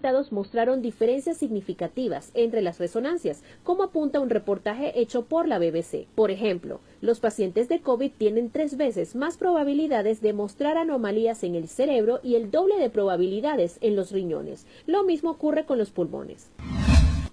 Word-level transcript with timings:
resultados 0.00 0.32
mostraron 0.32 0.80
diferencias 0.80 1.36
significativas 1.36 2.30
entre 2.32 2.62
las 2.62 2.78
resonancias, 2.78 3.42
como 3.62 3.82
apunta 3.82 4.18
un 4.18 4.30
reportaje 4.30 4.98
hecho 4.98 5.26
por 5.26 5.46
la 5.46 5.58
BBC. 5.58 6.06
Por 6.14 6.30
ejemplo, 6.30 6.80
los 7.02 7.20
pacientes 7.20 7.68
de 7.68 7.82
COVID 7.82 8.10
tienen 8.16 8.48
tres 8.48 8.78
veces 8.78 9.14
más 9.14 9.36
probabilidades 9.36 10.22
de 10.22 10.32
mostrar 10.32 10.78
anomalías 10.78 11.44
en 11.44 11.54
el 11.54 11.68
cerebro 11.68 12.18
y 12.22 12.36
el 12.36 12.50
doble 12.50 12.78
de 12.78 12.88
probabilidades 12.88 13.76
en 13.82 13.94
los 13.94 14.10
riñones. 14.10 14.66
Lo 14.86 15.04
mismo 15.04 15.32
ocurre 15.32 15.66
con 15.66 15.76
los 15.76 15.90
pulmones. 15.90 16.50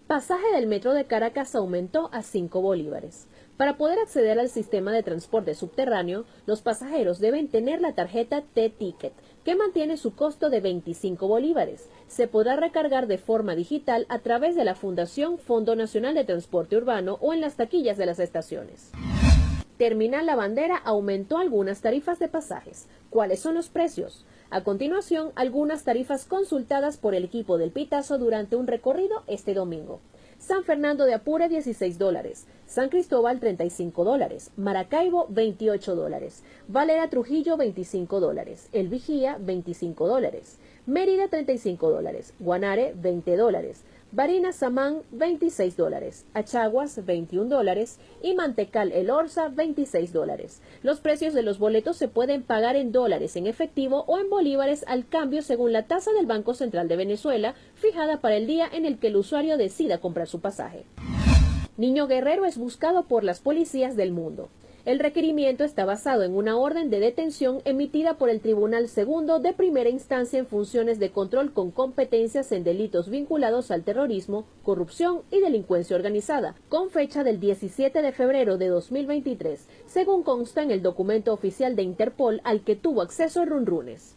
Pasaje 0.07 0.51
del 0.53 0.67
metro 0.67 0.93
de 0.93 1.05
Caracas 1.05 1.55
aumentó 1.55 2.09
a 2.11 2.21
5 2.21 2.61
bolívares. 2.61 3.27
Para 3.57 3.75
poder 3.75 3.97
acceder 3.99 4.39
al 4.39 4.49
sistema 4.49 4.91
de 4.93 5.03
transporte 5.03 5.55
subterráneo, 5.55 6.25
los 6.45 6.61
pasajeros 6.61 7.19
deben 7.19 7.47
tener 7.47 7.81
la 7.81 7.93
tarjeta 7.93 8.41
T-Ticket, 8.41 9.13
que 9.47 9.55
mantiene 9.55 9.95
su 9.95 10.13
costo 10.13 10.49
de 10.49 10.59
25 10.59 11.25
bolívares. 11.25 11.87
Se 12.09 12.27
podrá 12.27 12.57
recargar 12.57 13.07
de 13.07 13.17
forma 13.17 13.55
digital 13.55 14.05
a 14.09 14.19
través 14.19 14.57
de 14.57 14.65
la 14.65 14.75
Fundación 14.75 15.37
Fondo 15.37 15.73
Nacional 15.77 16.15
de 16.15 16.25
Transporte 16.25 16.75
Urbano 16.75 17.17
o 17.21 17.31
en 17.31 17.39
las 17.39 17.55
taquillas 17.55 17.95
de 17.95 18.05
las 18.05 18.19
estaciones. 18.19 18.91
Terminal 19.77 20.25
La 20.25 20.35
Bandera 20.35 20.75
aumentó 20.75 21.37
algunas 21.37 21.79
tarifas 21.79 22.19
de 22.19 22.27
pasajes. 22.27 22.87
¿Cuáles 23.09 23.39
son 23.39 23.55
los 23.55 23.69
precios? 23.69 24.25
A 24.49 24.65
continuación, 24.65 25.31
algunas 25.35 25.85
tarifas 25.85 26.25
consultadas 26.25 26.97
por 26.97 27.15
el 27.15 27.23
equipo 27.23 27.57
del 27.57 27.71
Pitazo 27.71 28.17
durante 28.17 28.57
un 28.57 28.67
recorrido 28.67 29.23
este 29.27 29.53
domingo. 29.53 30.01
San 30.47 30.63
Fernando 30.63 31.03
de 31.03 31.13
Apure 31.13 31.49
16 31.49 31.97
dólares, 31.97 32.45
San 32.67 32.87
Cristóbal 32.87 33.41
35 33.41 34.05
dólares, 34.05 34.51
Maracaibo 34.55 35.25
28 35.27 35.93
dólares, 35.93 36.41
Valera 36.69 37.09
Trujillo 37.09 37.57
25 37.57 38.21
dólares, 38.21 38.69
El 38.71 38.87
Vigía 38.87 39.35
25 39.41 40.07
dólares, 40.07 40.57
Mérida 40.85 41.27
35 41.27 41.89
dólares, 41.91 42.33
Guanare 42.39 42.93
20 42.95 43.35
dólares, 43.35 43.83
Barinas 44.13 44.55
Samán 44.55 45.01
26 45.11 45.75
dólares, 45.75 46.25
Achaguas 46.33 47.05
21 47.05 47.49
dólares 47.49 47.99
y 48.23 48.35
Mantecal 48.35 48.93
El 48.93 49.09
Orza 49.09 49.49
26 49.49 50.13
dólares. 50.13 50.61
Los 50.81 51.01
precios 51.01 51.33
de 51.33 51.43
los 51.43 51.59
boletos 51.59 51.97
se 51.97 52.07
pueden 52.07 52.41
pagar 52.41 52.77
en 52.77 52.93
dólares 52.93 53.35
en 53.35 53.47
efectivo 53.47 54.05
o 54.07 54.17
en 54.17 54.29
bolívares 54.29 54.85
al 54.87 55.05
cambio 55.09 55.41
según 55.41 55.73
la 55.73 55.87
tasa 55.87 56.13
del 56.13 56.25
Banco 56.25 56.53
Central 56.53 56.87
de 56.87 56.95
Venezuela 56.95 57.53
fijada 57.75 58.21
para 58.21 58.37
el 58.37 58.47
día 58.47 58.65
en 58.71 58.85
el 58.85 58.97
que 58.97 59.07
el 59.07 59.17
usuario 59.17 59.57
decida 59.57 59.99
comprar 59.99 60.27
su 60.27 60.39
pasaje. 60.39 60.85
Niño 61.75 62.07
Guerrero 62.07 62.45
es 62.45 62.57
buscado 62.57 63.03
por 63.03 63.25
las 63.25 63.41
policías 63.41 63.97
del 63.97 64.13
mundo. 64.13 64.47
El 64.87 64.99
requerimiento 64.99 65.65
está 65.65 65.83
basado 65.83 66.23
en 66.23 66.33
una 66.33 66.55
orden 66.55 66.89
de 66.89 67.01
detención 67.01 67.59
emitida 67.65 68.13
por 68.13 68.29
el 68.29 68.39
Tribunal 68.39 68.87
Segundo 68.87 69.41
de 69.41 69.51
Primera 69.51 69.89
Instancia 69.89 70.39
en 70.39 70.47
funciones 70.47 70.97
de 70.97 71.11
control 71.11 71.51
con 71.51 71.71
competencias 71.71 72.53
en 72.53 72.63
delitos 72.63 73.09
vinculados 73.09 73.69
al 73.69 73.83
terrorismo, 73.83 74.45
corrupción 74.63 75.23
y 75.29 75.41
delincuencia 75.41 75.97
organizada, 75.97 76.55
con 76.69 76.89
fecha 76.89 77.25
del 77.25 77.41
17 77.41 78.01
de 78.01 78.13
febrero 78.13 78.57
de 78.57 78.69
2023, 78.69 79.67
según 79.87 80.23
consta 80.23 80.63
en 80.63 80.71
el 80.71 80.81
documento 80.81 81.33
oficial 81.33 81.75
de 81.75 81.83
Interpol 81.83 82.39
al 82.45 82.61
que 82.61 82.77
tuvo 82.77 83.01
acceso 83.01 83.43
Runrunes. 83.43 84.15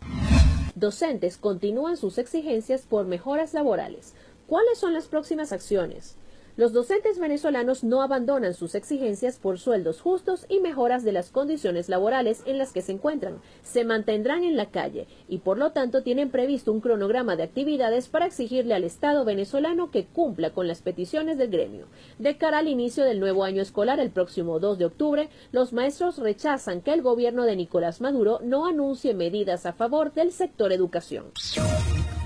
Docentes 0.76 1.36
continúan 1.36 1.96
sus 1.96 2.16
exigencias 2.16 2.82
por 2.82 3.06
mejoras 3.06 3.54
laborales. 3.54 4.14
¿Cuáles 4.46 4.78
son 4.78 4.94
las 4.94 5.08
próximas 5.08 5.50
acciones? 5.50 6.16
Los 6.60 6.74
docentes 6.74 7.18
venezolanos 7.18 7.84
no 7.84 8.02
abandonan 8.02 8.52
sus 8.52 8.74
exigencias 8.74 9.38
por 9.38 9.58
sueldos 9.58 10.02
justos 10.02 10.44
y 10.50 10.60
mejoras 10.60 11.04
de 11.04 11.12
las 11.12 11.30
condiciones 11.30 11.88
laborales 11.88 12.42
en 12.44 12.58
las 12.58 12.74
que 12.74 12.82
se 12.82 12.92
encuentran. 12.92 13.40
Se 13.62 13.82
mantendrán 13.82 14.44
en 14.44 14.58
la 14.58 14.66
calle 14.66 15.06
y 15.26 15.38
por 15.38 15.56
lo 15.56 15.72
tanto 15.72 16.02
tienen 16.02 16.28
previsto 16.30 16.70
un 16.70 16.82
cronograma 16.82 17.34
de 17.34 17.44
actividades 17.44 18.08
para 18.08 18.26
exigirle 18.26 18.74
al 18.74 18.84
Estado 18.84 19.24
venezolano 19.24 19.90
que 19.90 20.04
cumpla 20.04 20.50
con 20.50 20.68
las 20.68 20.82
peticiones 20.82 21.38
del 21.38 21.48
gremio. 21.48 21.86
De 22.18 22.36
cara 22.36 22.58
al 22.58 22.68
inicio 22.68 23.04
del 23.04 23.20
nuevo 23.20 23.44
año 23.44 23.62
escolar 23.62 23.98
el 23.98 24.10
próximo 24.10 24.58
2 24.58 24.76
de 24.76 24.84
octubre, 24.84 25.30
los 25.52 25.72
maestros 25.72 26.18
rechazan 26.18 26.82
que 26.82 26.92
el 26.92 27.00
gobierno 27.00 27.44
de 27.44 27.56
Nicolás 27.56 28.02
Maduro 28.02 28.38
no 28.42 28.66
anuncie 28.66 29.14
medidas 29.14 29.64
a 29.64 29.72
favor 29.72 30.12
del 30.12 30.30
sector 30.30 30.74
educación. 30.74 31.32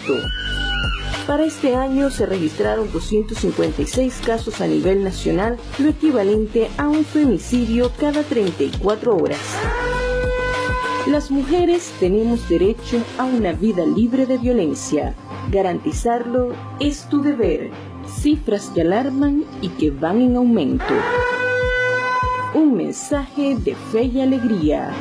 Para 1.27 1.45
este 1.45 1.77
año 1.77 2.09
se 2.09 2.25
registraron 2.25 2.91
256 2.91 4.23
casos 4.25 4.63
a 4.63 4.67
nivel 4.67 5.05
nacional, 5.05 5.59
lo 5.79 5.91
equivalente 5.91 6.71
a 6.79 6.89
un 6.89 7.05
femicidio 7.05 7.93
cada 8.01 8.23
34 8.23 9.15
horas. 9.15 9.39
Las 11.07 11.31
mujeres 11.31 11.93
tenemos 12.01 12.49
derecho 12.49 13.03
a 13.17 13.25
una 13.25 13.53
vida 13.53 13.87
libre 13.87 14.27
de 14.27 14.37
violencia. 14.37 15.15
Garantizarlo 15.51 16.53
es 16.81 17.09
tu 17.09 17.23
deber. 17.23 17.71
Cifras 18.21 18.71
que 18.75 18.83
alarman 18.83 19.45
y 19.63 19.69
que 19.71 19.91
van 19.91 20.21
en 20.21 20.37
aumento. 20.37 20.95
Un 22.55 22.75
mensaje 22.75 23.57
de 23.57 23.75
fe 23.75 24.03
y 24.05 24.21
alegría. 24.21 24.93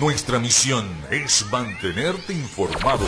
Nuestra 0.00 0.40
misión 0.40 0.88
es 1.10 1.46
mantenerte 1.52 2.32
informado 2.32 3.06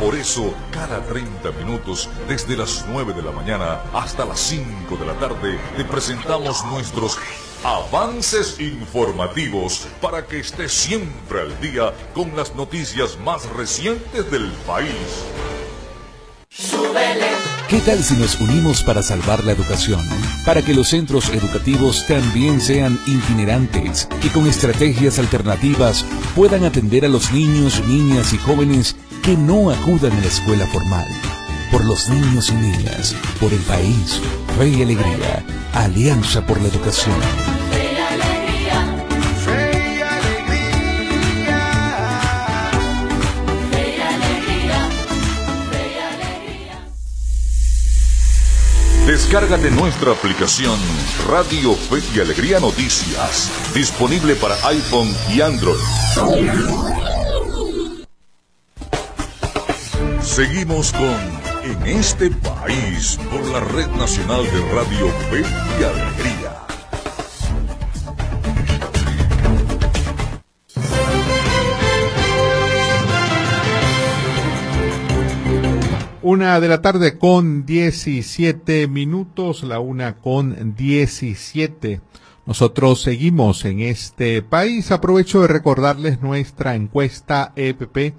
por 0.00 0.14
eso, 0.14 0.54
cada 0.72 1.02
30 1.04 1.52
minutos, 1.62 2.08
desde 2.26 2.56
las 2.56 2.86
9 2.88 3.12
de 3.12 3.22
la 3.22 3.32
mañana 3.32 3.82
hasta 3.92 4.24
las 4.24 4.40
5 4.40 4.96
de 4.96 5.04
la 5.04 5.12
tarde, 5.18 5.58
te 5.76 5.84
presentamos 5.84 6.64
nuestros 6.64 7.18
avances 7.62 8.58
informativos 8.58 9.86
para 10.00 10.26
que 10.26 10.40
estés 10.40 10.72
siempre 10.72 11.42
al 11.42 11.60
día 11.60 11.92
con 12.14 12.34
las 12.34 12.54
noticias 12.54 13.18
más 13.22 13.46
recientes 13.50 14.30
del 14.30 14.50
país. 14.66 14.96
¿Qué 17.68 17.80
tal 17.80 18.02
si 18.02 18.14
nos 18.14 18.40
unimos 18.40 18.82
para 18.82 19.02
salvar 19.02 19.44
la 19.44 19.52
educación? 19.52 20.00
Para 20.46 20.62
que 20.62 20.74
los 20.74 20.88
centros 20.88 21.28
educativos 21.28 22.06
también 22.08 22.60
sean 22.62 22.98
itinerantes 23.06 24.08
y 24.24 24.28
con 24.30 24.46
estrategias 24.46 25.18
alternativas 25.18 26.06
puedan 26.34 26.64
atender 26.64 27.04
a 27.04 27.08
los 27.08 27.30
niños, 27.32 27.82
niñas 27.86 28.32
y 28.32 28.38
jóvenes 28.38 28.96
que 29.22 29.36
no 29.36 29.70
acudan 29.70 30.12
a 30.12 30.20
la 30.20 30.26
escuela 30.26 30.66
formal. 30.66 31.08
por 31.70 31.84
los 31.84 32.08
niños 32.08 32.50
y 32.50 32.54
niñas, 32.54 33.14
por 33.38 33.52
el 33.52 33.60
país, 33.60 34.20
fe 34.58 34.68
y 34.70 34.82
alegría, 34.82 35.44
Alianza 35.72 36.44
por 36.44 36.60
la 36.60 36.66
Educación. 36.66 37.14
Descárgate 49.06 49.70
nuestra 49.70 50.12
aplicación 50.12 50.78
Radio 51.28 51.74
Fe 51.74 52.00
y 52.14 52.20
Alegría 52.20 52.58
Noticias, 52.60 53.50
disponible 53.74 54.34
para 54.34 54.54
iPhone 54.68 55.12
y 55.32 55.40
Android. 55.40 55.78
Seguimos 60.40 60.90
con 60.92 61.70
En 61.70 61.86
este 61.86 62.30
país 62.30 63.18
por 63.30 63.46
la 63.48 63.60
Red 63.60 63.88
Nacional 63.88 64.42
de 64.42 64.72
Radio 64.72 65.08
Fe 65.28 65.42
y 65.42 65.84
Alegría. 65.84 66.56
Una 76.22 76.58
de 76.58 76.68
la 76.68 76.80
tarde 76.80 77.18
con 77.18 77.66
17 77.66 78.88
minutos, 78.88 79.62
la 79.62 79.78
una 79.78 80.16
con 80.16 80.74
17. 80.74 82.00
Nosotros 82.46 83.02
seguimos 83.02 83.66
en 83.66 83.80
este 83.80 84.40
país. 84.40 84.90
Aprovecho 84.90 85.42
de 85.42 85.48
recordarles 85.48 86.22
nuestra 86.22 86.76
encuesta 86.76 87.52
EPP, 87.56 88.14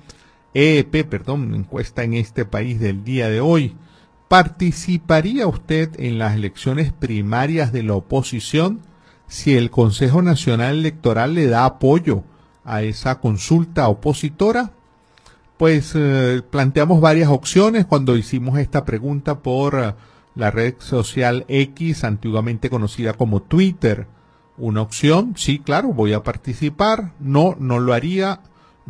EEP, 0.53 1.07
perdón, 1.07 1.53
encuesta 1.55 2.03
en 2.03 2.13
este 2.13 2.45
país 2.45 2.79
del 2.79 3.03
día 3.03 3.29
de 3.29 3.39
hoy. 3.39 3.75
¿Participaría 4.27 5.47
usted 5.47 5.99
en 5.99 6.17
las 6.17 6.35
elecciones 6.35 6.93
primarias 6.93 7.71
de 7.71 7.83
la 7.83 7.95
oposición 7.95 8.79
si 9.27 9.55
el 9.55 9.69
Consejo 9.69 10.21
Nacional 10.21 10.77
Electoral 10.77 11.33
le 11.33 11.47
da 11.47 11.65
apoyo 11.65 12.23
a 12.63 12.81
esa 12.81 13.19
consulta 13.19 13.87
opositora? 13.87 14.71
Pues 15.57 15.93
eh, 15.95 16.41
planteamos 16.49 17.01
varias 17.01 17.29
opciones 17.29 17.85
cuando 17.85 18.17
hicimos 18.17 18.57
esta 18.57 18.83
pregunta 18.83 19.39
por 19.39 19.79
eh, 19.79 19.93
la 20.35 20.49
red 20.49 20.75
social 20.79 21.45
X, 21.47 22.03
antiguamente 22.03 22.69
conocida 22.69 23.13
como 23.13 23.41
Twitter. 23.41 24.07
Una 24.57 24.81
opción, 24.81 25.33
sí, 25.37 25.59
claro, 25.59 25.89
voy 25.89 26.13
a 26.13 26.23
participar. 26.23 27.13
No, 27.19 27.55
no 27.59 27.79
lo 27.79 27.93
haría. 27.93 28.41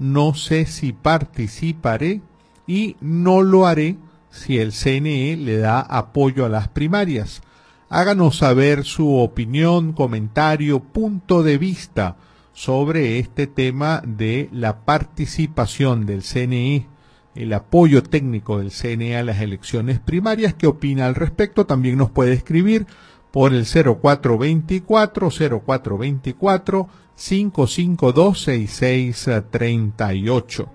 No 0.01 0.33
sé 0.33 0.65
si 0.65 0.93
participaré. 0.93 2.21
Y 2.65 2.95
no 3.01 3.43
lo 3.43 3.67
haré 3.67 3.97
si 4.31 4.57
el 4.57 4.71
CNE 4.71 5.37
le 5.37 5.57
da 5.57 5.79
apoyo 5.79 6.43
a 6.43 6.49
las 6.49 6.69
primarias. 6.69 7.43
Háganos 7.87 8.37
saber 8.37 8.83
su 8.83 9.15
opinión, 9.17 9.93
comentario, 9.93 10.79
punto 10.79 11.43
de 11.43 11.59
vista 11.59 12.15
sobre 12.51 13.19
este 13.19 13.45
tema 13.45 14.01
de 14.03 14.49
la 14.51 14.85
participación 14.85 16.07
del 16.07 16.23
CNE, 16.23 16.87
el 17.35 17.53
apoyo 17.53 18.01
técnico 18.01 18.57
del 18.57 18.71
CNE 18.71 19.17
a 19.17 19.23
las 19.23 19.39
elecciones 19.39 19.99
primarias. 19.99 20.55
¿Qué 20.55 20.65
opina 20.65 21.05
al 21.05 21.13
respecto? 21.13 21.67
También 21.67 21.97
nos 21.97 22.09
puede 22.09 22.33
escribir 22.33 22.87
por 23.29 23.53
el 23.53 23.65
0424 23.65 25.29
0424 25.29 26.89
552 27.21 28.41
6638. 28.41 30.69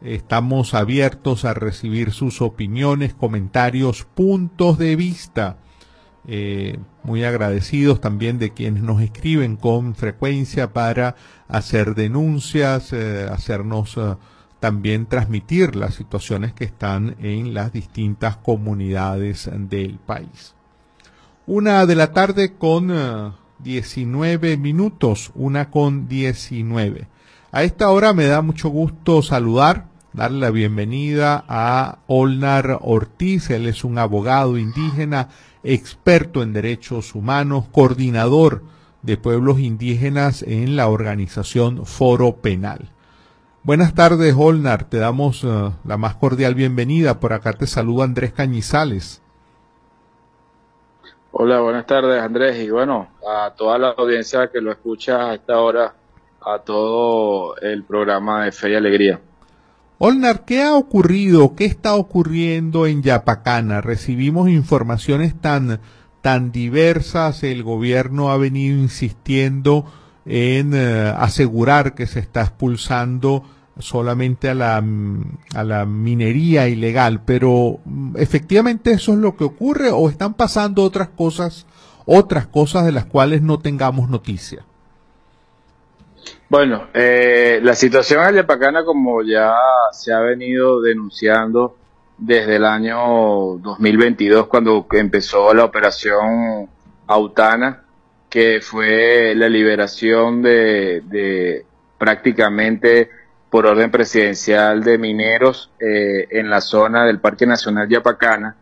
Estamos 0.00 0.72
abiertos 0.74 1.44
a 1.44 1.54
recibir 1.54 2.10
sus 2.12 2.40
opiniones, 2.40 3.14
comentarios, 3.14 4.06
puntos 4.14 4.78
de 4.78 4.94
vista. 4.96 5.58
Eh, 6.26 6.78
muy 7.02 7.24
agradecidos 7.24 8.00
también 8.00 8.38
de 8.38 8.52
quienes 8.52 8.82
nos 8.82 9.02
escriben 9.02 9.56
con 9.56 9.94
frecuencia 9.94 10.72
para 10.72 11.14
hacer 11.46 11.94
denuncias, 11.94 12.92
eh, 12.92 13.28
hacernos 13.30 13.96
eh, 13.96 14.16
también 14.58 15.06
transmitir 15.06 15.76
las 15.76 15.94
situaciones 15.94 16.52
que 16.52 16.64
están 16.64 17.14
en 17.20 17.54
las 17.54 17.72
distintas 17.72 18.36
comunidades 18.38 19.48
del 19.52 19.98
país. 19.98 20.56
Una 21.46 21.86
de 21.86 21.94
la 21.94 22.12
tarde 22.12 22.54
con 22.54 22.90
19 23.66 24.58
minutos, 24.58 25.32
una 25.34 25.72
con 25.72 26.06
19. 26.06 27.08
A 27.50 27.64
esta 27.64 27.90
hora 27.90 28.12
me 28.12 28.26
da 28.26 28.40
mucho 28.40 28.68
gusto 28.68 29.22
saludar, 29.22 29.88
darle 30.12 30.38
la 30.38 30.50
bienvenida 30.52 31.44
a 31.48 31.98
Olnar 32.06 32.78
Ortiz, 32.80 33.50
él 33.50 33.66
es 33.66 33.82
un 33.82 33.98
abogado 33.98 34.56
indígena, 34.56 35.30
experto 35.64 36.44
en 36.44 36.52
derechos 36.52 37.16
humanos, 37.16 37.64
coordinador 37.72 38.62
de 39.02 39.16
pueblos 39.16 39.58
indígenas 39.58 40.42
en 40.42 40.76
la 40.76 40.86
organización 40.86 41.86
Foro 41.86 42.36
Penal. 42.36 42.92
Buenas 43.64 43.94
tardes, 43.94 44.32
Olnar, 44.38 44.84
te 44.84 44.98
damos 44.98 45.42
uh, 45.42 45.72
la 45.84 45.96
más 45.96 46.14
cordial 46.14 46.54
bienvenida. 46.54 47.18
Por 47.18 47.32
acá 47.32 47.52
te 47.52 47.66
saluda 47.66 48.04
Andrés 48.04 48.32
Cañizales. 48.32 49.22
Hola, 51.38 51.60
buenas 51.60 51.84
tardes, 51.84 52.18
Andrés, 52.18 52.64
y 52.64 52.70
bueno, 52.70 53.08
a 53.28 53.50
toda 53.54 53.76
la 53.76 53.88
audiencia 53.90 54.48
que 54.50 54.62
lo 54.62 54.72
escucha 54.72 55.28
a 55.28 55.34
esta 55.34 55.60
hora, 55.60 55.94
a 56.40 56.60
todo 56.60 57.58
el 57.58 57.84
programa 57.84 58.46
de 58.46 58.52
Fe 58.52 58.70
y 58.70 58.74
Alegría. 58.74 59.20
Olnar, 59.98 60.46
¿qué 60.46 60.62
ha 60.62 60.74
ocurrido? 60.74 61.54
¿Qué 61.54 61.66
está 61.66 61.94
ocurriendo 61.94 62.86
en 62.86 63.02
Yapacana? 63.02 63.82
Recibimos 63.82 64.48
informaciones 64.48 65.38
tan, 65.38 65.78
tan 66.22 66.52
diversas. 66.52 67.42
El 67.42 67.62
gobierno 67.62 68.30
ha 68.30 68.38
venido 68.38 68.78
insistiendo 68.78 69.84
en 70.24 70.72
uh, 70.72 71.16
asegurar 71.18 71.94
que 71.94 72.06
se 72.06 72.20
está 72.20 72.40
expulsando 72.40 73.42
solamente 73.78 74.48
a 74.48 74.54
la, 74.54 74.82
a 75.54 75.64
la 75.64 75.84
minería 75.84 76.68
ilegal, 76.68 77.20
pero 77.24 77.78
efectivamente 78.16 78.92
eso 78.92 79.12
es 79.12 79.18
lo 79.18 79.36
que 79.36 79.44
ocurre 79.44 79.90
o 79.90 80.08
están 80.08 80.34
pasando 80.34 80.82
otras 80.82 81.08
cosas, 81.08 81.66
otras 82.06 82.46
cosas 82.46 82.86
de 82.86 82.92
las 82.92 83.04
cuales 83.04 83.42
no 83.42 83.58
tengamos 83.58 84.08
noticia. 84.08 84.64
Bueno, 86.48 86.88
eh, 86.94 87.60
la 87.62 87.74
situación 87.74 88.26
en 88.28 88.36
Yapacana, 88.36 88.84
como 88.84 89.22
ya 89.22 89.52
se 89.92 90.12
ha 90.12 90.20
venido 90.20 90.80
denunciando 90.80 91.76
desde 92.16 92.56
el 92.56 92.64
año 92.64 93.58
2022, 93.58 94.46
cuando 94.46 94.86
empezó 94.92 95.52
la 95.52 95.64
operación 95.64 96.68
Autana, 97.08 97.82
que 98.30 98.60
fue 98.62 99.34
la 99.34 99.48
liberación 99.48 100.40
de 100.40 101.64
prácticamente 101.98 103.10
por 103.56 103.64
orden 103.64 103.90
presidencial 103.90 104.84
de 104.84 104.98
mineros 104.98 105.70
eh, 105.80 106.26
en 106.28 106.50
la 106.50 106.60
zona 106.60 107.06
del 107.06 107.20
Parque 107.20 107.46
Nacional 107.46 107.88
Yapacana. 107.88 108.54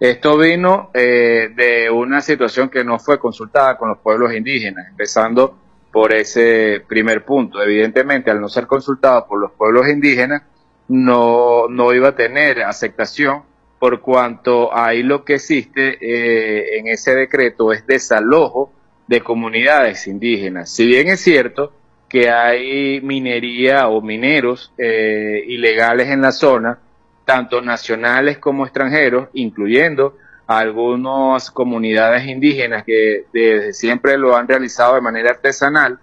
Esto 0.00 0.36
vino 0.36 0.90
eh, 0.94 1.52
de 1.54 1.88
una 1.88 2.20
situación 2.20 2.68
que 2.68 2.82
no 2.82 2.98
fue 2.98 3.20
consultada 3.20 3.78
con 3.78 3.90
los 3.90 3.98
pueblos 3.98 4.34
indígenas, 4.34 4.88
empezando 4.88 5.56
por 5.92 6.12
ese 6.12 6.82
primer 6.88 7.24
punto. 7.24 7.62
Evidentemente, 7.62 8.32
al 8.32 8.40
no 8.40 8.48
ser 8.48 8.66
consultado 8.66 9.28
por 9.28 9.40
los 9.40 9.52
pueblos 9.52 9.86
indígenas, 9.86 10.42
no, 10.88 11.68
no 11.68 11.94
iba 11.94 12.08
a 12.08 12.16
tener 12.16 12.64
aceptación 12.64 13.44
por 13.78 14.00
cuanto 14.00 14.76
ahí 14.76 15.04
lo 15.04 15.24
que 15.24 15.34
existe 15.34 15.98
eh, 16.00 16.80
en 16.80 16.88
ese 16.88 17.14
decreto 17.14 17.72
es 17.72 17.86
desalojo 17.86 18.72
de 19.06 19.20
comunidades 19.20 20.08
indígenas. 20.08 20.68
Si 20.68 20.84
bien 20.84 21.06
es 21.06 21.20
cierto 21.20 21.74
que 22.12 22.28
hay 22.28 23.00
minería 23.00 23.88
o 23.88 24.02
mineros 24.02 24.70
eh, 24.76 25.44
ilegales 25.46 26.08
en 26.08 26.20
la 26.20 26.30
zona, 26.30 26.78
tanto 27.24 27.62
nacionales 27.62 28.36
como 28.36 28.66
extranjeros, 28.66 29.30
incluyendo 29.32 30.18
algunas 30.46 31.50
comunidades 31.50 32.26
indígenas 32.26 32.84
que 32.84 33.24
desde 33.32 33.72
siempre 33.72 34.18
lo 34.18 34.36
han 34.36 34.46
realizado 34.46 34.96
de 34.96 35.00
manera 35.00 35.30
artesanal. 35.30 36.00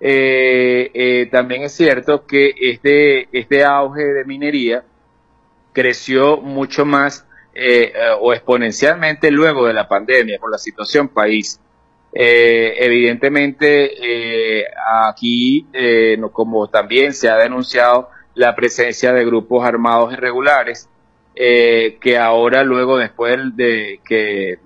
Eh, 0.00 0.90
eh, 0.92 1.28
también 1.30 1.62
es 1.62 1.72
cierto 1.72 2.26
que 2.26 2.52
este, 2.60 3.28
este 3.30 3.64
auge 3.64 4.02
de 4.02 4.24
minería 4.24 4.82
creció 5.72 6.38
mucho 6.38 6.84
más 6.84 7.24
o 8.20 8.32
exponencialmente 8.32 9.32
luego 9.32 9.66
de 9.66 9.72
la 9.72 9.88
pandemia 9.88 10.38
por 10.40 10.50
la 10.50 10.58
situación 10.58 11.08
país. 11.08 11.60
Eh, 12.12 12.74
evidentemente, 12.78 14.60
eh, 14.60 14.64
aquí, 15.06 15.66
eh, 15.72 16.16
no, 16.18 16.30
como 16.30 16.68
también 16.68 17.12
se 17.12 17.28
ha 17.28 17.36
denunciado, 17.36 18.10
la 18.34 18.54
presencia 18.54 19.12
de 19.12 19.24
grupos 19.24 19.66
armados 19.66 20.12
irregulares, 20.12 20.88
eh, 21.34 21.98
que 22.00 22.18
ahora 22.18 22.64
luego 22.64 22.98
después 22.98 23.38
de, 23.56 24.00
que, 24.04 24.58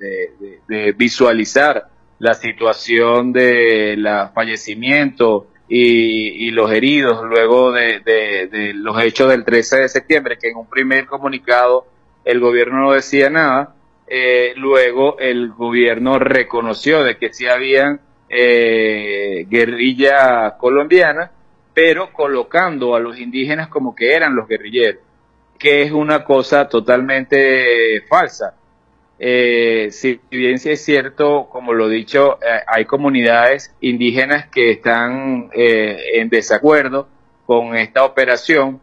de, 0.69 0.93
visualizar 0.93 1.89
la 2.19 2.35
situación 2.35 3.33
de 3.33 3.97
la 3.99 4.31
fallecimiento 4.35 5.49
y, 5.69 6.47
y 6.47 6.51
los 6.51 6.71
heridos 6.71 7.23
luego 7.25 7.73
de, 7.73 8.73
los 8.75 9.03
hechos 9.03 9.29
del 9.31 9.45
13 9.45 9.81
de 9.81 9.89
septiembre, 9.89 10.39
que 10.39 10.49
en 10.49 10.57
un 10.57 10.67
primer 10.67 11.07
comunicado 11.07 11.87
el 12.25 12.41
gobierno 12.41 12.79
no 12.79 12.93
decía 12.93 13.29
nada. 13.29 13.75
Eh, 14.15 14.53
luego 14.57 15.19
el 15.19 15.53
gobierno 15.53 16.19
reconoció 16.19 17.03
de 17.03 17.17
que 17.17 17.33
sí 17.33 17.47
habían 17.47 17.99
eh, 18.29 19.47
guerrilla 19.49 20.59
colombiana, 20.59 21.31
pero 21.73 22.13
colocando 22.13 22.95
a 22.95 23.01
los 23.01 23.19
indígenas 23.19 23.69
como 23.69 23.95
que 23.95 24.15
eran 24.15 24.37
los 24.37 24.47
guerrilleros, 24.47 25.01
que 25.59 25.81
es 25.81 25.93
una 25.93 26.25
cosa 26.25 26.69
totalmente 26.69 28.03
falsa. 28.07 28.55
Eh, 29.19 29.89
si 29.91 30.21
bien 30.31 30.59
sí 30.59 30.73
es 30.73 30.85
cierto, 30.85 31.49
como 31.51 31.73
lo 31.73 31.91
he 31.91 31.95
dicho, 31.95 32.35
eh, 32.43 32.61
hay 32.67 32.85
comunidades 32.85 33.75
indígenas 33.81 34.49
que 34.49 34.73
están 34.73 35.49
eh, 35.55 35.97
en 36.17 36.29
desacuerdo 36.29 37.09
con 37.47 37.75
esta 37.77 38.05
operación 38.05 38.79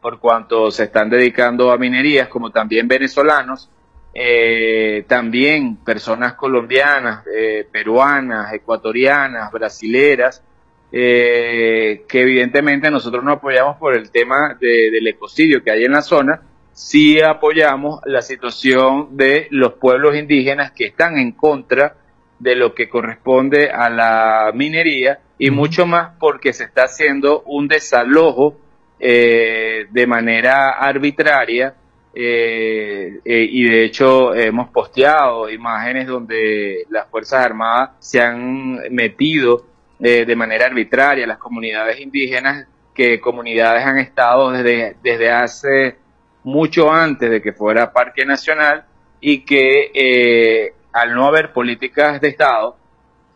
por 0.00 0.20
cuanto 0.20 0.70
se 0.70 0.84
están 0.84 1.10
dedicando 1.10 1.72
a 1.72 1.78
minerías, 1.78 2.28
como 2.28 2.50
también 2.50 2.86
venezolanos, 2.86 3.68
eh, 4.14 5.04
también 5.08 5.76
personas 5.76 6.34
colombianas, 6.34 7.24
eh, 7.34 7.66
peruanas, 7.70 8.52
ecuatorianas, 8.52 9.50
brasileras, 9.50 10.42
eh, 10.90 12.04
que 12.06 12.20
evidentemente 12.20 12.90
nosotros 12.90 13.24
no 13.24 13.32
apoyamos 13.32 13.78
por 13.78 13.96
el 13.96 14.10
tema 14.10 14.56
de- 14.60 14.90
del 14.90 15.06
ecocidio 15.06 15.62
que 15.62 15.70
hay 15.70 15.84
en 15.84 15.92
la 15.92 16.02
zona, 16.02 16.42
sí 16.72 17.20
apoyamos 17.20 18.00
la 18.04 18.20
situación 18.20 19.16
de 19.16 19.46
los 19.50 19.74
pueblos 19.74 20.14
indígenas 20.16 20.72
que 20.72 20.84
están 20.86 21.16
en 21.16 21.32
contra 21.32 21.96
de 22.38 22.56
lo 22.56 22.74
que 22.74 22.88
corresponde 22.90 23.70
a 23.70 23.88
la 23.88 24.50
minería 24.54 25.20
y 25.38 25.50
mucho 25.50 25.86
más 25.86 26.12
porque 26.18 26.52
se 26.52 26.64
está 26.64 26.84
haciendo 26.84 27.42
un 27.46 27.68
desalojo 27.68 28.56
de 28.98 30.04
manera 30.06 30.70
arbitraria 30.70 31.74
eh, 32.14 33.20
eh, 33.24 33.48
y 33.50 33.64
de 33.64 33.84
hecho 33.84 34.34
hemos 34.34 34.68
posteado 34.68 35.48
imágenes 35.48 36.06
donde 36.06 36.84
las 36.90 37.08
Fuerzas 37.08 37.44
Armadas 37.44 37.92
se 38.00 38.20
han 38.20 38.74
metido 38.90 39.64
eh, 40.04 40.24
de 40.26 40.36
manera 40.36 40.66
arbitraria 40.66 41.26
las 41.26 41.38
comunidades 41.38 42.00
indígenas 42.00 42.66
que 42.92 43.20
comunidades 43.20 43.86
han 43.86 43.98
estado 43.98 44.50
desde, 44.50 44.96
desde 45.02 45.30
hace 45.30 45.96
mucho 46.42 46.90
antes 46.90 47.30
de 47.30 47.40
que 47.40 47.52
fuera 47.52 47.92
Parque 47.92 48.24
Nacional 48.24 48.84
y 49.20 49.44
que 49.44 49.92
eh, 49.94 50.74
al 50.92 51.14
no 51.14 51.26
haber 51.26 51.52
políticas 51.52 52.20
de 52.20 52.28
Estado 52.28 52.76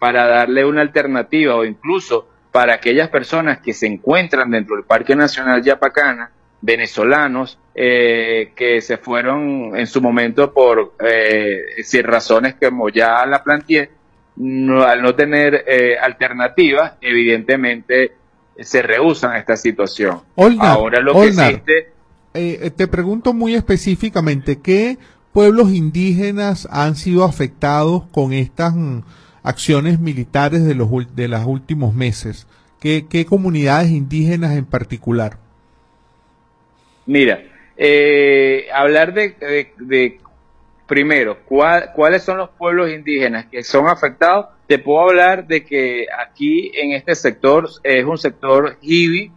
para 0.00 0.26
darle 0.26 0.64
una 0.64 0.82
alternativa 0.82 1.54
o 1.54 1.64
incluso 1.64 2.28
para 2.50 2.74
aquellas 2.74 3.08
personas 3.10 3.60
que 3.60 3.72
se 3.72 3.86
encuentran 3.86 4.50
dentro 4.50 4.76
del 4.76 4.84
Parque 4.84 5.14
Nacional 5.14 5.62
Yapacana, 5.62 6.32
venezolanos, 6.66 7.58
eh, 7.74 8.50
que 8.56 8.80
se 8.80 8.96
fueron 8.98 9.76
en 9.76 9.86
su 9.86 10.00
momento 10.00 10.52
por 10.52 10.94
eh, 11.00 11.60
sin 11.84 12.02
razones 12.02 12.56
como 12.60 12.88
ya 12.88 13.24
la 13.24 13.42
planteé, 13.44 13.90
no- 14.36 14.82
al 14.82 15.00
no 15.00 15.14
tener 15.14 15.64
eh, 15.66 15.96
alternativas, 15.98 16.94
evidentemente 17.00 18.12
se 18.58 18.82
rehusan 18.82 19.32
a 19.32 19.38
esta 19.38 19.56
situación. 19.56 20.20
Ahora 20.66 21.00
lo 21.00 21.12
que 21.12 21.18
existe 21.48 21.88
eh, 22.34 22.70
te 22.76 22.86
pregunto 22.88 23.32
muy 23.32 23.54
específicamente, 23.54 24.58
¿qué 24.60 24.98
pueblos 25.32 25.72
indígenas 25.72 26.66
han 26.70 26.96
sido 26.96 27.24
afectados 27.24 28.02
con 28.10 28.32
estas 28.32 28.74
mm, 28.74 29.00
acciones 29.42 30.00
militares 30.00 30.64
de 30.64 30.74
los 30.74 30.88
de 31.14 31.28
los 31.28 31.44
últimos 31.46 31.94
meses? 31.94 32.46
¿Qué, 32.80 33.06
qué 33.08 33.24
comunidades 33.24 33.90
indígenas 33.90 34.56
en 34.56 34.64
particular? 34.66 35.38
Mira, 37.06 37.42
eh, 37.76 38.66
hablar 38.72 39.12
de, 39.14 40.18
primero, 40.86 41.38
¿cuál- 41.44 41.92
cuáles 41.94 42.22
son 42.22 42.38
los 42.38 42.50
pueblos 42.50 42.90
indígenas 42.90 43.46
que 43.46 43.62
son 43.62 43.88
afectados, 43.88 44.46
te 44.66 44.78
puedo 44.78 45.00
hablar 45.08 45.46
de 45.46 45.64
que 45.64 46.06
aquí 46.18 46.70
en 46.74 46.92
este 46.92 47.14
sector 47.14 47.68
es 47.82 48.04
un 48.04 48.18
sector 48.18 48.78
Jibi, 48.80 49.30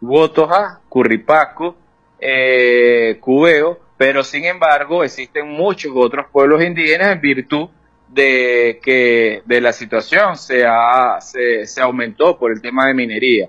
Wotoja, 0.00 0.80
Curripaco, 0.88 1.76
eh, 2.20 3.16
Cubeo, 3.20 3.80
pero 3.96 4.22
sin 4.22 4.44
embargo 4.44 5.02
existen 5.04 5.48
muchos 5.48 5.92
otros 5.94 6.26
pueblos 6.30 6.62
indígenas 6.62 7.12
en 7.12 7.20
virtud 7.20 7.68
de 8.08 8.78
que 8.82 9.42
de 9.44 9.60
la 9.60 9.72
situación 9.72 10.36
se, 10.36 10.64
ha, 10.66 11.20
se, 11.20 11.66
se 11.66 11.80
aumentó 11.80 12.38
por 12.38 12.52
el 12.52 12.60
tema 12.60 12.86
de 12.86 12.94
minería. 12.94 13.48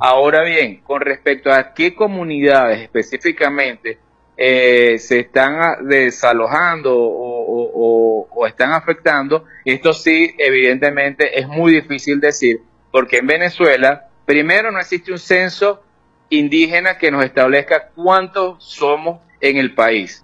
Ahora 0.00 0.42
bien, 0.42 0.80
con 0.82 1.00
respecto 1.00 1.52
a 1.52 1.72
qué 1.74 1.94
comunidades 1.94 2.80
específicamente 2.80 3.98
eh, 4.36 4.98
se 4.98 5.20
están 5.20 5.86
desalojando 5.88 6.96
o, 6.96 7.44
o- 7.44 7.70
o- 7.74 8.28
o 8.34 8.46
están 8.46 8.72
afectando, 8.72 9.44
esto 9.64 9.92
sí, 9.92 10.34
evidentemente, 10.38 11.38
es 11.38 11.46
muy 11.46 11.72
difícil 11.72 12.18
decir, 12.20 12.60
porque 12.90 13.18
en 13.18 13.28
Venezuela, 13.28 14.08
primero, 14.26 14.72
no 14.72 14.80
existe 14.80 15.12
un 15.12 15.18
censo 15.18 15.82
indígena 16.30 16.98
que 16.98 17.10
nos 17.12 17.24
establezca 17.24 17.90
cuántos 17.94 18.64
somos 18.64 19.20
en 19.40 19.56
el 19.58 19.74
país 19.74 20.20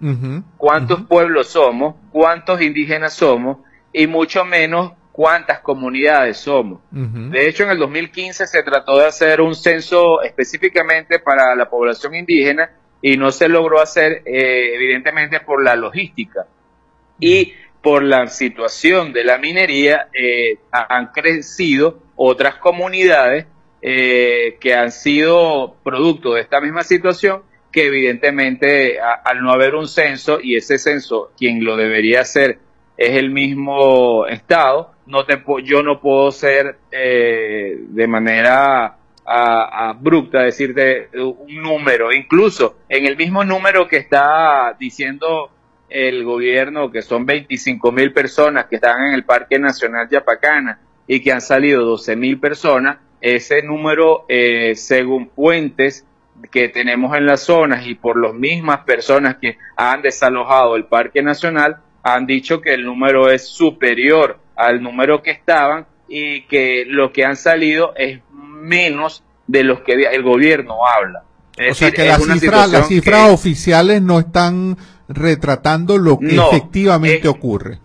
cuántos 0.57 1.03
pueblos 1.03 1.49
somos, 1.49 1.95
cuántos 2.11 2.61
indígenas 2.63 3.13
somos 3.13 3.59
y 3.93 4.07
mucho 4.07 4.45
menos 4.45 4.93
cuántas 5.12 5.61
comunidades 5.61 6.38
somos. 6.38 6.81
De 7.31 7.49
hecho, 7.49 7.64
en 7.64 7.71
el 7.71 7.79
2015 7.79 8.47
se 8.47 8.62
trató 8.62 8.99
de 8.99 9.07
hacer 9.07 9.40
un 9.40 9.55
censo 9.55 10.23
específicamente 10.23 11.19
para 11.19 11.55
la 11.55 11.69
población 11.69 12.14
indígena 12.14 12.71
y 13.02 13.17
no 13.17 13.31
se 13.33 13.49
logró 13.49 13.81
hacer, 13.81 14.23
eh, 14.25 14.75
evidentemente, 14.75 15.40
por 15.40 15.62
la 15.64 15.75
logística. 15.76 16.47
Y 17.19 17.55
por 17.83 18.02
la 18.02 18.26
situación 18.26 19.12
de 19.12 19.25
la 19.25 19.38
minería, 19.38 20.09
eh, 20.12 20.59
ha- 20.71 20.97
han 20.97 21.07
crecido 21.09 21.99
otras 22.17 22.57
comunidades 22.57 23.47
eh, 23.83 24.59
que 24.61 24.75
han 24.75 24.93
sido 24.93 25.76
producto 25.83 26.35
de 26.35 26.43
esta 26.43 26.61
misma 26.61 26.83
situación 26.83 27.40
que 27.73 27.87
evidentemente 27.87 29.00
a- 29.00 29.14
al 29.25 29.43
no 29.43 29.50
haber 29.52 29.75
un 29.75 29.88
censo 29.88 30.38
y 30.43 30.57
ese 30.57 30.76
censo 30.76 31.33
quien 31.38 31.64
lo 31.64 31.76
debería 31.79 32.21
hacer 32.21 32.59
es 32.99 33.17
el 33.17 33.31
mismo 33.31 34.26
estado 34.26 34.93
no 35.11 35.25
te 35.25 35.43
yo 35.64 35.83
no 35.83 36.00
puedo 36.00 36.31
ser 36.33 36.79
eh, 36.90 37.76
de 37.79 38.07
manera 38.07 38.97
abrupta 39.25 40.43
decirte 40.43 41.09
un 41.14 41.62
número. 41.62 42.12
Incluso 42.12 42.79
en 42.88 43.07
el 43.07 43.17
mismo 43.17 43.45
número 43.45 43.87
que 43.87 43.99
está 43.99 44.75
diciendo 44.79 45.50
el 45.88 46.25
gobierno 46.25 46.90
que 46.90 47.02
son 47.02 47.26
25 47.26 47.93
mil 47.93 48.12
personas 48.12 48.67
que 48.67 48.76
están 48.76 49.09
en 49.09 49.14
el 49.14 49.25
Parque 49.25 49.59
Nacional 49.59 50.09
Yapacana 50.09 50.81
y 51.07 51.21
que 51.21 51.33
han 51.33 51.40
salido 51.40 51.85
12 51.85 52.17
mil 52.17 52.38
personas 52.38 52.99
ese 53.21 53.62
número 53.62 54.25
eh, 54.29 54.75
según 54.76 55.29
fuentes 55.31 56.07
que 56.50 56.69
tenemos 56.69 57.17
en 57.17 57.26
las 57.26 57.40
zonas 57.40 57.87
y 57.87 57.95
por 57.95 58.21
las 58.21 58.33
mismas 58.33 58.81
personas 58.85 59.37
que 59.37 59.59
han 59.76 60.00
desalojado 60.00 60.76
el 60.76 60.85
Parque 60.85 61.23
Nacional 61.23 61.79
han 62.02 62.26
dicho 62.26 62.61
que 62.61 62.73
el 62.73 62.85
número 62.85 63.31
es 63.31 63.49
superior 63.49 64.38
al 64.67 64.83
número 64.83 65.23
que 65.23 65.31
estaban 65.31 65.87
y 66.09 66.43
que 66.43 66.85
lo 66.87 67.12
que 67.12 67.25
han 67.25 67.37
salido 67.37 67.95
es 67.97 68.21
menos 68.33 69.23
de 69.47 69.64
los 69.64 69.81
que 69.81 69.93
el 69.95 70.23
gobierno 70.23 70.87
habla. 70.87 71.23
Es 71.57 71.73
O 71.73 71.75
sea 71.75 71.90
decir, 71.90 72.02
que 72.05 72.09
las 72.09 72.23
cifras, 72.40 72.88
cifras 72.88 73.26
que- 73.26 73.33
oficiales 73.33 74.02
no 74.02 74.19
están 74.19 74.76
retratando 75.09 75.99
lo 75.99 76.19
que 76.19 76.26
No, 76.35 76.49
efectivamente 76.50 77.26
eh, 77.26 77.31
ocurre. 77.31 77.79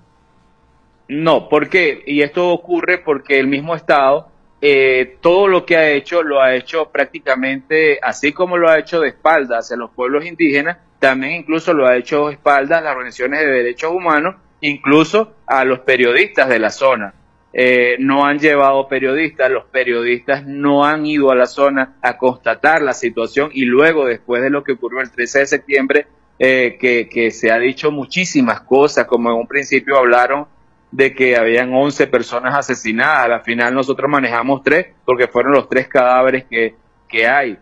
No, 1.08 1.50
¿por 1.50 1.70
qué? 1.70 2.04
Y 2.06 2.22
esto 2.22 2.50
ocurre 2.50 2.98
porque 3.00 3.40
el 3.40 3.48
mismo 3.48 3.76
Estado, 3.76 4.28
eh, 4.62 5.18
todo 5.22 5.48
lo 5.48 5.66
que 5.66 5.78
ha 5.78 5.90
hecho, 5.92 6.24
lo 6.24 6.42
ha 6.42 6.56
hecho 6.56 6.90
prácticamente, 6.92 8.00
así 8.02 8.32
como 8.32 8.58
lo 8.58 8.70
ha 8.70 8.80
hecho 8.80 9.00
de 9.02 9.10
espaldas 9.10 9.66
hacia 9.66 9.78
los 9.78 9.92
pueblos 9.92 10.26
indígenas, 10.26 10.78
también 11.00 11.34
incluso 11.34 11.74
lo 11.74 11.86
ha 11.88 11.96
hecho 11.98 12.28
de 12.28 12.34
espaldas 12.34 12.80
a 12.80 12.82
las 12.84 12.94
organizaciones 12.96 13.40
de 13.42 13.46
derechos 13.48 13.92
humanos, 13.92 14.36
incluso 14.62 15.36
a 15.46 15.66
los 15.66 15.80
periodistas 15.80 16.50
de 16.50 16.60
la 16.60 16.70
zona. 16.70 17.14
Eh, 17.58 17.96
no 18.00 18.26
han 18.26 18.40
llevado 18.40 18.90
periodistas, 18.90 19.50
los 19.50 19.64
periodistas 19.66 20.46
no 20.46 20.84
han 20.84 21.06
ido 21.06 21.32
a 21.32 21.36
la 21.36 21.46
zona 21.46 21.96
a 22.02 22.18
constatar 22.18 22.82
la 22.82 22.94
situación 22.94 23.50
y 23.54 23.64
luego, 23.64 24.06
después 24.06 24.42
de 24.42 24.50
lo 24.50 24.64
que 24.64 24.74
ocurrió 24.74 25.00
el 25.00 25.10
13 25.10 25.40
de 25.40 25.46
septiembre, 25.46 26.08
eh, 26.38 26.78
que, 26.78 27.32
se 27.32 27.52
ha 27.52 27.58
dicho 27.58 27.92
muchísimas 27.92 28.60
cosas, 28.62 29.06
como 29.06 29.30
en 29.30 29.38
un 29.38 29.48
principio 29.48 29.98
hablaron 29.98 30.48
de 30.92 31.14
que 31.14 31.38
habían 31.38 31.74
11 31.74 32.08
personas 32.08 32.56
asesinadas, 32.56 33.30
al 33.30 33.44
final 33.44 33.74
nosotros 33.74 34.10
manejamos 34.10 34.62
tres 34.62 34.88
porque 35.06 35.28
fueron 35.28 35.54
los 35.54 35.70
tres 35.70 35.88
cadáveres 35.88 36.44
que, 36.50 36.76
que 37.08 37.26
hay. 37.26 37.58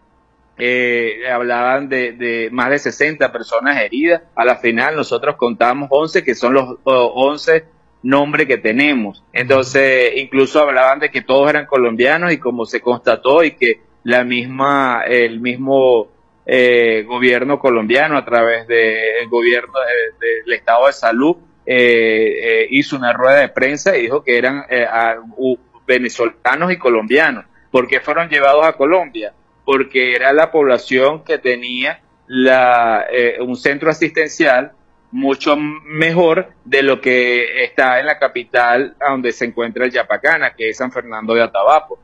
Eh, 0.57 1.21
hablaban 1.31 1.89
de, 1.89 2.11
de 2.13 2.49
más 2.51 2.69
de 2.69 2.79
60 2.79 3.31
personas 3.31 3.81
heridas, 3.81 4.21
a 4.35 4.45
la 4.45 4.57
final 4.57 4.95
nosotros 4.95 5.35
contamos 5.35 5.87
11 5.91 6.23
que 6.23 6.35
son 6.35 6.53
los 6.53 6.77
oh, 6.83 7.11
11 7.31 7.65
nombres 8.03 8.47
que 8.47 8.57
tenemos. 8.57 9.23
Entonces, 9.33 10.11
incluso 10.17 10.59
hablaban 10.61 10.99
de 10.99 11.09
que 11.09 11.21
todos 11.21 11.49
eran 11.49 11.65
colombianos 11.65 12.31
y 12.33 12.37
como 12.37 12.65
se 12.65 12.81
constató 12.81 13.43
y 13.43 13.51
que 13.51 13.81
la 14.03 14.23
misma, 14.23 15.03
el 15.07 15.39
mismo 15.39 16.09
eh, 16.45 17.03
gobierno 17.07 17.57
colombiano, 17.59 18.17
a 18.17 18.25
través 18.25 18.67
del 18.67 19.27
gobierno 19.29 19.73
de- 19.79 20.27
del 20.43 20.53
Estado 20.53 20.87
de 20.87 20.93
Salud, 20.93 21.37
eh, 21.65 22.63
eh, 22.63 22.67
hizo 22.69 22.97
una 22.97 23.13
rueda 23.13 23.39
de 23.39 23.47
prensa 23.49 23.95
y 23.97 24.01
dijo 24.03 24.21
que 24.23 24.37
eran 24.37 24.65
eh, 24.69 24.83
a- 24.85 25.15
u- 25.37 25.57
venezolanos 25.87 26.71
y 26.71 26.77
colombianos. 26.77 27.45
¿Por 27.71 27.87
qué 27.87 28.01
fueron 28.01 28.27
llevados 28.29 28.65
a 28.65 28.73
Colombia? 28.73 29.33
Porque 29.65 30.15
era 30.15 30.33
la 30.33 30.51
población 30.51 31.23
que 31.23 31.37
tenía 31.37 32.01
la, 32.27 33.05
eh, 33.11 33.37
un 33.41 33.55
centro 33.55 33.89
asistencial 33.89 34.73
mucho 35.13 35.55
mejor 35.55 36.53
de 36.65 36.81
lo 36.81 36.99
que 36.99 37.63
está 37.63 37.99
en 37.99 38.07
la 38.07 38.17
capital 38.17 38.95
a 38.99 39.11
donde 39.11 39.31
se 39.31 39.45
encuentra 39.45 39.85
el 39.85 39.91
Yapacana, 39.91 40.55
que 40.55 40.69
es 40.69 40.77
San 40.77 40.91
Fernando 40.91 41.35
de 41.35 41.43
Atabapo. 41.43 41.99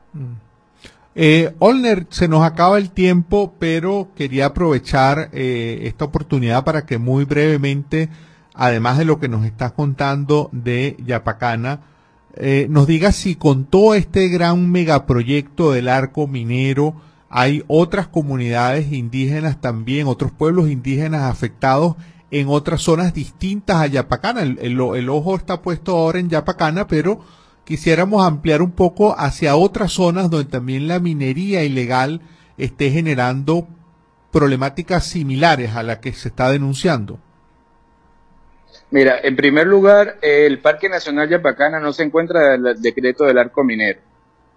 Eh, 1.16 1.52
Olner, 1.58 2.06
se 2.08 2.28
nos 2.28 2.44
acaba 2.44 2.78
el 2.78 2.90
tiempo, 2.90 3.54
pero 3.58 4.10
quería 4.16 4.46
aprovechar 4.46 5.28
eh, 5.32 5.80
esta 5.82 6.04
oportunidad 6.04 6.64
para 6.64 6.86
que 6.86 6.98
muy 6.98 7.24
brevemente, 7.24 8.08
además 8.54 8.96
de 8.96 9.04
lo 9.04 9.18
que 9.18 9.28
nos 9.28 9.44
estás 9.44 9.72
contando 9.72 10.48
de 10.52 10.96
Yapacana, 11.04 11.80
eh, 12.36 12.68
nos 12.70 12.86
digas 12.86 13.16
si 13.16 13.34
con 13.34 13.64
todo 13.64 13.94
este 13.94 14.28
gran 14.28 14.70
megaproyecto 14.70 15.72
del 15.72 15.88
arco 15.88 16.28
minero 16.28 16.94
hay 17.30 17.64
otras 17.68 18.08
comunidades 18.08 18.92
indígenas 18.92 19.60
también, 19.60 20.08
otros 20.08 20.32
pueblos 20.32 20.68
indígenas 20.68 21.22
afectados 21.22 21.94
en 22.32 22.48
otras 22.48 22.82
zonas 22.82 23.14
distintas 23.14 23.76
a 23.76 23.86
Yapacana. 23.86 24.42
El, 24.42 24.58
el- 24.60 25.08
ojo 25.08 25.36
está 25.36 25.62
puesto 25.62 25.96
ahora 25.96 26.18
en 26.18 26.28
Yapacana, 26.28 26.88
pero 26.88 27.20
quisiéramos 27.64 28.26
ampliar 28.26 28.62
un 28.62 28.72
poco 28.72 29.14
hacia 29.16 29.54
otras 29.54 29.92
zonas 29.92 30.28
donde 30.28 30.50
también 30.50 30.88
la 30.88 30.98
minería 30.98 31.62
ilegal 31.62 32.20
esté 32.58 32.90
generando 32.90 33.68
problemáticas 34.32 35.04
similares 35.04 35.74
a 35.76 35.84
la 35.84 36.00
que 36.00 36.12
se 36.12 36.28
está 36.28 36.50
denunciando. 36.50 37.20
Mira, 38.90 39.20
en 39.22 39.36
primer 39.36 39.68
lugar, 39.68 40.18
el 40.20 40.58
Parque 40.60 40.88
Nacional 40.88 41.28
Yapacana 41.28 41.78
no 41.78 41.92
se 41.92 42.02
encuentra 42.02 42.56
en 42.56 42.66
el 42.66 42.82
decreto 42.82 43.24
del 43.24 43.38
arco 43.38 43.62
minero. 43.62 44.00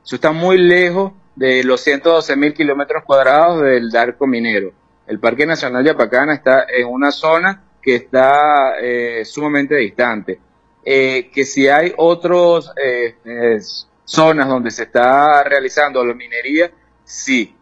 Eso 0.04 0.16
está 0.16 0.32
muy 0.32 0.58
lejos 0.58 1.14
de 1.36 1.64
los 1.64 1.82
112 1.82 2.36
mil 2.36 2.54
kilómetros 2.54 3.04
cuadrados 3.04 3.62
del 3.62 3.96
arco 3.96 4.28
minero. 4.28 4.72
El 5.08 5.20
Parque 5.20 5.46
Nacional 5.46 5.84
Yapacana 5.84 6.34
está 6.34 6.66
en 6.70 6.88
una 6.88 7.12
zona 7.12 7.64
que 7.82 7.96
está 7.96 8.76
eh, 8.82 9.24
sumamente 9.26 9.76
distante. 9.76 10.40
Eh, 10.86 11.30
que 11.34 11.46
si 11.46 11.68
hay 11.68 11.94
otras 11.98 12.72
zonas 14.06 14.48
donde 14.48 14.72
se 14.72 14.84
está 14.84 15.44
realizando 15.44 16.04
la 16.06 16.14
minería, 16.14 16.72
sí. 17.04 17.56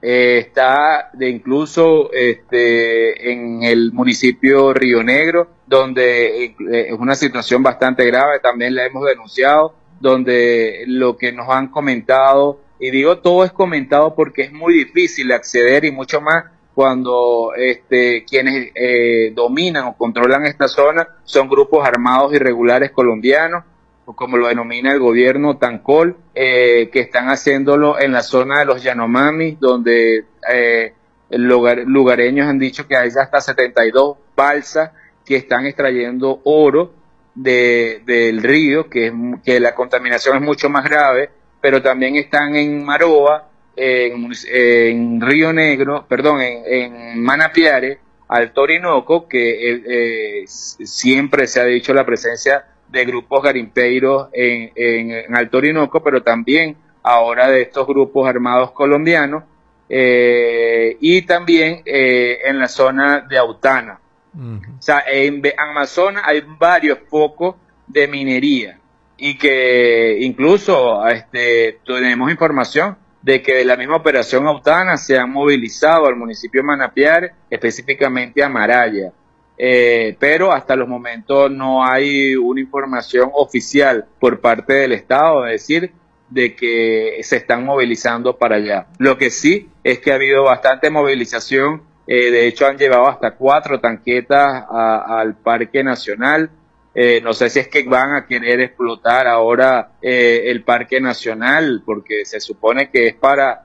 Eh, 0.00 0.38
está 0.38 1.10
de 1.12 1.28
incluso 1.28 2.12
este, 2.12 3.32
en 3.32 3.64
el 3.64 3.92
municipio 3.92 4.72
Río 4.72 5.02
Negro, 5.02 5.48
donde 5.66 6.44
eh, 6.44 6.54
es 6.60 6.98
una 6.98 7.16
situación 7.16 7.64
bastante 7.64 8.04
grave, 8.06 8.38
también 8.38 8.76
la 8.76 8.86
hemos 8.86 9.04
denunciado, 9.04 9.74
donde 9.98 10.84
lo 10.86 11.16
que 11.16 11.32
nos 11.32 11.48
han 11.48 11.68
comentado, 11.68 12.60
y 12.80 12.90
digo 12.90 13.18
todo 13.18 13.44
es 13.44 13.52
comentado 13.52 14.14
porque 14.14 14.42
es 14.42 14.52
muy 14.52 14.74
difícil 14.74 15.32
acceder 15.32 15.84
y 15.84 15.90
mucho 15.90 16.20
más 16.20 16.44
cuando 16.74 17.52
este, 17.56 18.24
quienes 18.24 18.70
eh, 18.74 19.32
dominan 19.34 19.84
o 19.86 19.96
controlan 19.96 20.46
esta 20.46 20.68
zona 20.68 21.08
son 21.24 21.48
grupos 21.48 21.84
armados 21.86 22.32
irregulares 22.34 22.92
colombianos, 22.92 23.64
o 24.04 24.14
como 24.14 24.36
lo 24.36 24.46
denomina 24.46 24.92
el 24.92 25.00
gobierno 25.00 25.56
Tancol, 25.58 26.16
eh, 26.36 26.88
que 26.92 27.00
están 27.00 27.28
haciéndolo 27.30 27.98
en 27.98 28.12
la 28.12 28.22
zona 28.22 28.60
de 28.60 28.64
los 28.64 28.82
Yanomami, 28.82 29.56
donde 29.60 30.24
eh, 30.48 30.92
lugar- 31.30 31.82
lugareños 31.84 32.46
han 32.46 32.60
dicho 32.60 32.86
que 32.86 32.96
hay 32.96 33.08
hasta 33.08 33.40
72 33.40 34.16
balsas 34.36 34.92
que 35.26 35.34
están 35.36 35.66
extrayendo 35.66 36.40
oro 36.44 36.92
de, 37.34 38.02
del 38.06 38.40
río, 38.42 38.88
que, 38.88 39.08
es, 39.08 39.12
que 39.44 39.58
la 39.60 39.74
contaminación 39.74 40.36
es 40.36 40.42
mucho 40.42 40.70
más 40.70 40.84
grave, 40.84 41.30
pero 41.60 41.82
también 41.82 42.16
están 42.16 42.54
en 42.56 42.84
Maroa, 42.84 43.48
en, 43.76 45.20
Río 45.20 45.52
Negro, 45.52 46.04
perdón, 46.08 46.40
en, 46.40 46.62
en 46.66 47.22
Manapiare, 47.22 47.98
Alto 48.28 48.62
Orinoco, 48.62 49.28
que 49.28 49.70
eh, 49.70 49.82
eh, 49.86 50.44
siempre 50.46 51.46
se 51.46 51.60
ha 51.60 51.64
dicho 51.64 51.94
la 51.94 52.04
presencia 52.04 52.64
de 52.88 53.04
grupos 53.04 53.42
garimpeiros 53.42 54.28
en, 54.32 54.72
en, 54.74 55.10
en 55.12 55.36
Alto 55.36 55.58
Orinoco, 55.58 56.02
pero 56.02 56.22
también 56.22 56.76
ahora 57.02 57.48
de 57.48 57.62
estos 57.62 57.86
grupos 57.86 58.28
armados 58.28 58.72
colombianos, 58.72 59.44
eh, 59.88 60.96
y 61.00 61.22
también 61.22 61.82
eh, 61.86 62.40
en 62.44 62.58
la 62.58 62.68
zona 62.68 63.20
de 63.20 63.38
Autana. 63.38 64.00
O 64.36 64.82
sea, 64.82 65.02
en 65.10 65.42
Amazonas 65.56 66.22
hay 66.24 66.42
varios 66.46 66.98
focos 67.08 67.56
de 67.86 68.06
minería 68.06 68.77
y 69.18 69.36
que 69.36 70.18
incluso 70.20 71.06
este, 71.08 71.80
tenemos 71.84 72.30
información 72.30 72.96
de 73.20 73.42
que 73.42 73.54
de 73.54 73.64
la 73.64 73.76
misma 73.76 73.96
operación 73.96 74.46
Autana 74.46 74.96
se 74.96 75.18
han 75.18 75.30
movilizado 75.32 76.06
al 76.06 76.16
municipio 76.16 76.60
de 76.62 76.66
Manapiare, 76.68 77.32
específicamente 77.50 78.42
a 78.42 78.48
Maraya. 78.48 79.12
Eh, 79.60 80.16
pero 80.20 80.52
hasta 80.52 80.76
los 80.76 80.86
momentos 80.88 81.50
no 81.50 81.84
hay 81.84 82.36
una 82.36 82.60
información 82.60 83.28
oficial 83.34 84.06
por 84.20 84.40
parte 84.40 84.72
del 84.74 84.92
Estado, 84.92 85.44
es 85.46 85.52
decir, 85.62 85.92
de 86.30 86.54
que 86.54 87.18
se 87.22 87.36
están 87.38 87.64
movilizando 87.64 88.36
para 88.36 88.56
allá. 88.56 88.86
Lo 88.98 89.18
que 89.18 89.30
sí 89.30 89.68
es 89.82 89.98
que 89.98 90.12
ha 90.12 90.14
habido 90.14 90.44
bastante 90.44 90.90
movilización, 90.90 91.82
eh, 92.06 92.30
de 92.30 92.46
hecho 92.46 92.66
han 92.68 92.78
llevado 92.78 93.08
hasta 93.08 93.32
cuatro 93.32 93.80
tanquetas 93.80 94.64
a- 94.70 95.18
al 95.20 95.34
Parque 95.34 95.82
Nacional. 95.82 96.50
Eh, 96.94 97.20
no 97.22 97.32
sé 97.32 97.48
si 97.50 97.60
es 97.60 97.68
que 97.68 97.84
van 97.84 98.14
a 98.14 98.26
querer 98.26 98.60
explotar 98.60 99.26
ahora 99.28 99.92
eh, 100.02 100.44
el 100.46 100.64
Parque 100.64 101.00
Nacional, 101.00 101.82
porque 101.84 102.24
se 102.24 102.40
supone 102.40 102.90
que 102.90 103.06
es 103.08 103.14
para, 103.14 103.64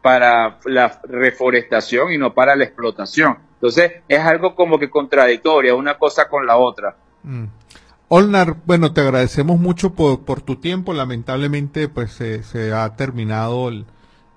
para 0.00 0.58
la 0.64 1.00
reforestación 1.04 2.12
y 2.12 2.18
no 2.18 2.34
para 2.34 2.56
la 2.56 2.64
explotación. 2.64 3.38
Entonces 3.54 3.92
es 4.08 4.18
algo 4.18 4.56
como 4.56 4.78
que 4.78 4.90
contradictoria, 4.90 5.74
una 5.74 5.96
cosa 5.96 6.28
con 6.28 6.46
la 6.46 6.56
otra. 6.56 6.96
Mm. 7.22 7.44
Olnar, 8.08 8.56
bueno, 8.66 8.92
te 8.92 9.00
agradecemos 9.00 9.58
mucho 9.60 9.94
por, 9.94 10.24
por 10.24 10.42
tu 10.42 10.56
tiempo. 10.56 10.92
Lamentablemente, 10.92 11.88
pues 11.88 12.12
se, 12.12 12.42
se 12.42 12.72
ha 12.72 12.94
terminado 12.96 13.68
el- 13.68 13.86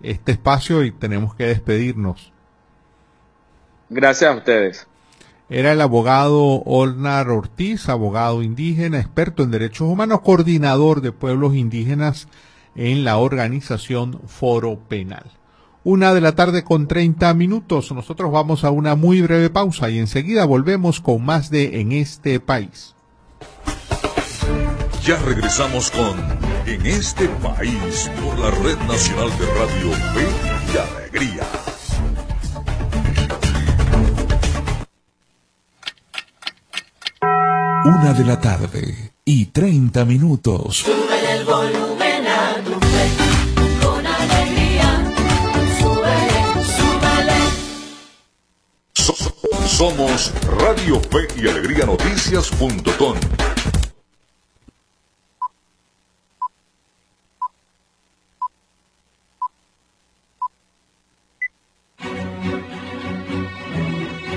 este 0.02 0.34
espacio 0.34 0.84
y 0.84 0.92
tenemos 0.92 1.34
que 1.36 1.46
despedirnos. 1.48 2.32
Gracias 3.90 4.32
a 4.32 4.38
ustedes. 4.38 4.88
Era 5.50 5.74
el 5.74 5.82
abogado 5.82 6.64
Olnar 6.64 7.30
Ortiz, 7.30 7.88
abogado 7.88 8.42
indígena, 8.42 9.00
experto 9.00 9.44
en 9.44 9.52
derechos 9.52 9.88
humanos, 9.88 10.22
coordinador 10.22 11.02
de 11.02 11.12
pueblos 11.12 11.54
indígenas 11.56 12.28
en 12.76 13.04
la 13.04 13.18
organización 13.18 14.22
Foro 14.26 14.80
Penal. 14.80 15.32
Una 15.84 16.16
de 16.16 16.22
la 16.22 16.32
tarde 16.34 16.64
con 16.64 16.88
30 16.88 17.32
minutos. 17.36 17.92
Nosotros 17.92 18.32
vamos 18.32 18.64
a 18.64 18.72
una 18.72 18.96
muy 18.96 19.22
breve 19.22 19.52
pausa 19.52 19.92
y 19.92 20.00
enseguida 20.00 20.46
volvemos 20.46 21.00
con 21.00 21.24
más 21.24 21.52
de 21.52 21.80
En 21.80 21.92
este 21.92 22.40
país. 22.40 22.96
Ya 25.04 25.18
regresamos 25.20 25.92
con 25.92 26.20
En 26.66 26.84
este 26.88 27.28
país 27.28 28.10
por 28.24 28.40
la 28.40 28.50
Red 28.50 28.80
Nacional 28.88 29.30
de 29.38 29.46
Radio 29.46 29.92
Fe 29.92 30.28
y 30.74 30.78
Alegría. 30.78 31.44
Una 37.86 38.14
de 38.14 38.24
la 38.26 38.40
tarde 38.42 39.12
y 39.24 39.46
30 39.48 40.06
minutos. 40.06 40.78
Sube 40.78 41.34
el 41.38 41.46
volumen 41.46 42.26
a 42.28 42.56
tu 42.64 42.72
fe, 42.80 43.86
con 43.86 44.06
alegría. 44.06 45.14
Súbele, 45.80 46.66
súbele. 46.76 47.40
So- 48.94 49.68
somos 49.68 50.32
Radio 50.60 51.00
Fe 51.00 51.28
y 51.40 51.48
Alegría 51.48 51.86
Noticias.com. 51.86 53.16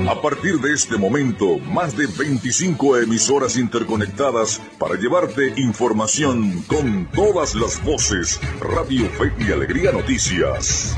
A 0.08 0.22
partir 0.22 0.58
de 0.58 0.72
este 0.72 0.96
momento, 0.96 1.58
más 1.58 1.94
de 1.94 2.06
25 2.06 2.96
emisoras 2.96 3.58
interconectadas 3.58 4.58
para 4.78 4.94
llevarte 4.94 5.52
información 5.58 6.62
con 6.62 7.06
todas 7.12 7.54
las 7.54 7.84
voces. 7.84 8.40
Radio 8.58 9.06
Fe 9.10 9.34
y 9.38 9.52
Alegría 9.52 9.92
Noticias. 9.92 10.94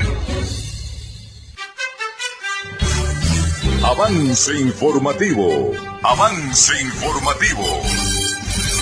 Avance 3.83 4.57
informativo. 4.57 5.73
Avance 6.03 6.73
informativo. 6.81 8.20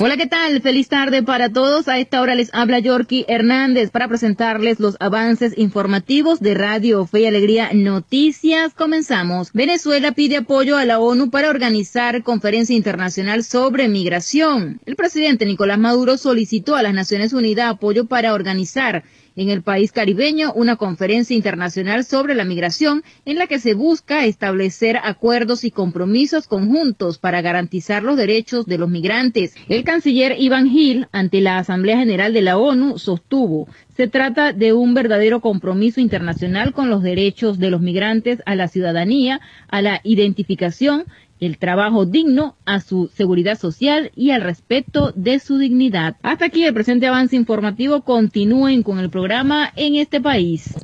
Hola, 0.02 0.16
¿qué 0.16 0.28
tal? 0.28 0.62
Feliz 0.62 0.88
tarde 0.88 1.24
para 1.24 1.52
todos. 1.52 1.90
A 1.90 2.00
esta 2.00 2.22
hora 2.22 2.34
les 2.34 2.54
habla 2.54 2.80
Yorky 2.80 3.26
Hernández 3.28 3.92
para 3.92 4.08
presentarles 4.08 4.80
los 4.80 4.96
avances 5.02 5.58
informativos 5.58 6.40
de 6.40 6.54
Radio 6.54 7.06
Fe 7.06 7.20
y 7.20 7.26
Alegría 7.26 7.72
Noticias. 7.74 8.74
Comenzamos. 8.74 9.52
Venezuela 9.52 10.14
pide 10.14 10.38
apoyo 10.38 10.78
a 10.78 10.86
la 10.86 11.00
ONU 11.00 11.30
para 11.30 11.50
organizar 11.50 12.24
conferencia 12.24 12.78
internacional 12.78 13.44
sobre 13.44 13.90
migración. 13.90 14.80
El 14.86 14.96
presidente 14.96 15.46
Nicolás 15.46 15.80
Maduro 15.80 16.16
solicitó 16.16 16.78
a 16.78 16.82
las 16.82 16.94
Naciones 16.94 17.34
Unidas 17.34 17.70
apoyo 17.70 18.06
para 18.06 18.34
organizar 18.34 19.04
en 19.40 19.50
el 19.50 19.62
país 19.62 19.94
caribeño 19.94 20.52
una 20.54 20.76
conferencia 20.76 21.34
internacional 21.34 22.04
sobre 22.04 22.36
la 22.36 22.44
migración 22.44 23.04
en 23.24 23.38
la 23.38 23.48
que 23.48 23.58
se 23.60 23.74
busca 23.74 24.26
establecer 24.26 25.00
acuerdos 25.02 25.64
y 25.64 25.72
compromisos 25.72 26.46
conjuntos 26.46 27.20
para 27.20 27.42
garantizar 27.42 28.04
los 28.04 28.18
derechos 28.18 28.66
de 28.66 28.78
los 28.78 28.90
migrantes. 28.90 29.56
El 29.70 29.86
canciller 29.86 30.36
Ivan 30.38 30.68
Hill, 30.68 31.08
ante 31.14 31.40
la 31.40 31.58
Asamblea 31.58 31.98
General 31.98 32.34
de 32.34 32.42
la 32.42 32.58
ONU, 32.58 33.00
sostuvo 33.00 33.70
se 33.96 34.08
trata 34.08 34.54
de 34.54 34.72
un 34.72 34.94
verdadero 34.94 35.42
compromiso 35.42 36.00
internacional 36.00 36.72
con 36.72 36.90
los 36.90 37.04
derechos 37.04 37.60
de 37.60 37.70
los 37.70 37.82
migrantes 37.82 38.42
a 38.46 38.56
la 38.56 38.70
ciudadanía, 38.70 39.42
a 39.68 39.82
la 39.82 40.00
identificación 40.06 41.04
el 41.40 41.58
trabajo 41.58 42.06
digno, 42.06 42.56
a 42.66 42.80
su 42.80 43.10
seguridad 43.16 43.58
social 43.58 44.12
y 44.16 44.32
al 44.32 44.42
respeto 44.42 45.12
de 45.16 45.40
su 45.40 45.58
dignidad. 45.58 46.18
Hasta 46.22 46.46
aquí 46.46 46.64
el 46.64 46.74
presente 46.74 47.08
avance 47.08 47.36
informativo. 47.36 48.02
Continúen 48.02 48.84
con 48.84 49.00
el 49.00 49.10
programa 49.10 49.72
en 49.76 49.96
este 49.96 50.22
país. 50.22 50.76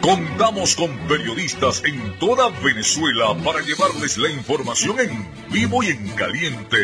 Contamos 0.00 0.76
con 0.76 0.90
periodistas 1.08 1.82
en 1.84 2.18
toda 2.18 2.48
Venezuela 2.62 3.36
para 3.44 3.60
llevarles 3.60 4.16
la 4.16 4.30
información 4.30 4.96
en 5.00 5.28
vivo 5.52 5.82
y 5.82 5.88
en 5.88 6.08
caliente. 6.10 6.78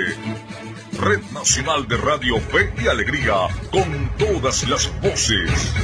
Red 1.01 1.23
Nacional 1.33 1.89
de 1.89 1.97
Radio 1.97 2.39
Fe 2.39 2.73
y 2.83 2.89
Alegría, 2.89 3.49
con 3.71 4.11
todas 4.19 4.69
las 4.69 4.91
voces. 5.01 5.75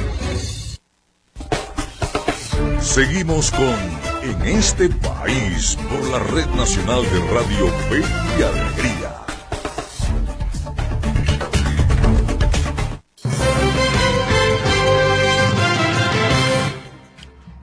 Seguimos 2.79 3.51
con 3.51 4.10
en 4.23 4.41
este 4.43 4.89
país 4.89 5.77
por 5.89 6.09
la 6.09 6.19
Red 6.19 6.47
Nacional 6.55 7.01
de 7.03 7.19
Radio 7.33 7.67
Fe 7.89 8.01
y 8.37 8.43
Alegría. 8.43 9.15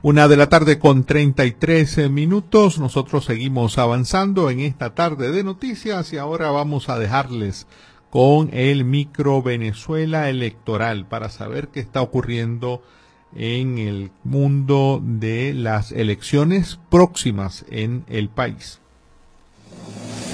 Una 0.01 0.27
de 0.27 0.37
la 0.37 0.49
tarde 0.49 0.79
con 0.79 1.05
33 1.05 2.09
minutos. 2.09 2.79
Nosotros 2.79 3.25
seguimos 3.25 3.77
avanzando 3.77 4.49
en 4.49 4.59
esta 4.59 4.95
tarde 4.95 5.31
de 5.31 5.43
noticias 5.43 6.11
y 6.13 6.17
ahora 6.17 6.51
vamos 6.51 6.89
a 6.89 6.99
dejarles 6.99 7.67
con 8.09 8.49
el 8.53 8.85
micro 8.85 9.41
Venezuela 9.41 10.29
electoral 10.29 11.05
para 11.07 11.29
saber 11.29 11.69
qué 11.69 11.79
está 11.79 12.01
ocurriendo 12.01 12.81
en 12.81 12.98
el 13.35 14.11
mundo 14.23 15.01
de 15.03 15.53
las 15.53 15.91
elecciones 15.91 16.79
próximas 16.89 17.65
en 17.69 18.03
el 18.07 18.29
país. 18.29 18.79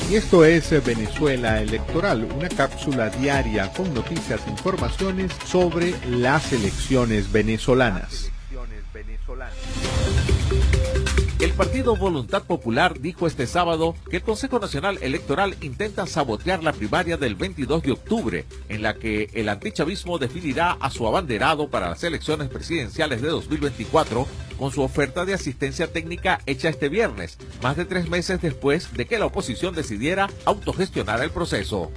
Y 0.10 0.16
esto 0.16 0.46
es 0.46 0.70
Venezuela 0.86 1.62
Electoral, 1.62 2.28
una 2.38 2.48
cápsula 2.48 3.10
diaria 3.10 3.72
con 3.74 3.92
noticias 3.94 4.42
e 4.46 4.52
informaciones 4.52 5.32
sobre 5.46 5.96
las 6.08 6.54
elecciones 6.54 7.32
venezolanas. 7.32 8.32
El 11.46 11.54
partido 11.54 11.96
Voluntad 11.96 12.42
Popular 12.42 13.00
dijo 13.00 13.28
este 13.28 13.46
sábado 13.46 13.96
que 14.10 14.18
el 14.18 14.24
Consejo 14.24 14.58
Nacional 14.58 14.98
Electoral 15.04 15.56
intenta 15.62 16.08
sabotear 16.08 16.64
la 16.64 16.74
primaria 16.74 17.18
del 17.18 17.36
22 17.36 17.84
de 17.84 17.92
octubre, 17.92 18.46
en 18.68 18.82
la 18.82 18.96
que 18.96 19.30
el 19.32 19.48
antichavismo 19.50 20.18
definirá 20.18 20.72
a 20.72 20.90
su 20.90 21.08
abanderado 21.08 21.70
para 21.70 21.90
las 21.90 22.04
elecciones 22.04 22.50
presidenciales 22.50 23.22
de 23.22 23.28
2024 23.28 24.28
con 24.58 24.72
su 24.72 24.82
oferta 24.82 25.24
de 25.24 25.36
asistencia 25.36 25.94
técnica 25.94 26.42
hecha 26.48 26.70
este 26.70 26.90
viernes, 26.90 27.38
más 27.62 27.78
de 27.78 27.86
tres 27.86 28.10
meses 28.10 28.42
después 28.42 28.92
de 28.94 29.06
que 29.06 29.20
la 29.20 29.28
oposición 29.28 29.76
decidiera 29.76 30.32
autogestionar 30.46 31.22
el 31.22 31.30
proceso. 31.30 31.92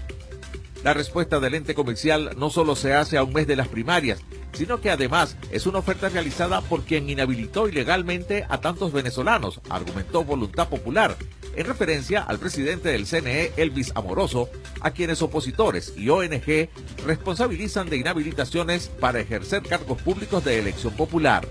La 0.84 0.94
respuesta 0.94 1.40
del 1.40 1.54
ente 1.54 1.74
comercial 1.74 2.30
no 2.38 2.50
solo 2.50 2.76
se 2.76 2.94
hace 2.94 3.18
a 3.18 3.24
un 3.24 3.32
mes 3.32 3.46
de 3.46 3.56
las 3.56 3.68
primarias, 3.68 4.20
sino 4.52 4.80
que 4.80 4.90
además 4.90 5.36
es 5.50 5.66
una 5.66 5.80
oferta 5.80 6.08
realizada 6.08 6.60
por 6.60 6.82
quien 6.82 7.10
inhabilitó 7.10 7.68
ilegalmente 7.68 8.46
a 8.48 8.60
tantos 8.60 8.92
venezolanos, 8.92 9.60
argumentó 9.68 10.24
Voluntad 10.24 10.68
Popular, 10.68 11.16
en 11.56 11.66
referencia 11.66 12.22
al 12.22 12.38
presidente 12.38 12.90
del 12.90 13.06
CNE, 13.06 13.52
Elvis 13.56 13.92
Amoroso, 13.96 14.48
a 14.80 14.92
quienes 14.92 15.22
opositores 15.22 15.94
y 15.96 16.08
ONG 16.08 16.68
responsabilizan 17.04 17.90
de 17.90 17.96
inhabilitaciones 17.96 18.88
para 19.00 19.18
ejercer 19.18 19.62
cargos 19.62 20.00
públicos 20.00 20.44
de 20.44 20.60
elección 20.60 20.94
popular. 20.94 21.46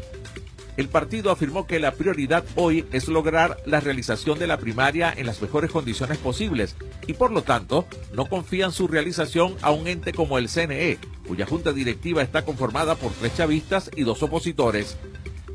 El 0.77 0.89
partido 0.89 1.31
afirmó 1.31 1.65
que 1.65 1.79
la 1.79 1.91
prioridad 1.91 2.45
hoy 2.55 2.85
es 2.91 3.07
lograr 3.07 3.57
la 3.65 3.79
realización 3.79 4.37
de 4.37 4.45
la 4.45 4.57
primaria 4.57 5.11
en 5.15 5.25
las 5.25 5.41
mejores 5.41 5.71
condiciones 5.71 6.19
posibles 6.19 6.75
y 7.07 7.13
por 7.13 7.31
lo 7.31 7.41
tanto 7.41 7.87
no 8.13 8.27
confían 8.27 8.71
su 8.71 8.87
realización 8.87 9.55
a 9.63 9.71
un 9.71 9.87
ente 9.87 10.13
como 10.13 10.37
el 10.37 10.49
CNE, 10.49 10.99
cuya 11.27 11.47
junta 11.47 11.73
directiva 11.73 12.21
está 12.21 12.45
conformada 12.45 12.93
por 12.93 13.11
tres 13.11 13.35
chavistas 13.35 13.89
y 13.95 14.03
dos 14.03 14.21
opositores. 14.21 14.97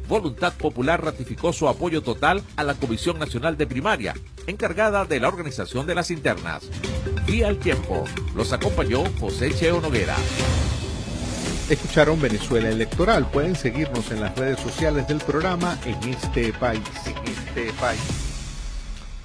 Voluntad 0.08 0.52
Popular 0.54 1.02
ratificó 1.02 1.52
su 1.52 1.68
apoyo 1.68 2.02
total 2.02 2.42
a 2.56 2.64
la 2.64 2.74
Comisión 2.74 3.20
Nacional 3.20 3.56
de 3.56 3.68
Primaria, 3.68 4.14
encargada 4.48 5.04
de 5.04 5.20
la 5.20 5.28
organización 5.28 5.87
de 5.87 5.94
las 5.94 6.11
internas. 6.11 6.64
Día 7.26 7.46
al 7.46 7.58
tiempo, 7.58 8.04
los 8.35 8.52
acompañó 8.52 9.04
José 9.20 9.54
Cheo 9.54 9.80
Noguera. 9.80 10.16
Escucharon 11.70 12.20
Venezuela 12.20 12.68
Electoral. 12.68 13.31
Pueden 13.31 13.55
seguirnos 13.55 14.11
en 14.11 14.20
las 14.20 14.37
redes 14.37 14.59
sociales 14.59 15.07
del 15.07 15.18
programa 15.18 15.79
en 15.87 16.11
este 16.11 16.53
país. 16.53 16.83
En 17.07 17.33
este 17.33 17.72
país. 17.81 18.01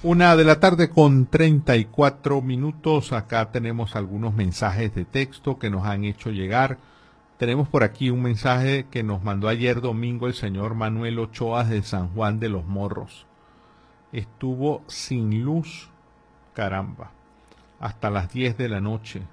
Una 0.04 0.36
de 0.36 0.43
la 0.45 0.60
tarde 0.60 0.89
con 0.89 1.26
34 1.26 2.41
minutos. 2.41 3.12
Acá 3.12 3.52
tenemos 3.52 3.95
algunos 3.95 4.36
mensajes 4.36 4.93
de 4.93 5.04
texto 5.04 5.58
que 5.58 5.71
nos 5.71 5.86
han 5.86 6.06
hecho 6.06 6.30
llegar. 6.30 6.78
Tenemos 7.38 7.67
por 7.67 7.84
aquí 7.84 8.12
un 8.12 8.21
mensaje 8.21 8.86
que 8.89 9.04
nos 9.04 9.23
mandó 9.23 9.47
ayer 9.47 9.82
domingo 9.82 10.28
el 10.28 10.34
señor 10.36 10.76
Manuel 10.76 11.19
Ochoa 11.19 11.63
de 11.63 11.82
San 11.82 12.10
Juan 12.10 12.39
de 12.39 12.50
los 12.50 12.65
Morros. 12.65 13.26
Estuvo 14.13 14.84
sin 14.88 15.43
luz, 15.43 15.89
caramba, 16.54 17.12
hasta 17.80 18.10
las 18.10 18.32
10 18.32 18.58
de 18.58 18.69
la 18.69 18.80
noche 18.80 19.23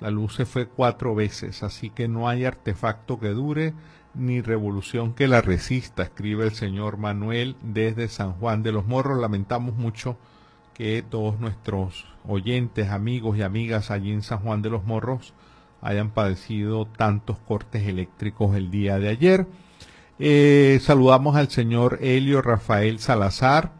la 0.00 0.10
luz 0.10 0.34
se 0.34 0.44
fue 0.44 0.66
cuatro 0.66 1.14
veces, 1.14 1.62
así 1.62 1.90
que 1.90 2.08
no 2.08 2.28
hay 2.28 2.44
artefacto 2.44 3.18
que 3.18 3.28
dure 3.28 3.74
ni 4.14 4.40
revolución 4.40 5.14
que 5.14 5.28
la 5.28 5.40
resista, 5.40 6.02
escribe 6.04 6.44
el 6.44 6.54
señor 6.54 6.98
Manuel 6.98 7.56
desde 7.62 8.08
San 8.08 8.32
Juan 8.34 8.62
de 8.62 8.72
los 8.72 8.86
Morros. 8.86 9.20
Lamentamos 9.20 9.74
mucho 9.74 10.16
que 10.72 11.02
todos 11.08 11.40
nuestros 11.40 12.06
oyentes, 12.26 12.90
amigos 12.90 13.36
y 13.36 13.42
amigas 13.42 13.90
allí 13.90 14.12
en 14.12 14.22
San 14.22 14.40
Juan 14.40 14.62
de 14.62 14.70
los 14.70 14.84
Morros 14.84 15.34
hayan 15.80 16.10
padecido 16.10 16.86
tantos 16.86 17.38
cortes 17.38 17.86
eléctricos 17.86 18.56
el 18.56 18.70
día 18.70 18.98
de 18.98 19.08
ayer. 19.08 19.46
Eh, 20.18 20.78
saludamos 20.80 21.36
al 21.36 21.50
señor 21.50 21.98
Helio 22.00 22.40
Rafael 22.40 22.98
Salazar. 23.00 23.72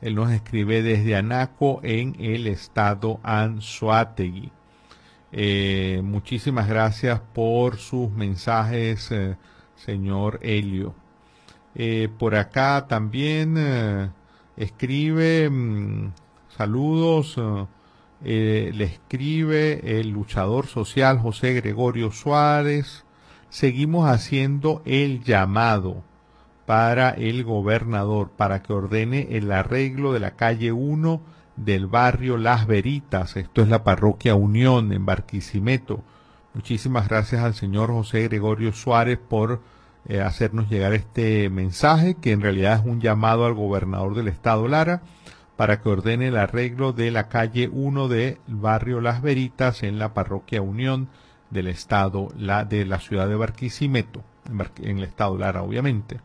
Él 0.00 0.14
nos 0.14 0.30
escribe 0.30 0.82
desde 0.82 1.16
Anaco 1.16 1.80
en 1.82 2.14
el 2.20 2.46
estado 2.46 3.18
Anzuategui. 3.22 4.52
Eh, 5.30 6.00
muchísimas 6.02 6.68
gracias 6.68 7.20
por 7.34 7.76
sus 7.76 8.10
mensajes, 8.10 9.10
eh, 9.10 9.36
señor 9.76 10.40
Helio. 10.42 10.94
Eh, 11.74 12.08
por 12.18 12.34
acá 12.34 12.86
también 12.88 14.12
escribe 14.56 15.48
mm, 15.50 16.12
saludos, 16.56 17.38
le 18.22 18.84
escribe 18.84 20.00
el 20.00 20.10
luchador 20.10 20.66
social 20.66 21.18
José 21.18 21.52
Gregorio 21.54 22.10
Suárez. 22.10 23.04
Seguimos 23.50 24.08
haciendo 24.10 24.82
el 24.84 25.22
llamado 25.22 26.02
para 26.66 27.10
el 27.10 27.44
gobernador 27.44 28.30
para 28.30 28.62
que 28.62 28.72
ordene 28.72 29.28
el 29.30 29.52
arreglo 29.52 30.12
de 30.12 30.20
la 30.20 30.32
calle 30.32 30.72
1 30.72 31.37
del 31.64 31.86
barrio 31.86 32.36
Las 32.36 32.66
Veritas. 32.66 33.36
Esto 33.36 33.62
es 33.62 33.68
la 33.68 33.84
parroquia 33.84 34.34
Unión 34.34 34.92
en 34.92 35.04
Barquisimeto. 35.04 36.02
Muchísimas 36.54 37.08
gracias 37.08 37.42
al 37.42 37.54
señor 37.54 37.90
José 37.90 38.28
Gregorio 38.28 38.72
Suárez 38.72 39.18
por 39.18 39.60
eh, 40.06 40.20
hacernos 40.20 40.70
llegar 40.70 40.94
este 40.94 41.50
mensaje, 41.50 42.14
que 42.14 42.32
en 42.32 42.40
realidad 42.40 42.80
es 42.80 42.86
un 42.86 43.00
llamado 43.00 43.44
al 43.44 43.54
gobernador 43.54 44.14
del 44.14 44.28
estado 44.28 44.68
Lara 44.68 45.02
para 45.56 45.80
que 45.80 45.88
ordene 45.88 46.28
el 46.28 46.36
arreglo 46.36 46.92
de 46.92 47.10
la 47.10 47.28
calle 47.28 47.68
1 47.68 48.08
del 48.08 48.38
barrio 48.46 49.00
Las 49.00 49.22
Veritas 49.22 49.82
en 49.82 49.98
la 49.98 50.14
parroquia 50.14 50.62
Unión 50.62 51.08
del 51.50 51.66
estado 51.66 52.28
la, 52.36 52.64
de 52.64 52.86
la 52.86 53.00
ciudad 53.00 53.28
de 53.28 53.34
Barquisimeto, 53.34 54.22
en, 54.80 54.98
el 54.98 55.04
estado 55.04 55.36
Lara, 55.36 55.62
obviamente. 55.62 56.20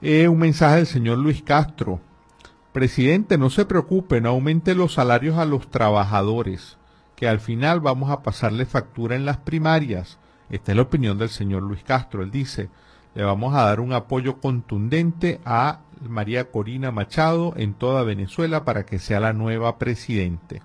Eh, 0.00 0.26
un 0.28 0.38
mensaje 0.38 0.76
del 0.76 0.86
señor 0.86 1.18
Luis 1.18 1.42
Castro, 1.42 2.00
Presidente, 2.72 3.36
no 3.36 3.50
se 3.50 3.64
preocupe, 3.64 4.20
no 4.20 4.28
aumente 4.28 4.76
los 4.76 4.94
salarios 4.94 5.38
a 5.38 5.44
los 5.44 5.68
trabajadores, 5.68 6.78
que 7.16 7.28
al 7.28 7.40
final 7.40 7.80
vamos 7.80 8.10
a 8.10 8.22
pasarle 8.22 8.64
factura 8.64 9.16
en 9.16 9.24
las 9.24 9.38
primarias. 9.38 10.18
Esta 10.50 10.70
es 10.70 10.76
la 10.76 10.82
opinión 10.82 11.18
del 11.18 11.30
señor 11.30 11.62
Luis 11.62 11.82
Castro. 11.82 12.22
Él 12.22 12.30
dice, 12.30 12.70
le 13.14 13.24
vamos 13.24 13.56
a 13.56 13.64
dar 13.64 13.80
un 13.80 13.92
apoyo 13.92 14.40
contundente 14.40 15.40
a 15.44 15.80
María 16.00 16.52
Corina 16.52 16.92
Machado 16.92 17.54
en 17.56 17.74
toda 17.74 18.04
Venezuela 18.04 18.64
para 18.64 18.86
que 18.86 19.00
sea 19.00 19.18
la 19.18 19.32
nueva 19.32 19.76
presidente. 19.78 20.62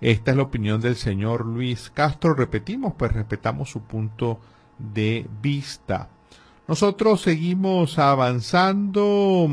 Esta 0.00 0.30
es 0.30 0.36
la 0.36 0.44
opinión 0.44 0.80
del 0.80 0.94
señor 0.94 1.44
Luis 1.44 1.90
Castro. 1.92 2.34
Repetimos, 2.34 2.94
pues 2.96 3.12
respetamos 3.12 3.68
su 3.68 3.82
punto 3.82 4.38
de 4.78 5.26
vista. 5.40 6.08
Nosotros 6.68 7.20
seguimos 7.20 7.98
avanzando. 7.98 9.48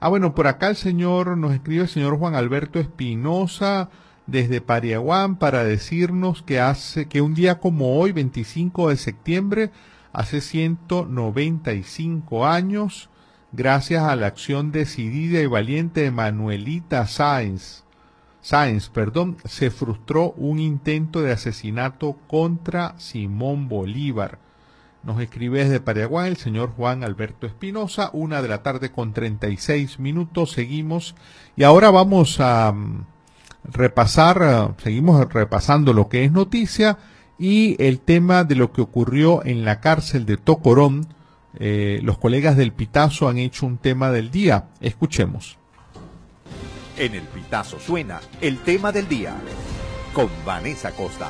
Ah, 0.00 0.08
bueno, 0.08 0.34
por 0.34 0.46
acá 0.46 0.68
el 0.68 0.76
señor, 0.76 1.36
nos 1.38 1.54
escribe 1.54 1.82
el 1.82 1.88
señor 1.88 2.18
Juan 2.18 2.34
Alberto 2.34 2.78
Espinosa 2.78 3.88
desde 4.26 4.60
Pariaguán 4.60 5.36
para 5.36 5.64
decirnos 5.64 6.42
que 6.42 6.60
hace, 6.60 7.06
que 7.06 7.20
un 7.20 7.34
día 7.34 7.60
como 7.60 7.98
hoy, 7.98 8.12
25 8.12 8.90
de 8.90 8.96
septiembre, 8.96 9.70
hace 10.12 10.40
195 10.40 12.46
años, 12.46 13.08
gracias 13.52 14.02
a 14.02 14.16
la 14.16 14.26
acción 14.26 14.72
decidida 14.72 15.40
y 15.40 15.46
valiente 15.46 16.02
de 16.02 16.10
Manuelita 16.10 17.06
Sáenz, 17.06 17.86
Sáenz, 18.46 18.90
perdón, 18.90 19.38
se 19.44 19.72
frustró 19.72 20.30
un 20.36 20.60
intento 20.60 21.20
de 21.20 21.32
asesinato 21.32 22.16
contra 22.28 22.96
Simón 22.96 23.68
Bolívar. 23.68 24.38
Nos 25.02 25.20
escribe 25.20 25.62
desde 25.62 25.80
Paraguay 25.80 26.28
el 26.30 26.36
señor 26.36 26.70
Juan 26.70 27.04
Alberto 27.04 27.46
Espinosa, 27.46 28.10
una 28.12 28.42
de 28.42 28.48
la 28.48 28.62
tarde 28.62 28.90
con 28.90 29.12
36 29.12 30.00
minutos, 30.00 30.52
seguimos 30.52 31.14
y 31.56 31.62
ahora 31.62 31.90
vamos 31.90 32.40
a 32.40 32.72
mm, 32.72 33.04
repasar, 33.64 34.42
eh, 34.42 34.74
seguimos 34.82 35.32
repasando 35.32 35.92
lo 35.92 36.08
que 36.08 36.24
es 36.24 36.32
noticia 36.32 36.98
y 37.38 37.80
el 37.82 38.00
tema 38.00 38.44
de 38.44 38.56
lo 38.56 38.72
que 38.72 38.80
ocurrió 38.80 39.44
en 39.44 39.64
la 39.64 39.80
cárcel 39.80 40.26
de 40.26 40.36
Tocorón. 40.36 41.06
Eh, 41.58 42.00
los 42.02 42.18
colegas 42.18 42.56
del 42.56 42.72
Pitazo 42.72 43.28
han 43.28 43.38
hecho 43.38 43.66
un 43.66 43.78
tema 43.78 44.10
del 44.10 44.30
día. 44.30 44.68
Escuchemos. 44.80 45.58
En 46.98 47.14
el 47.14 47.22
Pitazo 47.22 47.78
suena 47.78 48.20
el 48.40 48.58
tema 48.58 48.92
del 48.92 49.08
día 49.08 49.34
con 50.14 50.28
Vanessa 50.44 50.92
Costa. 50.92 51.28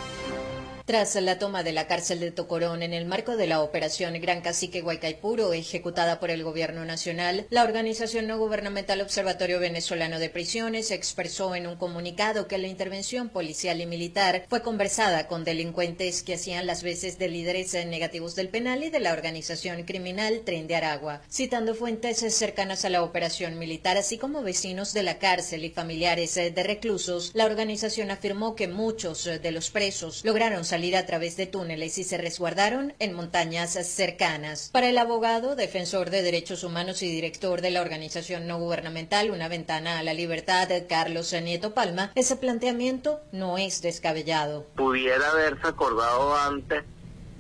Tras 0.87 1.16
la 1.16 1.40
toma 1.40 1.64
de 1.64 1.72
la 1.72 1.88
cárcel 1.88 2.20
de 2.20 2.31
Tocorón 2.31 2.81
en 2.81 2.92
el 2.92 3.07
marco 3.07 3.37
de 3.37 3.49
la 3.49 3.61
operación 3.61 4.14
Gran 4.20 4.40
Cacique 4.40 4.83
Guaycaipuro, 4.83 5.53
ejecutada 5.53 6.20
por 6.20 6.31
el 6.31 6.44
Gobierno 6.44 6.85
Nacional, 6.85 7.49
la 7.51 7.64
organización 7.64 8.29
no 8.29 8.38
gubernamental 8.38 9.01
Observatorio 9.01 9.59
Venezolano 9.59 10.20
de 10.20 10.31
Prisiones 10.31 10.92
expresó 10.92 11.57
en 11.57 11.66
un 11.66 11.75
comunicado 11.75 12.46
que 12.46 12.57
la 12.59 12.68
intervención 12.68 13.31
policial 13.31 13.81
y 13.81 13.87
militar 13.87 14.46
fue 14.49 14.62
conversada 14.62 15.27
con 15.27 15.42
delincuentes 15.42 16.22
que 16.22 16.35
hacían 16.35 16.68
las 16.68 16.85
veces 16.85 17.18
de 17.18 17.31
líderes 17.31 17.75
negativos 17.87 18.37
del 18.37 18.49
penal 18.49 18.85
y 18.85 18.90
de 18.90 19.01
la 19.01 19.12
organización 19.12 19.83
criminal 19.83 20.42
Tren 20.44 20.68
de 20.68 20.77
Aragua. 20.77 21.20
Citando 21.29 21.75
fuentes 21.75 22.18
cercanas 22.33 22.85
a 22.85 22.90
la 22.90 23.03
operación 23.03 23.59
militar, 23.59 23.96
así 23.96 24.18
como 24.18 24.44
vecinos 24.44 24.92
de 24.92 25.03
la 25.03 25.18
cárcel 25.18 25.64
y 25.64 25.70
familiares 25.70 26.37
de 26.37 26.62
reclusos, 26.62 27.33
la 27.35 27.44
organización 27.44 28.12
afirmó 28.12 28.55
que 28.55 28.68
muchos 28.68 29.25
de 29.25 29.51
los 29.51 29.72
presos 29.72 30.25
lograron 30.25 30.64
salir 30.64 30.75
salir 30.76 30.94
a 30.94 31.06
través 31.06 31.38
de 31.38 31.46
túneles 31.46 31.96
y 31.96 32.04
se 32.04 32.18
resguardaron 32.18 32.92
en 32.98 33.14
montañas 33.14 33.72
cercanas. 33.72 34.68
Para 34.74 34.90
el 34.90 34.98
abogado, 34.98 35.56
defensor 35.56 36.10
de 36.10 36.20
derechos 36.20 36.64
humanos 36.64 37.02
y 37.02 37.10
director 37.10 37.62
de 37.62 37.70
la 37.70 37.80
organización 37.80 38.46
no 38.46 38.58
gubernamental 38.58 39.30
Una 39.30 39.48
Ventana 39.48 39.98
a 39.98 40.02
la 40.02 40.12
Libertad, 40.12 40.68
Carlos 40.86 41.32
Nieto 41.32 41.72
Palma, 41.72 42.12
ese 42.14 42.36
planteamiento 42.36 43.22
no 43.32 43.56
es 43.56 43.80
descabellado. 43.80 44.66
Pudiera 44.76 45.30
haberse 45.30 45.66
acordado 45.66 46.36
antes 46.36 46.84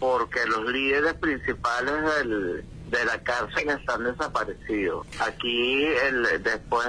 porque 0.00 0.40
los 0.46 0.72
líderes 0.72 1.12
principales 1.12 1.92
del 2.16 2.64
de 2.90 3.04
la 3.04 3.18
cárcel 3.18 3.68
están 3.70 4.04
desaparecidos. 4.04 5.06
Aquí, 5.20 5.84
el, 5.84 6.42
después 6.42 6.86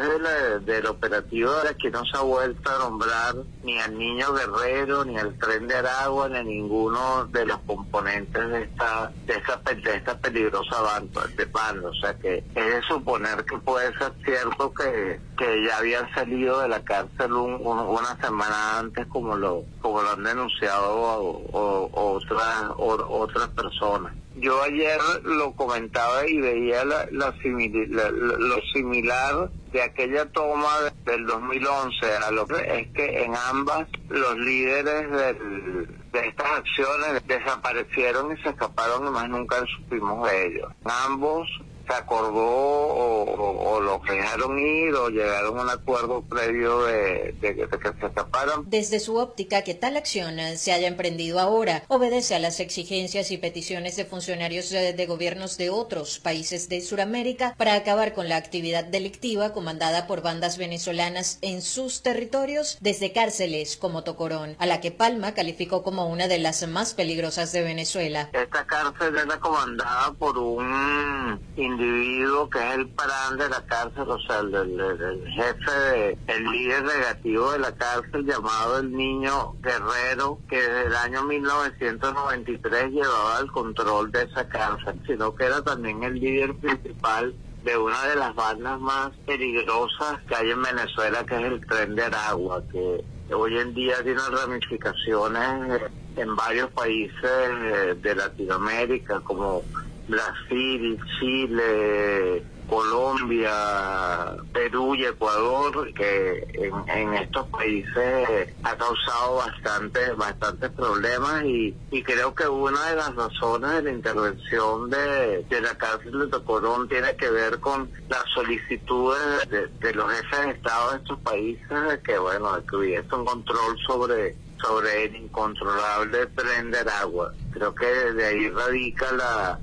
del 0.66 0.86
operativo, 0.86 1.52
aquí 1.70 1.90
no 1.90 2.06
se 2.06 2.18
ha 2.18 2.22
vuelto 2.22 2.70
a 2.70 2.80
nombrar 2.80 3.36
ni 3.64 3.80
al 3.80 3.98
niño 3.98 4.34
guerrero, 4.34 5.04
ni 5.06 5.18
al 5.18 5.38
tren 5.38 5.68
de 5.68 5.76
Aragua, 5.76 6.30
ni 6.30 6.38
a 6.38 6.44
ninguno 6.44 7.26
de 7.26 7.46
los 7.46 7.58
componentes 7.60 8.50
de 8.50 8.64
esta 8.64 9.12
de 9.26 9.34
esta, 9.34 9.62
de 9.74 9.96
esta 9.96 10.18
peligrosa 10.20 10.82
banda 10.82 11.22
de 11.36 11.46
banda. 11.46 11.90
O 11.90 11.96
sea 11.96 12.14
que 12.16 12.38
es 12.38 12.66
de 12.66 12.82
suponer 12.88 13.44
que 13.46 13.58
puede 13.58 13.98
ser 13.98 14.14
cierto 14.24 14.74
que, 14.74 15.20
que 15.38 15.66
ya 15.66 15.78
habían 15.78 16.14
salido 16.14 16.60
de 16.62 16.68
la 16.68 16.84
cárcel 16.84 17.34
una 17.34 18.18
semana 18.22 18.80
antes, 18.80 19.06
como 19.08 19.36
lo 19.36 19.64
como 19.82 20.02
lo 20.02 20.12
han 20.12 20.24
denunciado 20.24 21.48
otras, 21.52 22.72
otras 22.78 23.48
personas. 23.50 24.14
Yo 24.40 24.62
ayer 24.62 25.00
lo 25.24 25.54
comentaba 25.54 26.28
y 26.28 26.40
veía 26.40 26.86
la, 26.86 27.08
lo 27.12 28.62
similar 28.74 29.50
de 29.72 29.82
aquella 29.82 30.26
toma 30.32 30.70
del 31.06 31.26
2011 31.26 32.16
a 32.24 32.32
lo 32.32 32.46
que 32.46 32.80
es 32.80 32.88
que 32.94 33.24
en 33.24 33.36
ambas 33.36 33.88
los 34.10 34.38
líderes 34.38 35.10
de 35.12 36.28
estas 36.28 36.52
acciones 36.52 37.28
desaparecieron 37.28 38.32
y 38.32 38.42
se 38.42 38.50
escaparon 38.50 39.08
y 39.08 39.10
más 39.10 39.30
nunca 39.30 39.58
supimos 39.78 40.30
de 40.30 40.46
ellos. 40.48 40.72
ambos 40.86 41.48
se 41.88 41.94
acordó 41.94 42.46
o, 42.46 43.80
lo 43.82 44.02
dejaron 44.08 44.60
ir 44.60 44.94
o 44.96 45.10
llegaron 45.10 45.58
a 45.60 45.62
un 45.64 45.70
acuerdo 45.70 46.22
previo 46.24 46.84
de, 46.84 47.36
que 47.40 47.56
se 47.56 48.08
escaparan. 48.08 48.64
Desde 48.66 49.00
su 49.00 49.18
óptica, 49.18 49.62
que 49.62 49.74
tal 49.74 49.98
acción 49.98 50.38
se 50.56 50.72
haya 50.72 50.88
emprendido 50.88 51.40
ahora 51.40 51.84
obedece 51.88 52.36
a 52.36 52.40
las 52.40 52.60
exigencias 52.60 53.32
y 53.32 53.38
peticiones 53.38 53.96
de 53.96 54.06
funcionarios 54.06 54.70
de, 54.70 55.06
gobiernos 55.08 55.58
de 55.58 55.70
otros 55.70 56.20
países 56.20 56.68
de 56.70 56.82
Sudamérica 56.82 57.56
para 57.58 57.76
acabar 57.76 58.14
con 58.14 58.28
la 58.28 58.36
actividad 58.36 58.84
delictiva 58.84 59.54
comandada 59.54 60.08
por 60.08 60.22
bandas 60.22 60.58
venezolanas 60.58 61.40
en 61.42 61.62
sus 61.62 62.02
territorios 62.04 62.78
desde 62.82 63.14
cárceles 63.14 63.78
como 63.78 64.04
Tocorón, 64.04 64.56
a 64.60 64.66
la 64.66 64.82
que 64.82 64.92
Palma 64.92 65.34
calificó 65.34 65.84
como 65.84 66.08
una 66.08 66.28
de 66.28 66.40
las 66.40 66.68
más 66.68 66.94
peligrosas 66.94 67.52
de 67.52 67.62
Venezuela. 67.62 68.30
Esta 68.34 68.66
cárcel 68.66 69.16
era 69.16 69.40
comandada 69.40 70.14
por 70.14 70.38
un 70.38 71.40
individuo 71.78 72.50
que 72.50 72.60
es 72.60 72.76
el 72.76 72.90
parán 72.90 73.38
de 73.38 73.50
la 73.50 73.62
cárcel, 73.66 74.10
o 74.10 74.20
sea, 74.20 74.40
el, 74.40 75.24
jefe, 75.36 75.72
de, 75.72 76.18
el 76.28 76.44
líder 76.52 76.84
negativo 76.84 77.52
de 77.52 77.60
la 77.60 77.72
cárcel 77.76 78.26
llamado 78.26 78.80
el 78.80 78.92
niño 78.92 79.54
guerrero, 79.62 80.40
que 80.50 80.58
desde 80.58 80.88
el 80.88 80.96
año 80.96 81.24
1993 81.24 82.92
llevaba 82.92 83.40
el 83.40 83.52
control 83.52 84.12
de 84.12 84.24
esa 84.24 84.48
cárcel, 84.48 85.00
sino 85.06 85.36
que 85.36 85.46
era 85.46 85.62
también 85.62 86.04
el 86.04 86.16
líder 86.16 86.56
principal 86.56 87.36
de 87.64 87.78
una 87.78 88.04
de 88.06 88.16
las 88.16 88.34
bandas 88.34 88.80
más 88.80 89.12
peligrosas 89.26 90.20
que 90.28 90.36
hay 90.36 90.52
en 90.52 90.62
Venezuela, 90.62 91.26
que 91.26 91.36
es 91.36 91.44
el 91.44 91.66
tren 91.68 91.96
de 91.96 92.04
Aragua, 92.04 92.64
que 92.72 93.04
hoy 93.34 93.58
en 93.58 93.74
día 93.74 94.02
tiene 94.04 94.22
ramificaciones 94.32 95.82
en 96.16 96.36
varios 96.36 96.72
países 96.72 98.02
de 98.02 98.16
Latinoamérica, 98.16 99.20
como 99.20 99.64
Brasil, 100.08 101.00
Chile, 101.20 102.44
Colombia, 102.70 104.36
Perú 104.54 104.96
y 104.96 105.06
Ecuador, 105.06 105.94
que 105.94 106.46
en, 106.88 107.14
estos 107.14 107.48
países 107.48 108.50
ha 108.64 108.76
causado 108.76 109.36
bastante, 109.38 110.12
bastantes 110.14 110.72
problemas 110.72 111.44
y, 111.46 111.74
creo 112.04 112.34
que 112.34 112.48
una 112.48 112.90
de 112.90 112.96
las 112.96 113.16
razones 113.16 113.72
de 113.72 113.82
la 113.84 113.92
intervención 113.92 114.90
de, 114.90 115.46
la 115.62 115.78
cárcel 115.78 116.20
de 116.20 116.28
Tocorón 116.28 116.88
tiene 116.88 117.16
que 117.16 117.30
ver 117.30 117.60
con 117.60 117.90
las 118.10 118.24
solicitudes 118.34 119.50
de, 119.50 119.94
los 119.94 120.12
jefes 120.12 120.46
de 120.46 120.52
Estado 120.52 120.92
de 120.92 120.98
estos 120.98 121.20
países 121.20 122.00
que, 122.04 122.18
bueno, 122.18 122.50
que 122.66 122.76
hubiese 122.76 123.16
un 123.16 123.26
control 123.26 123.78
sobre 123.86 124.36
sobre 124.60 125.06
el 125.06 125.16
incontrolable 125.16 126.26
prender 126.28 126.90
agua. 126.90 127.32
Creo 127.52 127.76
que 127.76 127.86
de 127.86 128.26
ahí 128.26 128.50
radica 128.50 129.12
la, 129.12 129.60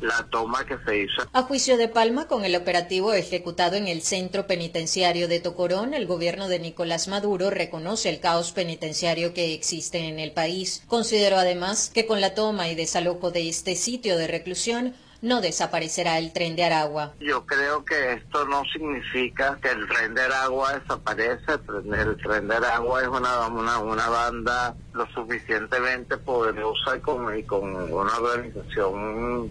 la 0.00 0.26
toma 0.30 0.64
que 0.66 0.78
se 0.84 1.02
hizo. 1.02 1.22
A 1.32 1.42
juicio 1.42 1.76
de 1.76 1.88
Palma, 1.88 2.26
con 2.28 2.44
el 2.44 2.56
operativo 2.56 3.12
ejecutado 3.12 3.76
en 3.76 3.88
el 3.88 4.02
centro 4.02 4.46
penitenciario 4.46 5.28
de 5.28 5.40
Tocorón, 5.40 5.94
el 5.94 6.06
gobierno 6.06 6.48
de 6.48 6.58
Nicolás 6.58 7.08
Maduro 7.08 7.50
reconoce 7.50 8.08
el 8.08 8.20
caos 8.20 8.52
penitenciario 8.52 9.34
que 9.34 9.54
existe 9.54 10.08
en 10.08 10.18
el 10.18 10.32
país. 10.32 10.82
Consideró 10.86 11.36
además 11.36 11.90
que 11.92 12.06
con 12.06 12.20
la 12.20 12.34
toma 12.34 12.68
y 12.68 12.74
desalojo 12.74 13.30
de 13.30 13.48
este 13.48 13.74
sitio 13.76 14.16
de 14.16 14.26
reclusión, 14.26 14.94
no 15.20 15.40
desaparecerá 15.40 16.18
el 16.18 16.32
tren 16.32 16.54
de 16.54 16.64
Aragua. 16.64 17.14
Yo 17.20 17.44
creo 17.44 17.84
que 17.84 18.12
esto 18.14 18.46
no 18.46 18.62
significa 18.72 19.58
que 19.60 19.70
el 19.70 19.88
tren 19.88 20.14
de 20.14 20.22
Aragua 20.22 20.78
desaparece. 20.78 21.52
El 21.52 22.16
tren, 22.18 22.48
de 22.48 22.54
Aragua 22.54 23.02
es 23.02 23.08
una, 23.08 23.48
una, 23.48 23.78
una 23.78 24.08
banda 24.08 24.76
lo 24.92 25.06
suficientemente 25.08 26.18
poderosa 26.18 26.96
y 26.96 27.00
con, 27.00 27.36
y 27.36 27.42
con 27.42 27.74
una 27.74 28.16
organización 28.16 29.50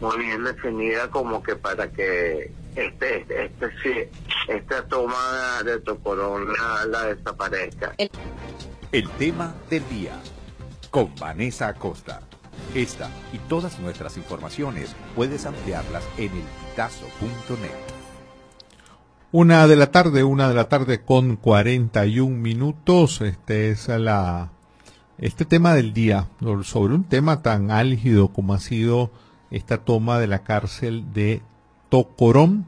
muy 0.00 0.18
bien 0.18 0.44
definida 0.44 1.10
como 1.10 1.42
que 1.42 1.56
para 1.56 1.90
que 1.90 2.52
este, 2.76 3.44
este, 3.44 3.68
sí, 3.82 3.92
esta 4.48 4.86
toma 4.88 5.62
de 5.64 5.80
Tocorón 5.80 6.48
la, 6.90 7.04
desaparezca. 7.04 7.94
El 8.92 9.10
tema 9.10 9.54
del 9.70 9.88
día. 9.88 10.20
Con 10.90 11.14
Vanessa 11.16 11.68
Acosta. 11.68 12.20
Esta 12.74 13.10
y 13.32 13.38
todas 13.48 13.78
nuestras 13.80 14.16
informaciones 14.16 14.94
puedes 15.14 15.46
ampliarlas 15.46 16.04
en 16.16 16.30
elpitazo.net. 16.32 17.70
Una 19.32 19.66
de 19.66 19.76
la 19.76 19.90
tarde, 19.90 20.22
una 20.22 20.48
de 20.48 20.54
la 20.54 20.68
tarde 20.68 21.02
con 21.02 21.36
41 21.36 22.36
minutos. 22.36 23.20
Este 23.20 23.70
es 23.70 23.88
la, 23.88 24.50
este 25.18 25.44
tema 25.44 25.74
del 25.74 25.92
día, 25.92 26.28
sobre 26.62 26.94
un 26.94 27.04
tema 27.04 27.42
tan 27.42 27.70
álgido 27.70 28.28
como 28.28 28.54
ha 28.54 28.60
sido 28.60 29.10
esta 29.54 29.78
toma 29.78 30.18
de 30.18 30.26
la 30.26 30.40
cárcel 30.40 31.12
de 31.12 31.42
Tocorón 31.88 32.66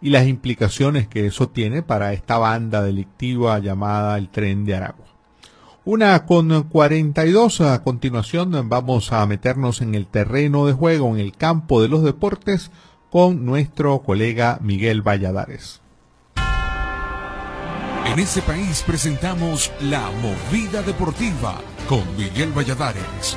y 0.00 0.10
las 0.10 0.26
implicaciones 0.26 1.08
que 1.08 1.26
eso 1.26 1.48
tiene 1.48 1.82
para 1.82 2.12
esta 2.12 2.38
banda 2.38 2.82
delictiva 2.82 3.58
llamada 3.58 4.16
el 4.16 4.28
Tren 4.28 4.64
de 4.64 4.76
Aragua. 4.76 5.06
Una 5.84 6.26
con 6.26 6.64
42, 6.64 7.62
a 7.62 7.82
continuación 7.82 8.68
vamos 8.68 9.12
a 9.12 9.26
meternos 9.26 9.80
en 9.80 9.94
el 9.94 10.06
terreno 10.06 10.66
de 10.66 10.74
juego, 10.74 11.08
en 11.14 11.20
el 11.20 11.32
campo 11.32 11.82
de 11.82 11.88
los 11.88 12.02
deportes, 12.02 12.70
con 13.10 13.44
nuestro 13.44 13.98
colega 14.00 14.58
Miguel 14.60 15.02
Valladares. 15.02 15.80
En 18.06 18.18
ese 18.18 18.42
país 18.42 18.82
presentamos 18.86 19.72
La 19.80 20.10
Movida 20.22 20.82
Deportiva 20.82 21.60
con 21.88 22.02
Miguel 22.16 22.52
Valladares. 22.52 23.36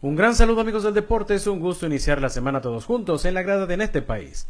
Un 0.00 0.14
gran 0.14 0.36
saludo 0.36 0.60
amigos 0.60 0.84
del 0.84 0.94
deporte, 0.94 1.34
es 1.34 1.48
un 1.48 1.58
gusto 1.58 1.84
iniciar 1.84 2.20
la 2.20 2.28
semana 2.28 2.60
todos 2.60 2.84
juntos 2.84 3.24
en 3.24 3.34
la 3.34 3.42
grada 3.42 3.66
de 3.66 3.74
en 3.74 3.80
este 3.80 4.00
país. 4.00 4.46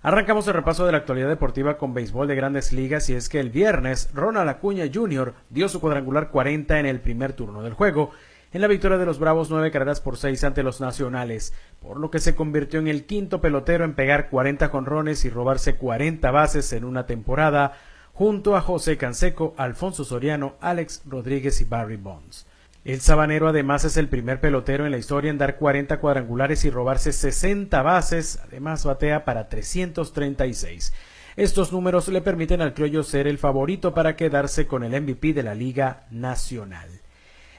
Arrancamos 0.00 0.48
el 0.48 0.54
repaso 0.54 0.86
de 0.86 0.92
la 0.92 0.96
actualidad 0.96 1.28
deportiva 1.28 1.76
con 1.76 1.92
béisbol 1.92 2.26
de 2.26 2.34
grandes 2.34 2.72
ligas 2.72 3.10
y 3.10 3.12
es 3.12 3.28
que 3.28 3.38
el 3.38 3.50
viernes 3.50 4.08
Ronald 4.14 4.48
Acuña 4.48 4.86
Jr. 4.90 5.34
dio 5.50 5.68
su 5.68 5.82
cuadrangular 5.82 6.30
40 6.30 6.80
en 6.80 6.86
el 6.86 7.00
primer 7.00 7.34
turno 7.34 7.62
del 7.62 7.74
juego 7.74 8.12
en 8.54 8.62
la 8.62 8.68
victoria 8.68 8.96
de 8.96 9.04
los 9.04 9.18
Bravos 9.18 9.50
nueve 9.50 9.70
carreras 9.70 10.00
por 10.00 10.16
seis 10.16 10.42
ante 10.44 10.62
los 10.62 10.80
Nacionales, 10.80 11.52
por 11.82 12.00
lo 12.00 12.10
que 12.10 12.18
se 12.18 12.34
convirtió 12.34 12.80
en 12.80 12.88
el 12.88 13.04
quinto 13.04 13.42
pelotero 13.42 13.84
en 13.84 13.96
pegar 13.96 14.30
40 14.30 14.66
jonrones 14.70 15.26
y 15.26 15.28
robarse 15.28 15.76
40 15.76 16.30
bases 16.30 16.72
en 16.72 16.86
una 16.86 17.04
temporada, 17.04 17.74
junto 18.14 18.56
a 18.56 18.62
José 18.62 18.96
Canseco, 18.96 19.54
Alfonso 19.58 20.06
Soriano, 20.06 20.54
Alex 20.62 21.02
Rodríguez 21.04 21.60
y 21.60 21.64
Barry 21.64 21.96
Bonds. 21.96 22.46
El 22.86 23.00
sabanero 23.00 23.48
además 23.48 23.84
es 23.84 23.96
el 23.96 24.08
primer 24.08 24.40
pelotero 24.40 24.86
en 24.86 24.92
la 24.92 24.98
historia 24.98 25.32
en 25.32 25.38
dar 25.38 25.56
40 25.56 25.98
cuadrangulares 25.98 26.64
y 26.64 26.70
robarse 26.70 27.12
60 27.12 27.82
bases, 27.82 28.38
además 28.44 28.84
batea 28.84 29.24
para 29.24 29.48
336. 29.48 30.92
Estos 31.34 31.72
números 31.72 32.06
le 32.06 32.20
permiten 32.20 32.62
al 32.62 32.74
criollo 32.74 33.02
ser 33.02 33.26
el 33.26 33.38
favorito 33.38 33.92
para 33.92 34.14
quedarse 34.14 34.68
con 34.68 34.84
el 34.84 35.02
MVP 35.02 35.32
de 35.32 35.42
la 35.42 35.56
Liga 35.56 36.06
Nacional. 36.12 36.95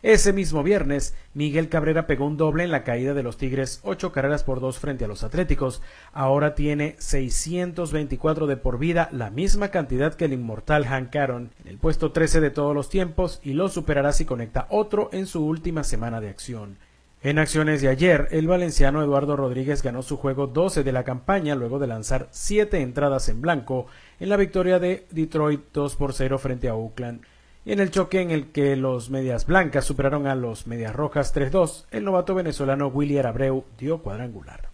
Ese 0.07 0.31
mismo 0.31 0.63
viernes, 0.63 1.17
Miguel 1.33 1.67
Cabrera 1.67 2.07
pegó 2.07 2.25
un 2.25 2.37
doble 2.37 2.63
en 2.63 2.71
la 2.71 2.85
caída 2.85 3.13
de 3.13 3.23
los 3.23 3.35
Tigres, 3.35 3.81
ocho 3.83 4.13
carreras 4.13 4.45
por 4.45 4.61
dos 4.61 4.79
frente 4.79 5.03
a 5.03 5.07
los 5.09 5.21
Atléticos. 5.21 5.81
Ahora 6.13 6.55
tiene 6.55 6.95
624 6.97 8.47
de 8.47 8.55
por 8.55 8.79
vida, 8.79 9.09
la 9.11 9.31
misma 9.31 9.67
cantidad 9.67 10.13
que 10.13 10.23
el 10.23 10.31
inmortal 10.31 10.85
Hank 10.85 11.13
Aaron, 11.13 11.51
en 11.61 11.67
el 11.67 11.77
puesto 11.77 12.13
13 12.13 12.39
de 12.39 12.51
todos 12.51 12.73
los 12.73 12.87
tiempos, 12.87 13.41
y 13.43 13.51
lo 13.51 13.67
superará 13.67 14.13
si 14.13 14.23
conecta 14.23 14.67
otro 14.69 15.09
en 15.11 15.25
su 15.25 15.45
última 15.45 15.83
semana 15.83 16.21
de 16.21 16.29
acción. 16.29 16.77
En 17.21 17.37
acciones 17.37 17.81
de 17.81 17.89
ayer, 17.89 18.29
el 18.31 18.47
valenciano 18.47 19.03
Eduardo 19.03 19.35
Rodríguez 19.35 19.83
ganó 19.83 20.03
su 20.03 20.15
juego 20.15 20.47
12 20.47 20.85
de 20.85 20.91
la 20.93 21.03
campaña 21.03 21.53
luego 21.55 21.79
de 21.79 21.87
lanzar 21.87 22.29
siete 22.31 22.79
entradas 22.79 23.27
en 23.27 23.41
blanco 23.41 23.87
en 24.21 24.29
la 24.29 24.37
victoria 24.37 24.79
de 24.79 25.05
Detroit 25.11 25.63
2 25.73 25.97
por 25.97 26.13
0 26.13 26.37
frente 26.37 26.69
a 26.69 26.75
Oakland. 26.75 27.25
Y 27.67 27.73
en 27.73 27.81
el 27.81 27.91
choque 27.91 28.21
en 28.21 28.31
el 28.31 28.53
que 28.53 28.77
los 28.77 29.09
medias 29.09 29.45
blancas 29.45 29.83
superaron 29.83 30.25
a 30.25 30.35
los 30.35 30.67
medias 30.67 30.95
rojas 30.95 31.35
3-2, 31.35 31.87
el 31.91 32.05
novato 32.05 32.33
venezolano 32.33 32.87
William 32.87 33.25
Abreu 33.25 33.65
dio 33.77 34.01
cuadrangular. 34.01 34.69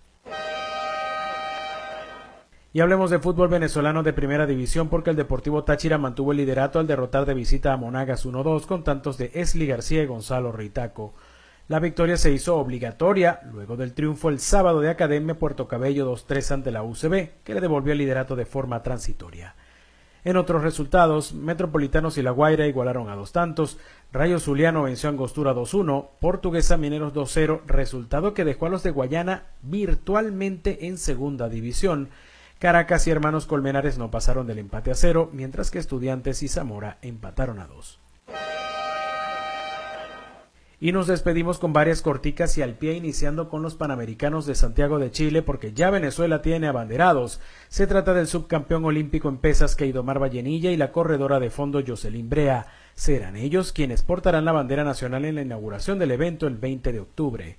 Y 2.72 2.82
hablemos 2.82 3.10
de 3.10 3.18
fútbol 3.18 3.48
venezolano 3.48 4.04
de 4.04 4.14
primera 4.14 4.46
división 4.46 4.90
porque 4.90 5.10
el 5.10 5.16
Deportivo 5.16 5.64
Táchira 5.64 5.98
mantuvo 5.98 6.34
el 6.34 6.38
liderato 6.38 6.78
al 6.78 6.86
derrotar 6.86 7.26
de 7.26 7.34
visita 7.34 7.74
a 7.74 7.78
Monagas 7.78 8.28
1-2 8.28 8.68
con 8.68 8.84
tantos 8.84 9.18
de 9.18 9.32
Esli 9.34 9.66
García 9.66 10.04
y 10.04 10.06
Gonzalo 10.06 10.52
Ritaco. 10.52 11.16
La 11.70 11.80
victoria 11.80 12.16
se 12.16 12.32
hizo 12.32 12.58
obligatoria 12.58 13.40
luego 13.52 13.76
del 13.76 13.96
triunfo 13.96 14.30
el 14.30 14.38
sábado 14.38 14.82
de 14.82 14.92
Academia 14.92 15.40
Puerto 15.40 15.68
Cabello 15.68 16.14
2-3 16.14 16.52
ante 16.52 16.70
la 16.70 16.84
UCB, 16.84 17.42
que 17.44 17.56
le 17.56 17.62
devolvió 17.62 17.94
el 17.94 17.98
liderato 17.98 18.36
de 18.36 18.46
forma 18.46 18.84
transitoria. 18.84 19.56
En 20.26 20.38
otros 20.38 20.64
resultados, 20.64 21.34
Metropolitanos 21.34 22.18
y 22.18 22.22
La 22.22 22.32
Guaira 22.32 22.66
igualaron 22.66 23.10
a 23.10 23.16
dos 23.16 23.34
tantos, 23.34 23.78
Rayo 24.14 24.40
Zuliano 24.40 24.84
venció 24.84 25.10
a 25.10 25.12
Angostura 25.12 25.54
2-1, 25.54 26.08
Portuguesa 26.22 26.78
Mineros 26.78 27.14
2-0, 27.14 27.62
resultado 27.66 28.34
que 28.34 28.46
dejó 28.46 28.68
a 28.68 28.70
los 28.70 28.84
de 28.84 28.92
Guayana 28.92 29.48
virtualmente 29.62 30.88
en 30.88 30.98
segunda 30.98 31.50
división. 31.50 32.10
Caracas 32.60 33.06
y 33.08 33.12
Hermanos 33.12 33.46
Colmenares 33.46 33.98
no 33.98 34.12
pasaron 34.12 34.48
del 34.48 34.60
empate 34.60 34.92
a 34.92 34.96
cero, 34.96 35.30
mientras 35.34 35.72
que 35.72 35.80
Estudiantes 35.80 36.42
y 36.44 36.48
Zamora 36.48 36.98
empataron 37.02 37.60
a 37.60 37.68
dos. 37.68 38.00
Y 40.84 40.92
nos 40.92 41.08
despedimos 41.08 41.60
con 41.60 41.72
varias 41.72 42.02
corticas 42.02 42.58
y 42.58 42.62
al 42.62 42.74
pie 42.74 42.96
iniciando 42.96 43.48
con 43.48 43.62
los 43.62 43.76
Panamericanos 43.76 44.46
de 44.46 44.54
Santiago 44.54 45.00
de 45.00 45.12
Chile 45.12 45.42
porque 45.42 45.72
ya 45.72 45.90
Venezuela 45.90 46.42
tiene 46.42 46.68
abanderados. 46.68 47.40
Se 47.70 47.88
trata 47.88 48.14
del 48.14 48.28
subcampeón 48.28 48.84
olímpico 48.84 49.30
en 49.30 49.38
pesas 49.38 49.78
Keidomar 49.78 50.22
Vallenilla 50.22 50.72
y 50.72 50.76
la 50.76 50.92
corredora 50.92 51.40
de 51.40 51.50
fondo 51.50 51.82
Jocelyn 51.88 52.30
Brea. 52.30 52.68
Serán 52.96 53.38
ellos 53.38 53.72
quienes 53.72 54.02
portarán 54.02 54.44
la 54.44 54.52
bandera 54.52 54.84
nacional 54.84 55.24
en 55.24 55.36
la 55.36 55.42
inauguración 55.44 56.00
del 56.00 56.12
evento 56.12 56.48
el 56.48 56.58
20 56.58 56.92
de 56.92 57.00
octubre. 57.00 57.58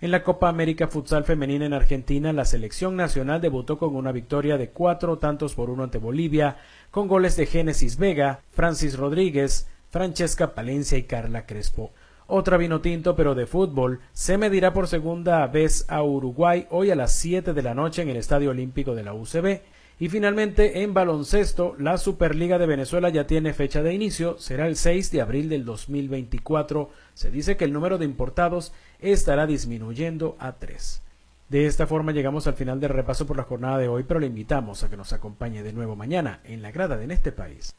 En 0.00 0.10
la 0.10 0.24
Copa 0.24 0.48
América 0.48 0.88
Futsal 0.88 1.22
Femenina 1.22 1.64
en 1.64 1.74
Argentina, 1.74 2.32
la 2.32 2.44
selección 2.44 2.96
nacional 2.96 3.40
debutó 3.40 3.78
con 3.78 3.94
una 3.94 4.10
victoria 4.10 4.58
de 4.58 4.70
cuatro 4.70 5.18
tantos 5.18 5.54
por 5.54 5.70
uno 5.70 5.84
ante 5.84 5.98
Bolivia, 5.98 6.56
con 6.90 7.06
goles 7.06 7.36
de 7.36 7.46
Génesis 7.46 7.98
Vega, 7.98 8.40
Francis 8.50 8.98
Rodríguez, 8.98 9.68
Francesca 9.90 10.56
Palencia 10.56 10.98
y 10.98 11.04
Carla 11.04 11.46
Crespo. 11.46 11.92
Otra 12.30 12.58
vino 12.58 12.82
tinto, 12.82 13.16
pero 13.16 13.34
de 13.34 13.46
fútbol, 13.46 14.00
se 14.12 14.36
medirá 14.36 14.74
por 14.74 14.86
segunda 14.86 15.46
vez 15.46 15.86
a 15.88 16.02
Uruguay 16.02 16.66
hoy 16.68 16.90
a 16.90 16.94
las 16.94 17.14
7 17.14 17.54
de 17.54 17.62
la 17.62 17.72
noche 17.72 18.02
en 18.02 18.10
el 18.10 18.18
Estadio 18.18 18.50
Olímpico 18.50 18.94
de 18.94 19.02
la 19.02 19.14
UCB. 19.14 19.62
Y 19.98 20.10
finalmente, 20.10 20.82
en 20.82 20.92
baloncesto, 20.92 21.74
la 21.78 21.96
Superliga 21.96 22.58
de 22.58 22.66
Venezuela 22.66 23.08
ya 23.08 23.26
tiene 23.26 23.54
fecha 23.54 23.82
de 23.82 23.94
inicio, 23.94 24.36
será 24.36 24.66
el 24.66 24.76
6 24.76 25.10
de 25.10 25.22
abril 25.22 25.48
del 25.48 25.64
2024. 25.64 26.90
Se 27.14 27.30
dice 27.30 27.56
que 27.56 27.64
el 27.64 27.72
número 27.72 27.96
de 27.96 28.04
importados 28.04 28.74
estará 29.00 29.46
disminuyendo 29.46 30.36
a 30.38 30.52
3. 30.52 31.02
De 31.48 31.64
esta 31.64 31.86
forma 31.86 32.12
llegamos 32.12 32.46
al 32.46 32.54
final 32.54 32.78
del 32.78 32.90
repaso 32.90 33.26
por 33.26 33.38
la 33.38 33.44
jornada 33.44 33.78
de 33.78 33.88
hoy, 33.88 34.04
pero 34.06 34.20
le 34.20 34.26
invitamos 34.26 34.82
a 34.82 34.90
que 34.90 34.98
nos 34.98 35.14
acompañe 35.14 35.62
de 35.62 35.72
nuevo 35.72 35.96
mañana 35.96 36.40
en 36.44 36.60
la 36.60 36.72
grada 36.72 36.98
de 36.98 37.04
En 37.04 37.10
este 37.10 37.32
país. 37.32 37.74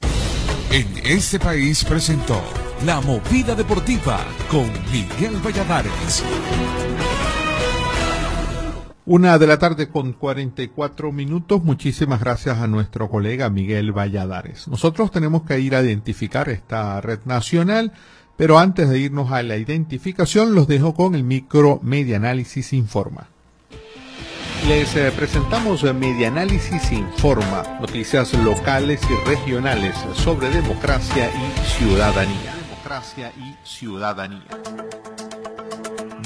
En 0.72 0.88
este 1.04 1.40
país 1.40 1.84
presentó 1.84 2.42
La 2.86 3.02
Movida 3.02 3.56
Deportiva 3.56 4.20
con 4.50 4.70
Miguel 4.92 5.36
Valladares. 5.44 6.24
Una 9.06 9.40
de 9.40 9.48
la 9.48 9.58
tarde 9.58 9.90
con 9.90 10.14
44 10.14 11.12
minutos. 11.12 11.64
Muchísimas 11.64 12.20
gracias 12.20 12.60
a 12.60 12.68
nuestro 12.68 13.10
colega 13.10 13.50
Miguel 13.50 13.92
Valladares. 13.92 14.68
Nosotros 14.68 15.10
tenemos 15.10 15.42
que 15.42 15.60
ir 15.60 15.76
a 15.76 15.82
identificar 15.82 16.48
esta 16.50 17.02
red 17.02 17.22
nacional, 17.26 17.92
pero 18.38 18.60
antes 18.60 18.88
de 18.88 19.00
irnos 19.00 19.32
a 19.32 19.42
la 19.42 19.58
identificación, 19.58 20.54
los 20.54 20.68
dejo 20.68 20.94
con 20.94 21.16
el 21.16 21.24
micro 21.24 21.80
Media 21.82 22.18
Análisis 22.18 22.72
Informa. 22.74 23.30
Les 24.67 24.95
eh, 24.95 25.12
presentamos 25.15 25.84
Media 25.95 26.28
Análisis 26.28 26.91
Informa, 26.91 27.63
noticias 27.80 28.34
locales 28.34 29.02
y 29.10 29.30
regionales 29.30 29.95
sobre 30.15 30.50
democracia 30.50 31.32
y 31.32 31.65
ciudadanía. 31.65 32.56
Democracia 32.69 33.34
y 33.38 33.56
ciudadanía. 33.67 34.45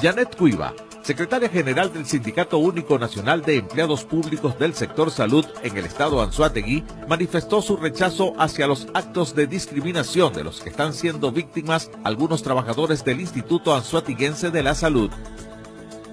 Janet 0.01 0.35
Cuiva, 0.35 0.73
secretaria 1.03 1.47
general 1.47 1.93
del 1.93 2.05
Sindicato 2.05 2.57
Único 2.57 2.97
Nacional 2.97 3.43
de 3.43 3.57
Empleados 3.57 4.03
Públicos 4.03 4.57
del 4.57 4.73
Sector 4.73 5.11
Salud 5.11 5.45
en 5.61 5.77
el 5.77 5.85
estado 5.85 6.21
Anzuategui, 6.21 6.83
manifestó 7.07 7.61
su 7.61 7.77
rechazo 7.77 8.33
hacia 8.37 8.67
los 8.67 8.87
actos 8.93 9.35
de 9.35 9.47
discriminación 9.47 10.33
de 10.33 10.43
los 10.43 10.59
que 10.59 10.69
están 10.69 10.93
siendo 10.93 11.31
víctimas 11.31 11.91
algunos 12.03 12.43
trabajadores 12.43 13.05
del 13.05 13.21
Instituto 13.21 13.73
Anzuatiguense 13.75 14.49
de 14.49 14.63
la 14.63 14.75
Salud. 14.75 15.11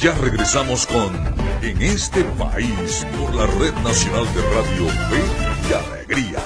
Ya 0.00 0.14
regresamos 0.14 0.86
con 0.86 1.14
En 1.62 1.82
este 1.82 2.24
país 2.24 3.06
por 3.18 3.34
la 3.34 3.44
Red 3.44 3.74
Nacional 3.84 4.24
de 4.34 4.40
Radio 4.54 4.88
Fe 5.10 5.22
y 5.68 5.72
Alegría. 5.74 6.42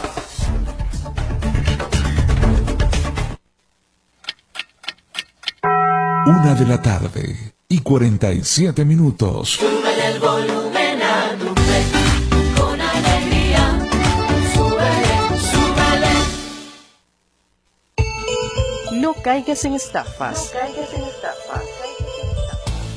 Una 6.27 6.55
de 6.55 6.67
la 6.67 6.83
tarde 6.83 7.55
y 7.69 7.79
47 7.79 8.85
minutos. 8.85 9.51
Súbele 9.51 10.09
el 10.09 10.19
volumen 10.19 10.64
súbele. 19.25 19.25
No 19.25 19.33
caigas 19.33 19.64
en 19.64 19.75
estafas. 19.75 20.53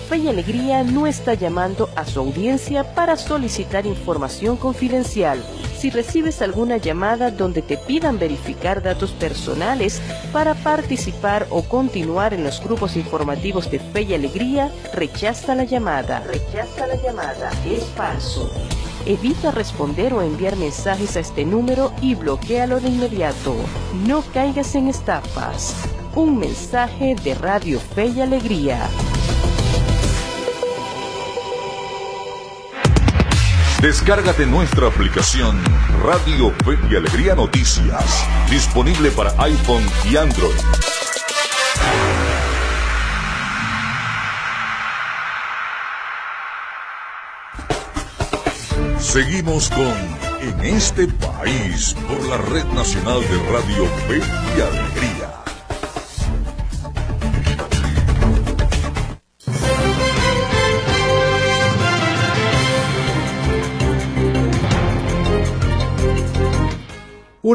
Fe 0.10 0.18
y 0.18 0.28
Alegría 0.30 0.84
no 0.84 1.06
está 1.06 1.34
llamando 1.34 1.90
a 1.96 2.06
su 2.06 2.20
audiencia 2.20 2.96
para 2.96 3.18
solicitar 3.18 3.86
información 3.86 4.56
confidencial. 4.56 5.44
Si 5.78 5.90
recibes 5.90 6.42
alguna 6.42 6.78
llamada 6.78 7.30
donde 7.30 7.62
te 7.62 7.78
pidan 7.78 8.18
verificar 8.18 8.82
datos 8.82 9.12
personales 9.12 10.02
para 10.32 10.56
participar 10.56 11.46
o 11.50 11.62
continuar 11.64 12.34
en 12.34 12.44
los 12.44 12.64
grupos 12.64 12.96
informativos 12.96 13.70
de 13.70 13.80
Fe 13.80 14.04
y 14.04 14.14
Alegría, 14.14 14.72
rechaza 14.94 15.56
la 15.56 15.66
llamada. 15.66 16.22
Rechaza 16.22 16.88
la 16.88 16.96
llamada. 16.96 17.52
Es 17.66 17.84
falso. 17.96 18.50
Evita 19.06 19.52
responder 19.52 20.14
o 20.14 20.22
enviar 20.22 20.56
mensajes 20.56 21.16
a 21.16 21.20
este 21.20 21.46
número 21.46 21.94
y 22.02 22.16
bloquealo 22.16 22.80
de 22.80 22.90
inmediato. 22.90 23.56
No 24.06 24.24
caigas 24.34 24.74
en 24.76 24.88
estafas. 24.88 25.76
Un 26.18 26.40
mensaje 26.40 27.14
de 27.24 27.36
Radio 27.36 27.80
Fe 27.80 28.08
y 28.08 28.22
Alegría. 28.22 28.90
Descárgate 33.84 34.48
nuestra 34.48 34.88
aplicación 34.88 35.62
Radio 36.04 36.52
Fe 36.66 36.80
y 36.90 36.96
Alegría 36.96 37.36
Noticias, 37.36 38.26
disponible 38.50 39.12
para 39.12 39.30
iPhone 39.44 39.84
y 40.12 40.18
Android. 40.18 40.56
Seguimos 48.98 49.70
con 49.70 49.94
En 50.42 50.66
este 50.66 51.08
país 51.08 51.96
por 52.08 52.26
la 52.26 52.38
Red 52.38 52.66
Nacional 52.74 53.22
de 53.22 53.52
Radio 53.52 53.86
Fe 54.08 54.18
y 54.18 54.62
Alegría. 54.62 55.27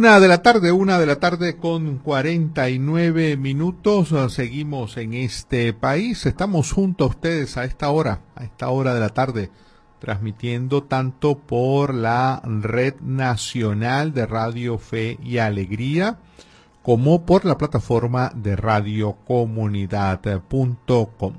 Una 0.02 0.18
de 0.18 0.26
la 0.26 0.42
tarde, 0.42 0.72
una 0.72 0.98
de 0.98 1.06
la 1.06 1.20
tarde 1.20 1.58
con 1.58 1.98
49 1.98 3.36
minutos. 3.36 4.12
Ah, 4.12 4.28
Seguimos 4.28 4.96
en 4.96 5.14
este 5.14 5.72
país. 5.74 6.26
Estamos 6.26 6.72
junto 6.72 7.04
a 7.04 7.06
ustedes 7.06 7.56
a 7.56 7.62
esta 7.62 7.88
hora, 7.88 8.22
a 8.34 8.42
esta 8.42 8.68
hora 8.70 8.94
de 8.94 9.00
la 9.00 9.10
tarde, 9.10 9.52
transmitiendo 10.00 10.82
tanto 10.82 11.38
por 11.38 11.94
la 11.94 12.42
Red 12.44 12.96
Nacional 13.00 14.12
de 14.12 14.26
Radio 14.26 14.76
Fe 14.76 15.20
y 15.22 15.38
Alegría 15.38 16.18
como 16.82 17.24
por 17.24 17.44
la 17.44 17.56
plataforma 17.56 18.32
de 18.34 18.56
radiocomunidad.com. 18.56 21.34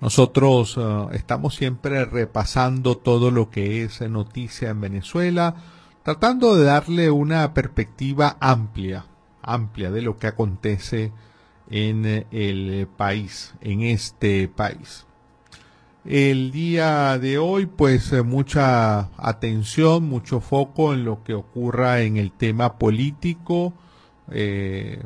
Nosotros 0.00 0.74
ah, 0.76 1.06
estamos 1.12 1.54
siempre 1.54 2.04
repasando 2.04 2.96
todo 2.96 3.30
lo 3.30 3.48
que 3.48 3.84
es 3.84 4.00
noticia 4.00 4.70
en 4.70 4.80
Venezuela, 4.80 5.54
tratando 6.06 6.54
de 6.54 6.62
darle 6.62 7.10
una 7.10 7.52
perspectiva 7.52 8.36
amplia, 8.38 9.06
amplia 9.42 9.90
de 9.90 10.02
lo 10.02 10.18
que 10.18 10.28
acontece 10.28 11.10
en 11.68 12.06
eh, 12.06 12.26
el 12.30 12.86
país, 12.86 13.52
en 13.60 13.82
este 13.82 14.46
país. 14.46 15.04
El 16.04 16.52
día 16.52 17.18
de 17.18 17.38
hoy, 17.38 17.66
pues 17.66 18.12
eh, 18.12 18.22
mucha 18.22 19.08
atención, 19.16 20.04
mucho 20.04 20.38
foco 20.38 20.94
en 20.94 21.04
lo 21.04 21.24
que 21.24 21.34
ocurra 21.34 22.02
en 22.02 22.18
el 22.18 22.30
tema 22.30 22.78
político. 22.78 23.72
Eh, 24.30 25.02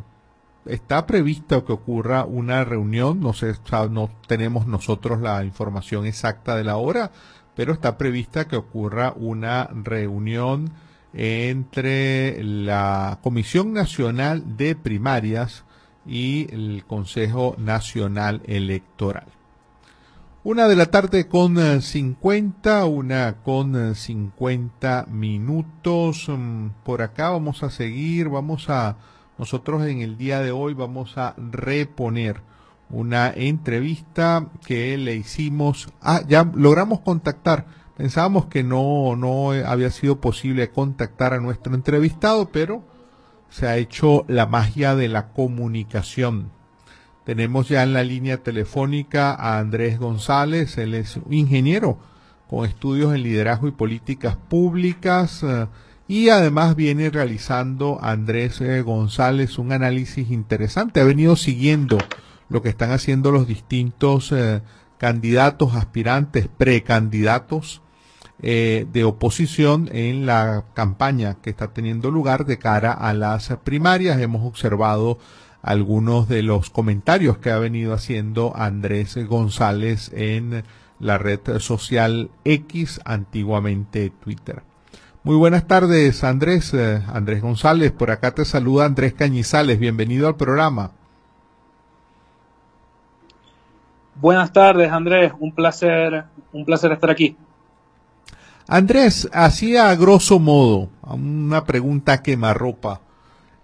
está 0.67 1.07
previsto 1.07 1.65
que 1.65 1.73
ocurra 1.73 2.27
una 2.27 2.63
reunión, 2.63 3.21
no 3.21 3.33
sé, 3.33 3.55
no 3.91 4.11
tenemos 4.29 4.67
nosotros 4.67 5.23
la 5.23 5.43
información 5.45 6.05
exacta 6.05 6.57
de 6.57 6.65
la 6.65 6.77
hora, 6.77 7.11
pero 7.57 7.73
está 7.73 7.97
prevista 7.97 8.47
que 8.47 8.57
ocurra 8.57 9.15
una 9.17 9.65
reunión 9.73 10.71
entre 11.13 12.43
la 12.43 13.19
Comisión 13.23 13.73
Nacional 13.73 14.57
de 14.57 14.77
Primarias 14.77 15.65
y 16.07 16.47
el 16.53 16.85
Consejo 16.87 17.55
Nacional 17.59 18.43
Electoral. 18.47 19.27
Una 20.43 20.69
de 20.69 20.77
la 20.77 20.87
tarde 20.87 21.29
con 21.29 21.59
eh, 21.59 21.83
50, 21.83 22.87
una 22.87 23.43
con 23.43 23.91
eh, 23.91 23.95
50 23.95 25.07
minutos. 25.11 26.31
Mm, 26.31 26.69
Por 26.83 27.03
acá 27.03 27.29
vamos 27.29 27.63
a 27.63 27.69
seguir, 27.69 28.31
vamos 28.31 28.71
a, 28.71 28.97
nosotros 29.37 29.87
en 29.87 30.01
el 30.01 30.17
día 30.17 30.41
de 30.41 30.51
hoy 30.51 30.73
vamos 30.73 31.19
a 31.19 31.35
reponer 31.37 32.41
una 32.89 33.31
entrevista 33.31 34.49
que 34.67 34.97
le 34.97 35.15
hicimos, 35.15 35.93
ah, 36.01 36.23
ya 36.27 36.51
logramos 36.55 37.01
contactar, 37.01 37.67
pensábamos 38.01 38.47
que 38.47 38.63
no, 38.63 39.15
no 39.15 39.51
había 39.51 39.91
sido 39.91 40.23
posible 40.23 40.71
contactar 40.71 41.35
a 41.35 41.39
nuestro 41.39 41.75
entrevistado, 41.75 42.49
pero 42.51 42.83
se 43.51 43.67
ha 43.67 43.77
hecho 43.77 44.25
la 44.27 44.47
magia 44.47 44.95
de 44.95 45.07
la 45.09 45.35
comunicación. 45.35 46.51
Tenemos 47.27 47.69
ya 47.69 47.83
en 47.83 47.93
la 47.93 48.03
línea 48.03 48.39
telefónica 48.39 49.35
a 49.35 49.59
Andrés 49.59 49.99
González, 49.99 50.79
él 50.79 50.95
es 50.95 51.21
ingeniero 51.29 51.99
con 52.49 52.65
estudios 52.65 53.15
en 53.15 53.23
liderazgo 53.23 53.69
y 53.69 53.73
políticas 53.73 54.35
públicas 54.35 55.43
eh, 55.43 55.67
y 56.09 56.31
además 56.31 56.77
viene 56.77 57.11
realizando 57.11 57.99
Andrés 58.01 58.63
eh, 58.63 58.81
González 58.81 59.59
un 59.59 59.73
análisis 59.73 60.31
interesante. 60.31 61.03
Ha 61.03 61.05
venido 61.05 61.37
siguiendo 61.37 61.99
lo 62.49 62.63
que 62.63 62.71
están 62.71 62.93
haciendo 62.93 63.31
los 63.31 63.47
distintos 63.47 64.33
eh, 64.33 64.63
candidatos, 64.97 65.75
aspirantes, 65.75 66.49
precandidatos 66.49 67.83
eh, 68.43 68.87
de 68.93 69.05
oposición 69.05 69.89
en 69.93 70.27
la 70.27 70.65
campaña 70.75 71.37
que 71.43 71.51
está 71.51 71.73
teniendo 71.73 72.11
lugar 72.11 72.47
de 72.47 72.59
cara 72.59 72.93
a 72.93 73.13
las 73.13 73.49
primarias. 73.65 74.21
Hemos 74.21 74.47
observado 74.47 75.19
algunos 75.63 76.29
de 76.29 76.43
los 76.43 76.71
comentarios 76.71 77.39
que 77.39 77.51
ha 77.51 77.59
venido 77.59 77.93
haciendo 77.93 78.53
Andrés 78.57 79.17
González 79.27 80.11
en 80.15 80.65
la 80.99 81.19
red 81.19 81.41
social 81.59 82.31
X, 82.45 83.01
antiguamente 83.05 84.11
Twitter. 84.11 84.63
Muy 85.23 85.37
buenas 85.37 85.67
tardes, 85.67 86.25
Andrés. 86.25 86.73
eh, 86.73 87.03
Andrés 87.13 87.43
González, 87.43 87.93
por 87.93 88.11
acá 88.11 88.35
te 88.35 88.45
saluda 88.45 88.87
Andrés 88.87 89.13
Cañizales. 89.13 89.79
Bienvenido 89.79 90.29
al 90.29 90.37
programa. 90.37 90.93
Buenas 94.15 94.53
tardes, 94.53 94.91
Andrés. 94.91 95.33
Un 95.39 95.53
placer, 95.53 96.25
un 96.53 96.65
placer 96.65 96.93
estar 96.93 97.11
aquí. 97.11 97.37
Andrés, 98.73 99.29
hacía 99.33 99.91
a 99.91 99.97
grosso 99.97 100.39
modo 100.39 100.91
una 101.03 101.65
pregunta 101.65 102.23
quemarropa. 102.23 103.01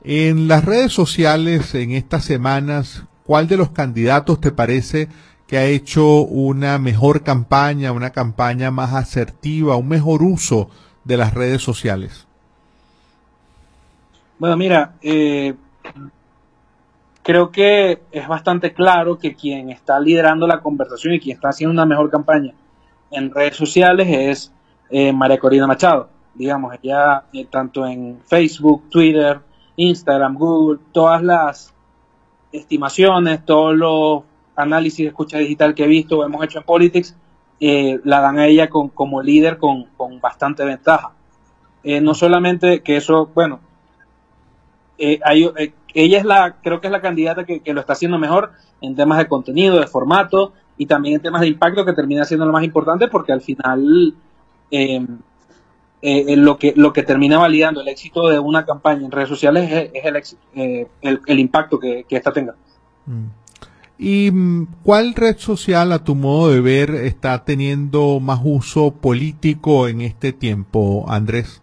En 0.03 0.49
las 0.49 0.65
redes 0.65 0.93
sociales, 0.93 1.77
en 1.77 1.93
estas 1.93 2.25
semanas, 2.25 3.05
¿cuál 3.23 3.47
de 3.47 3.57
los 3.57 3.71
candidatos 3.71 4.41
te 4.41 4.51
parece 4.51 5.09
que 5.47 5.59
ha 5.59 5.65
hecho 5.65 6.23
una 6.23 6.81
mejor 6.81 7.23
campaña, 7.23 7.93
una 7.93 8.11
campaña 8.11 8.73
más 8.73 8.95
asertiva, 8.95 9.77
un 9.77 9.87
mejor 9.87 10.25
uso 10.25 10.71
de 11.05 11.17
las 11.17 11.33
redes 11.35 11.63
sociales? 11.63 12.27
Bueno, 14.41 14.57
mira, 14.57 14.95
eh, 15.03 15.55
creo 17.23 17.53
que 17.53 18.03
es 18.11 18.27
bastante 18.27 18.75
claro 18.75 19.19
que 19.19 19.37
quien 19.37 19.71
está 19.71 20.01
liderando 20.01 20.49
la 20.49 20.61
conversación 20.61 21.15
y 21.15 21.21
quien 21.21 21.37
está 21.37 21.51
haciendo 21.51 21.71
una 21.75 21.87
mejor 21.87 22.11
campaña 22.11 22.55
en 23.13 23.31
redes 23.31 23.55
sociales 23.55 24.09
es 24.11 24.53
eh, 24.91 25.12
María 25.12 25.39
Corina 25.39 25.66
Machado. 25.66 26.09
Digamos, 26.34 26.74
ella 26.82 27.24
eh, 27.32 27.47
tanto 27.47 27.87
en 27.87 28.20
Facebook, 28.26 28.91
Twitter, 28.91 29.41
Instagram, 29.76 30.34
Google, 30.37 30.80
todas 30.93 31.22
las 31.22 31.74
estimaciones, 32.53 33.45
todos 33.45 33.74
los 33.74 34.22
análisis 34.55 35.05
de 35.05 35.09
escucha 35.09 35.39
digital 35.39 35.74
que 35.74 35.84
he 35.84 35.89
visto 35.89 36.18
o 36.18 36.24
hemos 36.24 36.45
hecho 36.45 36.59
en 36.59 36.64
Politics, 36.64 37.16
eh, 37.59 38.01
la 38.05 38.20
dan 38.20 38.39
a 38.39 38.47
ella 38.47 38.68
con, 38.68 38.89
como 38.89 39.22
líder 39.22 39.59
con, 39.59 39.84
con 39.97 40.20
bastante 40.20 40.64
ventaja. 40.64 41.12
Eh, 41.82 42.01
no 42.01 42.14
solamente 42.14 42.82
que 42.82 42.97
eso, 42.97 43.30
bueno, 43.34 43.61
hay, 45.24 45.51
ella 45.97 46.18
es 46.18 46.24
la, 46.26 46.57
creo 46.62 46.80
que 46.80 46.89
es 46.89 46.93
la 46.93 47.01
candidata 47.01 47.45
que, 47.45 47.62
lo 47.72 47.80
está 47.80 47.95
haciendo 47.95 48.18
mejor 48.18 48.53
en 48.82 48.95
temas 48.95 49.16
de 49.18 49.26
contenido, 49.26 49.80
de 49.80 49.87
formato 49.87 50.53
y 50.76 50.84
también 50.84 51.16
en 51.16 51.22
temas 51.22 51.41
de 51.41 51.49
impacto 51.49 51.87
que 51.87 51.95
termina 51.95 52.24
siendo 52.26 52.45
lo 52.45 52.53
más 52.53 52.64
importante 52.64 53.09
porque 53.09 53.32
al 53.32 53.41
final 53.41 54.14
eh, 54.71 55.07
eh, 56.03 56.37
lo 56.37 56.59
que 56.59 56.73
lo 56.77 56.93
que 56.93 57.03
termina 57.03 57.39
validando 57.39 57.81
el 57.81 57.89
éxito 57.89 58.29
de 58.29 58.39
una 58.39 58.64
campaña 58.64 59.05
en 59.05 59.11
redes 59.11 59.29
sociales 59.29 59.71
es, 59.71 59.91
es 59.93 60.05
el, 60.05 60.17
éxito, 60.17 60.43
eh, 60.55 60.87
el, 61.01 61.21
el, 61.27 61.39
impacto 61.39 61.79
que, 61.79 62.05
que 62.09 62.17
esta 62.17 62.33
tenga. 62.33 62.55
Mm. 63.07 63.27
¿Y 63.99 64.31
mm, 64.31 64.67
cuál 64.83 65.14
red 65.14 65.39
social, 65.39 65.93
a 65.93 66.05
tu 66.05 66.14
modo 66.14 66.51
de 66.51 66.61
ver, 66.61 66.91
está 66.91 67.45
teniendo 67.45 68.21
más 68.21 68.41
uso 68.45 68.93
político 68.93 69.89
en 69.89 70.03
este 70.03 70.33
tiempo, 70.33 71.07
Andrés? 71.09 71.62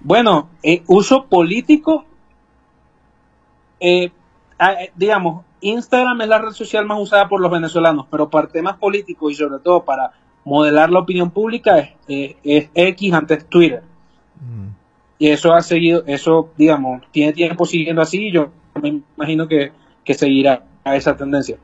Bueno, 0.00 0.48
eh, 0.62 0.82
uso 0.86 1.26
político, 1.26 2.04
eh, 3.80 4.12
digamos, 4.94 5.44
Instagram 5.60 6.20
es 6.20 6.28
la 6.28 6.38
red 6.38 6.52
social 6.52 6.86
más 6.86 7.00
usada 7.00 7.28
por 7.28 7.40
los 7.40 7.50
venezolanos, 7.50 8.06
pero 8.08 8.30
para 8.30 8.46
temas 8.46 8.76
políticos 8.76 9.32
y 9.32 9.34
sobre 9.34 9.58
todo 9.58 9.84
para 9.84 10.12
modelar 10.48 10.90
la 10.90 11.00
opinión 11.00 11.30
pública 11.30 11.78
es, 11.78 11.90
es, 12.08 12.36
es 12.42 12.70
X 12.74 13.12
antes 13.12 13.46
Twitter. 13.46 13.82
Mm. 14.40 14.68
Y 15.18 15.28
eso 15.28 15.52
ha 15.52 15.60
seguido, 15.62 16.04
eso, 16.06 16.50
digamos, 16.56 17.02
tiene 17.10 17.32
tiempo 17.32 17.66
siguiendo 17.66 18.00
así 18.00 18.28
y 18.28 18.32
yo 18.32 18.50
me 18.80 19.02
imagino 19.16 19.46
que, 19.46 19.72
que 20.04 20.14
seguirá 20.14 20.64
a 20.84 20.96
esa 20.96 21.16
tendencia. 21.16 21.58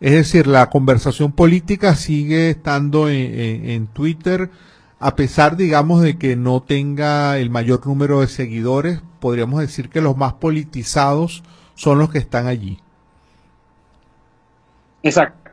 Es 0.00 0.12
decir, 0.12 0.46
la 0.46 0.68
conversación 0.68 1.32
política 1.32 1.94
sigue 1.94 2.50
estando 2.50 3.08
en, 3.08 3.40
en, 3.40 3.70
en 3.70 3.86
Twitter, 3.86 4.50
a 4.98 5.16
pesar, 5.16 5.56
digamos, 5.56 6.02
de 6.02 6.18
que 6.18 6.36
no 6.36 6.62
tenga 6.62 7.38
el 7.38 7.48
mayor 7.48 7.86
número 7.86 8.20
de 8.20 8.26
seguidores, 8.26 9.00
podríamos 9.20 9.60
decir 9.60 9.88
que 9.88 10.02
los 10.02 10.16
más 10.16 10.34
politizados 10.34 11.42
son 11.74 11.98
los 11.98 12.10
que 12.10 12.18
están 12.18 12.46
allí. 12.46 12.78
Exacto. 15.02 15.45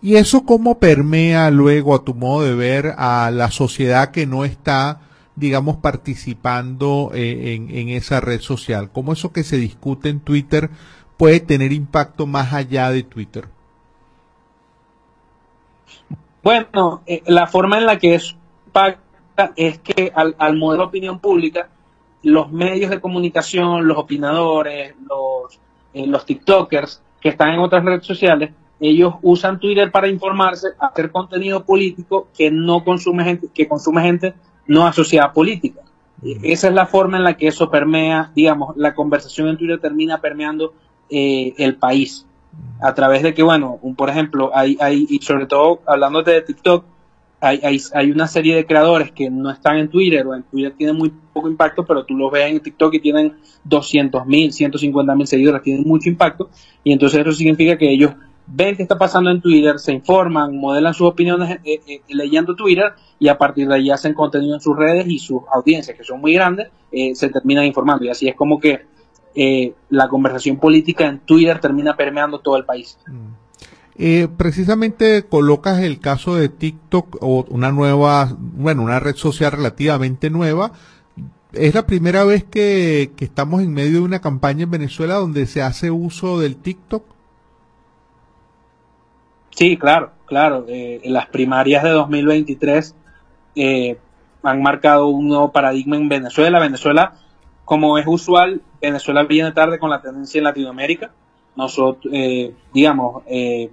¿Y 0.00 0.16
eso 0.16 0.44
cómo 0.44 0.78
permea 0.78 1.50
luego, 1.50 1.94
a 1.94 2.04
tu 2.04 2.14
modo 2.14 2.44
de 2.44 2.54
ver, 2.54 2.94
a 2.98 3.30
la 3.32 3.50
sociedad 3.50 4.12
que 4.12 4.26
no 4.26 4.44
está, 4.44 5.00
digamos, 5.34 5.78
participando 5.78 7.10
eh, 7.14 7.54
en, 7.54 7.70
en, 7.70 7.88
esa 7.88 8.20
red 8.20 8.40
social? 8.40 8.90
¿Cómo 8.92 9.12
eso 9.12 9.32
que 9.32 9.42
se 9.42 9.56
discute 9.56 10.08
en 10.08 10.20
Twitter 10.20 10.70
puede 11.16 11.40
tener 11.40 11.72
impacto 11.72 12.26
más 12.26 12.52
allá 12.52 12.90
de 12.90 13.02
Twitter? 13.02 13.48
Bueno, 16.44 17.02
eh, 17.06 17.22
la 17.26 17.48
forma 17.48 17.78
en 17.78 17.86
la 17.86 17.98
que 17.98 18.14
eso 18.14 18.36
impacta 18.66 19.52
es 19.56 19.78
que 19.80 20.12
al, 20.14 20.36
al 20.38 20.56
modelo 20.56 20.84
de 20.84 20.88
opinión 20.88 21.18
pública, 21.18 21.68
los 22.22 22.50
medios 22.52 22.90
de 22.90 23.00
comunicación, 23.00 23.86
los 23.86 23.98
opinadores, 23.98 24.94
los, 25.08 25.58
eh, 25.92 26.06
los 26.06 26.24
TikTokers 26.24 27.02
que 27.20 27.30
están 27.30 27.50
en 27.50 27.60
otras 27.60 27.84
redes 27.84 28.06
sociales, 28.06 28.52
ellos 28.80 29.14
usan 29.22 29.58
Twitter 29.58 29.90
para 29.90 30.08
informarse, 30.08 30.68
hacer 30.78 31.10
contenido 31.10 31.64
político 31.64 32.28
que 32.36 32.50
no 32.50 32.84
consume 32.84 33.24
gente, 33.24 33.48
que 33.52 33.66
consume 33.66 34.02
gente 34.02 34.34
no 34.66 34.86
asociada 34.86 35.28
a 35.28 35.32
política. 35.32 35.80
Esa 36.42 36.68
es 36.68 36.74
la 36.74 36.86
forma 36.86 37.16
en 37.16 37.24
la 37.24 37.36
que 37.36 37.46
eso 37.46 37.70
permea, 37.70 38.32
digamos, 38.34 38.76
la 38.76 38.94
conversación 38.94 39.48
en 39.48 39.56
Twitter 39.56 39.80
termina 39.80 40.20
permeando 40.20 40.74
eh, 41.10 41.54
el 41.58 41.76
país. 41.76 42.26
A 42.80 42.94
través 42.94 43.22
de 43.22 43.34
que, 43.34 43.42
bueno, 43.42 43.78
un, 43.82 43.94
por 43.94 44.10
ejemplo, 44.10 44.50
hay, 44.52 44.76
hay, 44.80 45.06
y 45.08 45.20
sobre 45.20 45.46
todo 45.46 45.80
hablando 45.86 46.22
de 46.22 46.42
TikTok, 46.42 46.84
hay, 47.40 47.60
hay, 47.62 47.78
hay, 47.94 48.10
una 48.10 48.26
serie 48.26 48.56
de 48.56 48.66
creadores 48.66 49.12
que 49.12 49.30
no 49.30 49.48
están 49.50 49.76
en 49.76 49.88
Twitter 49.88 50.26
o 50.26 50.34
en 50.34 50.42
Twitter 50.42 50.74
tienen 50.76 50.96
muy 50.96 51.12
poco 51.32 51.48
impacto, 51.48 51.86
pero 51.86 52.04
tú 52.04 52.16
los 52.16 52.32
ves 52.32 52.50
en 52.50 52.58
TikTok 52.58 52.94
y 52.94 53.00
tienen 53.00 53.34
200 53.62 54.26
mil, 54.26 54.52
150 54.52 55.14
mil 55.14 55.26
seguidores, 55.28 55.62
tienen 55.62 55.84
mucho 55.86 56.08
impacto 56.08 56.50
y 56.82 56.92
entonces 56.92 57.20
eso 57.20 57.30
significa 57.32 57.78
que 57.78 57.92
ellos 57.92 58.12
ven 58.50 58.76
qué 58.76 58.82
está 58.82 58.96
pasando 58.96 59.30
en 59.30 59.40
Twitter, 59.40 59.78
se 59.78 59.92
informan, 59.92 60.56
modelan 60.56 60.94
sus 60.94 61.08
opiniones 61.08 61.58
eh, 61.64 61.80
eh, 61.86 62.00
leyendo 62.08 62.54
Twitter 62.54 62.92
y 63.18 63.28
a 63.28 63.36
partir 63.36 63.68
de 63.68 63.74
ahí 63.74 63.90
hacen 63.90 64.14
contenido 64.14 64.54
en 64.54 64.60
sus 64.60 64.76
redes 64.76 65.06
y 65.08 65.18
sus 65.18 65.42
audiencias, 65.52 65.96
que 65.96 66.04
son 66.04 66.20
muy 66.20 66.34
grandes, 66.34 66.68
eh, 66.92 67.14
se 67.14 67.28
terminan 67.28 67.64
informando. 67.64 68.04
Y 68.04 68.10
así 68.10 68.28
es 68.28 68.36
como 68.36 68.60
que 68.60 68.86
eh, 69.34 69.74
la 69.90 70.08
conversación 70.08 70.58
política 70.58 71.06
en 71.06 71.20
Twitter 71.20 71.60
termina 71.60 71.96
permeando 71.96 72.40
todo 72.40 72.56
el 72.56 72.64
país. 72.64 72.98
Eh, 73.96 74.28
precisamente 74.36 75.24
colocas 75.24 75.80
el 75.80 75.98
caso 75.98 76.36
de 76.36 76.48
TikTok 76.48 77.18
o 77.20 77.44
una 77.48 77.72
nueva, 77.72 78.36
bueno, 78.38 78.82
una 78.82 79.00
red 79.00 79.16
social 79.16 79.52
relativamente 79.52 80.30
nueva. 80.30 80.72
Es 81.52 81.74
la 81.74 81.86
primera 81.86 82.24
vez 82.24 82.44
que 82.44 83.10
estamos 83.18 83.62
en 83.62 83.72
medio 83.72 83.98
de 83.98 84.04
una 84.04 84.20
campaña 84.20 84.64
en 84.64 84.70
Venezuela 84.70 85.14
donde 85.14 85.46
se 85.46 85.62
hace 85.62 85.90
uso 85.90 86.38
del 86.38 86.56
TikTok. 86.56 87.17
Sí, 89.58 89.76
claro, 89.76 90.12
claro. 90.24 90.66
Eh, 90.68 91.00
las 91.06 91.26
primarias 91.26 91.82
de 91.82 91.90
2023 91.90 92.94
eh, 93.56 93.98
han 94.40 94.62
marcado 94.62 95.08
un 95.08 95.26
nuevo 95.26 95.50
paradigma 95.50 95.96
en 95.96 96.08
Venezuela. 96.08 96.60
Venezuela, 96.60 97.14
como 97.64 97.98
es 97.98 98.06
usual, 98.06 98.62
Venezuela 98.80 99.24
viene 99.24 99.50
tarde 99.50 99.80
con 99.80 99.90
la 99.90 100.00
tendencia 100.00 100.38
en 100.38 100.44
Latinoamérica. 100.44 101.10
Nosotros, 101.56 102.14
eh, 102.14 102.54
digamos, 102.72 103.24
eh, 103.26 103.68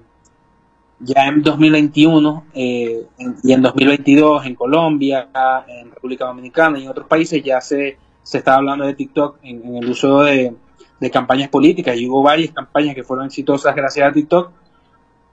ya 1.02 1.28
en 1.28 1.44
2021 1.44 2.46
eh, 2.56 3.06
en, 3.20 3.36
y 3.44 3.54
en 3.54 3.62
2022 3.62 4.44
en 4.44 4.56
Colombia, 4.56 5.30
en 5.68 5.92
República 5.92 6.26
Dominicana 6.26 6.80
y 6.80 6.86
en 6.86 6.90
otros 6.90 7.06
países 7.06 7.44
ya 7.44 7.62
se, 7.62 8.00
se 8.24 8.40
está 8.40 8.56
hablando 8.56 8.88
de 8.88 8.96
TikTok 8.96 9.38
en, 9.44 9.76
el 9.76 9.88
uso 9.88 10.24
de, 10.24 10.52
de, 11.00 11.12
campañas 11.12 11.50
políticas 11.50 11.96
y 11.96 12.10
hubo 12.10 12.24
varias 12.24 12.52
campañas 12.56 12.96
que 12.96 13.04
fueron 13.04 13.28
exitosas 13.28 13.76
gracias 13.76 14.10
a 14.10 14.12
TikTok. 14.12 14.65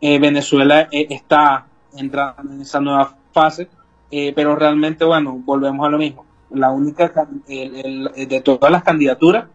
Eh, 0.04 0.18
Venezuela 0.18 0.88
eh, 0.90 1.06
está 1.10 1.64
entrando 1.96 2.52
en 2.52 2.60
esa 2.60 2.80
nueva 2.80 3.14
fase, 3.32 3.68
eh, 4.10 4.32
pero 4.34 4.56
realmente, 4.56 5.04
bueno, 5.04 5.40
volvemos 5.44 5.86
a 5.86 5.90
lo 5.90 5.96
mismo. 5.96 6.26
La 6.50 6.72
única, 6.72 7.12
el, 7.46 8.10
el, 8.16 8.28
de 8.28 8.40
todas 8.40 8.72
las 8.72 8.82
candidaturas, 8.82 9.46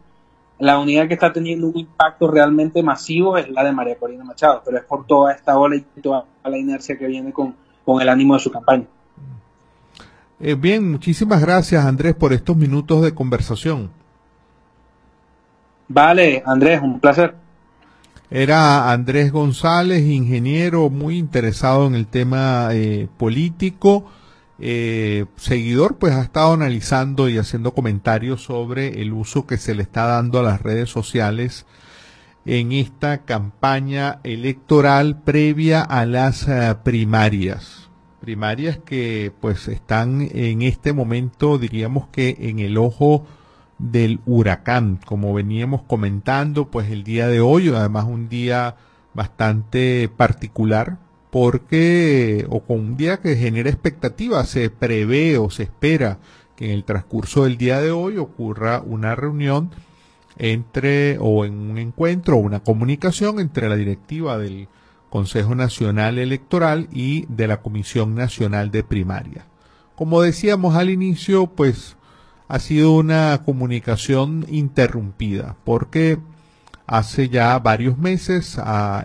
la 0.60 0.80
única 0.80 1.06
que 1.06 1.16
está 1.16 1.34
teniendo 1.34 1.68
un 1.68 1.78
impacto 1.78 2.32
realmente 2.32 2.82
masivo 2.82 3.38
es 3.38 3.50
la 3.50 3.66
de 3.66 3.74
María 3.74 3.98
Corina 3.98 4.24
Machado, 4.24 4.62
pero 4.64 4.78
es 4.78 4.86
por 4.86 5.06
toda 5.06 5.34
esta 5.34 5.60
ola 5.60 5.76
y 5.76 6.02
toda 6.02 6.24
la 6.46 6.58
inercia 6.58 6.98
que 6.98 7.08
viene 7.08 7.34
con, 7.34 7.54
con 7.84 8.02
el 8.02 8.08
ánimo 8.08 8.36
de 8.36 8.40
su 8.40 8.50
campaña. 8.50 8.86
Eh, 10.40 10.56
bien, 10.56 10.90
muchísimas 10.90 11.42
gracias 11.42 11.86
Andrés 11.86 12.16
por 12.16 12.32
estos 12.32 12.56
minutos 12.56 13.02
de 13.02 13.14
conversación. 13.14 13.90
Vale, 15.90 16.42
Andrés, 16.46 16.82
un 16.82 17.02
placer. 17.02 17.36
Era 18.30 18.92
Andrés 18.92 19.32
González, 19.32 20.04
ingeniero 20.04 20.90
muy 20.90 21.18
interesado 21.18 21.88
en 21.88 21.96
el 21.96 22.08
tema 22.08 22.70
eh, 22.74 23.08
político. 23.18 24.06
Eh, 24.60 25.26
seguidor 25.38 25.96
pues 25.96 26.14
ha 26.14 26.24
estado 26.24 26.54
analizando 26.54 27.30
y 27.30 27.38
haciendo 27.38 27.74
comentarios 27.74 28.44
sobre 28.44 29.02
el 29.02 29.14
uso 29.14 29.46
que 29.48 29.58
se 29.58 29.76
le 29.76 29.84
está 29.84 30.06
dando 30.06 30.40
a 30.40 30.44
las 30.44 30.62
redes 30.62 30.90
sociales 30.90 31.66
en 32.46 32.72
esta 32.72 33.20
campaña 33.20 34.20
electoral 34.24 35.22
previa 35.22 35.82
a 35.82 36.06
las 36.06 36.48
uh, 36.48 36.78
primarias. 36.84 37.90
Primarias 38.20 38.80
que 38.84 39.32
pues 39.40 39.68
están 39.68 40.28
en 40.34 40.64
este 40.64 40.92
momento 40.92 41.58
diríamos 41.58 42.08
que 42.08 42.36
en 42.40 42.60
el 42.60 42.78
ojo 42.78 43.26
del 43.80 44.20
huracán, 44.26 45.00
como 45.06 45.34
veníamos 45.34 45.84
comentando 45.84 46.70
pues 46.70 46.90
el 46.90 47.04
día 47.04 47.28
de 47.28 47.42
hoy, 47.42 47.70
además 47.70 48.06
un 48.06 48.30
día 48.30 48.76
bastante 49.14 50.10
particular 50.16 50.98
porque, 51.30 52.46
o 52.50 52.62
con 52.62 52.80
un 52.80 52.98
día 52.98 53.18
que 53.18 53.36
genera 53.36 53.70
expectativa, 53.70 54.44
se 54.46 54.70
prevé 54.70 55.38
o 55.38 55.50
se 55.50 55.64
espera 55.64 56.20
que 56.56 56.66
en 56.66 56.72
el 56.72 56.84
transcurso 56.84 57.44
del 57.44 57.58
día 57.58 57.80
de 57.82 57.92
hoy 57.92 58.18
ocurra 58.18 58.82
una 58.82 59.14
reunión 59.16 59.70
entre, 60.38 61.18
o 61.20 61.46
en 61.46 61.54
un 61.54 61.78
encuentro, 61.78 62.38
o 62.38 62.40
una 62.40 62.62
comunicación 62.62 63.40
entre 63.40 63.70
la 63.70 63.76
directiva 63.76 64.38
del 64.38 64.68
Consejo 65.10 65.56
Nacional 65.56 66.18
Electoral 66.18 66.88
y 66.92 67.26
de 67.28 67.48
la 67.48 67.62
Comisión 67.62 68.16
Nacional 68.16 68.72
de 68.72 68.84
Primaria. 68.84 69.46
Como 69.96 70.22
decíamos 70.22 70.76
al 70.76 70.90
inicio, 70.90 71.48
pues 71.48 71.98
ha 72.48 72.60
sido 72.60 72.94
una 72.94 73.42
comunicación 73.44 74.46
interrumpida 74.50 75.58
porque 75.64 76.20
hace 76.86 77.30
ya 77.30 77.60
varios 77.60 77.98
meses, 77.98 78.58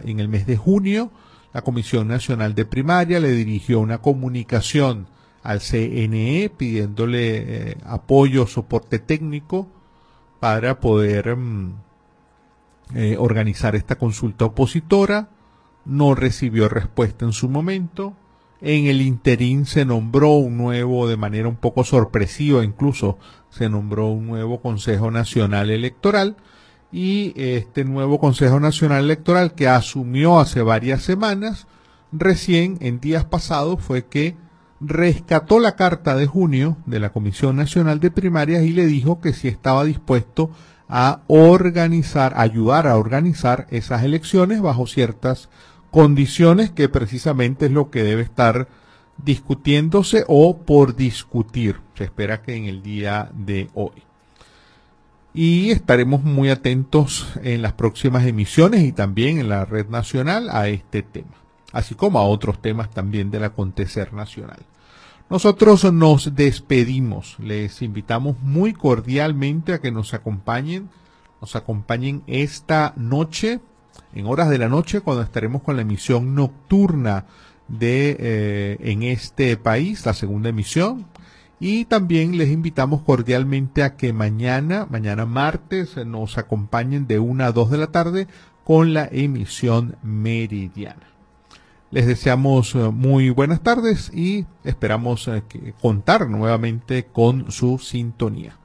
en 0.05 0.21
el 0.21 0.29
mes 0.29 0.47
de 0.47 0.57
junio, 0.57 1.11
la 1.53 1.63
Comisión 1.63 2.09
Nacional 2.09 2.55
de 2.55 2.65
Primaria 2.65 3.21
le 3.21 3.33
dirigió 3.33 3.81
una 3.81 3.99
comunicación 3.99 5.07
al 5.43 5.61
CNE 5.61 6.51
pidiéndole 6.57 7.71
eh, 7.71 7.77
apoyo, 7.85 8.47
soporte 8.47 9.01
técnico 9.01 9.69
para 10.41 10.81
poder 10.81 11.37
mm, 11.37 11.75
eh, 12.95 13.17
organizar 13.19 13.75
esta 13.75 13.97
consulta 13.97 14.45
opositora. 14.47 15.29
No 15.85 16.15
recibió 16.15 16.69
respuesta 16.69 17.25
en 17.25 17.33
su 17.33 17.49
momento. 17.49 18.15
En 18.65 18.87
el 18.87 19.03
interín 19.03 19.67
se 19.67 19.85
nombró 19.85 20.35
un 20.35 20.57
nuevo, 20.57 21.09
de 21.09 21.17
manera 21.17 21.49
un 21.49 21.57
poco 21.57 21.83
sorpresiva 21.83 22.63
incluso, 22.63 23.19
se 23.51 23.69
nombró 23.69 24.07
un 24.07 24.29
nuevo 24.29 24.63
Consejo 24.63 25.11
Nacional 25.11 25.69
Electoral 25.69 26.37
y 26.93 27.33
este 27.35 27.85
nuevo 27.85 28.21
Consejo 28.21 28.61
Nacional 28.61 29.05
Electoral 29.05 29.55
que 29.55 29.67
asumió 29.67 30.39
hace 30.39 30.63
varias 30.63 31.03
semanas, 31.03 31.67
recién 32.13 32.79
en 32.81 33.01
días 33.01 33.25
pasados 33.25 33.81
fue 33.81 34.07
que 34.07 34.37
rescató 34.79 35.59
la 35.59 35.75
carta 35.75 36.15
de 36.15 36.29
junio 36.29 36.77
de 36.87 37.01
la 37.01 37.11
Comisión 37.11 37.57
Nacional 37.57 37.99
de 37.99 38.13
Primarias 38.13 38.63
y 38.63 38.71
le 38.71 38.87
dijo 38.87 39.21
que 39.21 39.33
si 39.33 39.49
estaba 39.49 39.83
dispuesto 39.85 40.53
a 40.89 41.23
organizar, 41.27 42.35
ayudar 42.37 42.87
a 42.87 42.97
organizar 42.97 43.67
esas 43.71 44.05
elecciones 44.05 44.61
bajo 44.61 44.87
ciertas 44.87 45.49
condiciones 45.93 46.71
que 46.71 46.89
precisamente 46.89 47.67
es 47.67 47.73
lo 47.73 47.91
que 47.91 48.03
debe 48.03 48.23
estar 48.23 48.67
discutiéndose 49.19 50.25
o 50.27 50.57
por 50.57 50.97
discutir. 50.97 51.77
Se 51.95 52.05
espera 52.05 52.43
que 52.43 52.57
en 52.57 52.65
el 52.65 52.83
día 52.83 53.31
de 53.35 53.69
hoy. 53.75 54.03
Y 55.35 55.71
estaremos 55.71 56.25
muy 56.25 56.49
atentos 56.49 57.29
en 57.43 57.63
las 57.63 57.75
próximas 57.75 58.27
emisiones 58.27 58.83
y 58.83 58.93
también 58.93 59.39
en 59.39 59.51
la 59.51 59.65
red 59.65 59.89
nacional 59.89 60.49
a 60.51 60.69
este 60.69 61.03
tema, 61.03 61.37
así 61.73 61.95
como 61.95 62.19
a 62.19 62.25
otros 62.25 62.61
temas 62.61 62.91
también 62.91 63.31
del 63.31 63.45
acontecer 63.45 64.13
nacional. 64.15 64.61
Nosotros 65.29 65.91
nos 65.93 66.35
despedimos, 66.35 67.37
les 67.39 67.81
invitamos 67.83 68.39
muy 68.41 68.73
cordialmente 68.73 69.75
a 69.75 69.81
que 69.81 69.91
nos 69.91 70.15
acompañen, 70.15 70.89
nos 71.41 71.55
acompañen 71.55 72.23
esta 72.27 72.95
noche, 72.97 73.61
en 74.15 74.27
horas 74.27 74.51
de 74.51 74.59
la 74.59 74.69
noche, 74.69 75.01
cuando 75.01 75.23
estaremos 75.23 75.63
con 75.63 75.77
la 75.77 75.83
emisión 75.83 76.35
nocturna 76.35 77.27
de 77.69 78.17
eh, 78.19 78.77
en 78.81 79.03
este 79.03 79.57
país, 79.57 80.05
la 80.05 80.15
segunda 80.15 80.51
emisión. 80.51 81.07
Y 81.59 81.85
también 81.85 82.37
les 82.39 82.51
invitamos 82.51 83.03
cordialmente 83.03 83.85
a 83.85 83.97
que 83.97 84.13
mañana, 84.13 84.87
mañana 84.91 85.27
martes, 85.27 85.97
nos 85.97 86.37
acompañen 86.37 87.07
de 87.07 87.21
una 87.21 87.47
a 87.47 87.53
dos 87.53 87.71
de 87.71 87.79
la 87.79 87.87
tarde 87.87 88.27
con 88.65 88.95
la 88.95 89.09
emisión 89.11 89.97
meridiana. 90.03 91.13
Les 91.93 92.07
deseamos 92.07 92.75
eh, 92.75 92.79
muy 92.79 93.31
buenas 93.31 93.61
tardes 93.63 94.11
y 94.15 94.47
esperamos 94.65 95.29
eh, 95.29 95.43
contar 95.81 96.29
nuevamente 96.29 97.05
con 97.05 97.53
su 97.53 97.79
sintonía. 97.79 98.57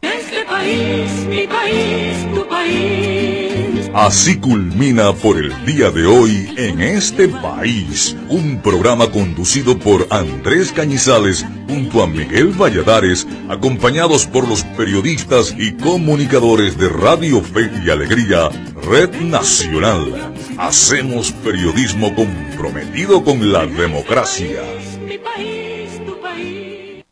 Este 0.00 0.44
país, 0.44 1.26
mi 1.28 1.46
país, 1.46 2.32
tu 2.32 2.48
país. 2.48 3.79
Así 3.94 4.36
culmina 4.38 5.12
por 5.12 5.36
el 5.36 5.66
día 5.66 5.90
de 5.90 6.06
hoy 6.06 6.54
en 6.56 6.80
este 6.80 7.26
país, 7.28 8.16
un 8.28 8.60
programa 8.62 9.10
conducido 9.10 9.76
por 9.76 10.06
Andrés 10.10 10.70
Cañizales 10.70 11.44
junto 11.68 12.00
a 12.02 12.06
Miguel 12.06 12.52
Valladares, 12.52 13.26
acompañados 13.48 14.26
por 14.26 14.46
los 14.46 14.62
periodistas 14.62 15.52
y 15.58 15.72
comunicadores 15.72 16.78
de 16.78 16.88
Radio 16.88 17.42
Fe 17.42 17.68
y 17.84 17.90
Alegría, 17.90 18.48
Red 18.88 19.22
Nacional. 19.22 20.34
Hacemos 20.56 21.32
periodismo 21.32 22.14
comprometido 22.14 23.24
con 23.24 23.52
la 23.52 23.66
democracia. 23.66 24.62
Mi 25.04 25.18
país, 25.18 26.00
tu 26.06 26.20
país. 26.20 27.04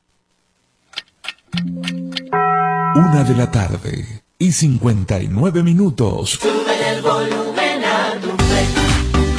Una 2.94 3.24
de 3.24 3.34
la 3.34 3.50
tarde 3.50 4.22
y 4.38 4.52
59 4.52 5.64
minutos. 5.64 6.38
El 6.98 7.04
volumen 7.04 7.84
a 7.84 8.18
tu 8.20 8.30
fe, 8.42 8.66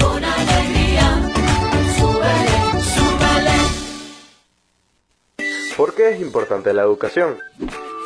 con 0.01 0.23
alegría. 0.23 1.29
Súbele, 1.97 2.57
súbele. 2.95 3.57
¿Por 5.75 5.93
qué 5.93 6.11
es 6.11 6.21
importante 6.21 6.73
la 6.73 6.83
educación? 6.83 7.37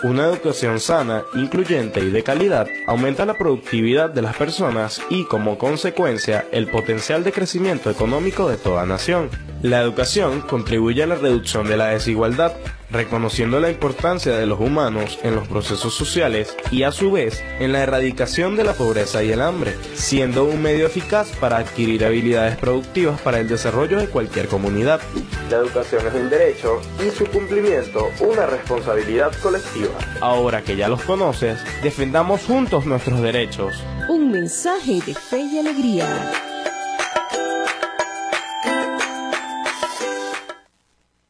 Una 0.01 0.26
educación 0.26 0.80
sana, 0.80 1.24
incluyente 1.36 1.99
y 1.99 2.10
de 2.10 2.24
calidad 2.24 2.66
aumenta 2.88 3.28
la 3.28 3.38
productividad 3.38 4.10
de 4.10 4.24
las 4.24 4.36
personas 4.36 4.99
y, 5.12 5.26
como 5.26 5.60
consecuencia, 5.60 6.47
el 6.51 6.66
potencial 6.72 7.24
de 7.24 7.32
crecimiento 7.32 7.91
económico 7.91 8.49
de 8.49 8.58
toda 8.58 8.88
nación. 8.88 9.30
La 9.62 9.82
educación 9.82 10.41
contribuye 10.41 11.04
a 11.04 11.08
la 11.08 11.14
reducción 11.16 11.68
de 11.68 11.78
la 11.78 11.89
desigualdad, 11.89 12.54
reconociendo 12.94 13.60
la 13.60 13.70
importancia 13.70 14.38
de 14.38 14.46
los 14.46 14.60
humanos 14.60 15.20
en 15.24 15.36
los 15.36 15.48
procesos 15.48 15.94
sociales 15.94 16.56
y, 16.72 16.84
a 16.84 16.91
su 16.91 17.12
vez, 17.12 17.44
en 17.60 17.74
la 17.74 17.82
erradicación 17.82 18.56
de 18.56 18.64
la 18.64 18.74
pobreza 18.74 19.24
y 19.24 19.32
el 19.32 19.41
hambre, 19.41 19.76
siendo 19.96 20.46
un 20.46 20.62
medio 20.62 20.86
eficaz 20.86 21.30
para 21.39 21.58
adquirir 21.58 22.06
habilidades 22.06 22.56
productivas 22.58 23.20
para 23.20 23.39
el 23.39 23.50
desarrollo 23.50 24.00
de 24.00 24.08
cualquier 24.08 24.48
comunidad. 24.48 25.02
La 25.50 25.58
educación 25.58 26.08
es 26.08 26.14
un 26.14 26.30
derecho 26.30 26.80
y 27.06 27.10
su 27.10 27.26
cumplimiento 27.26 28.10
una 28.20 28.46
responsabilidad 28.46 29.32
colectiva. 29.41 29.91
Ahora 30.22 30.62
que 30.62 30.76
ya 30.76 30.88
los 30.88 31.02
conoces, 31.02 31.60
defendamos 31.82 32.41
juntos 32.46 32.86
nuestros 32.86 33.22
derechos. 33.22 33.74
Un 34.10 34.32
mensaje 34.32 35.02
de 35.06 35.16
fe 35.16 35.39
y 35.39 35.60
alegría. 35.60 36.53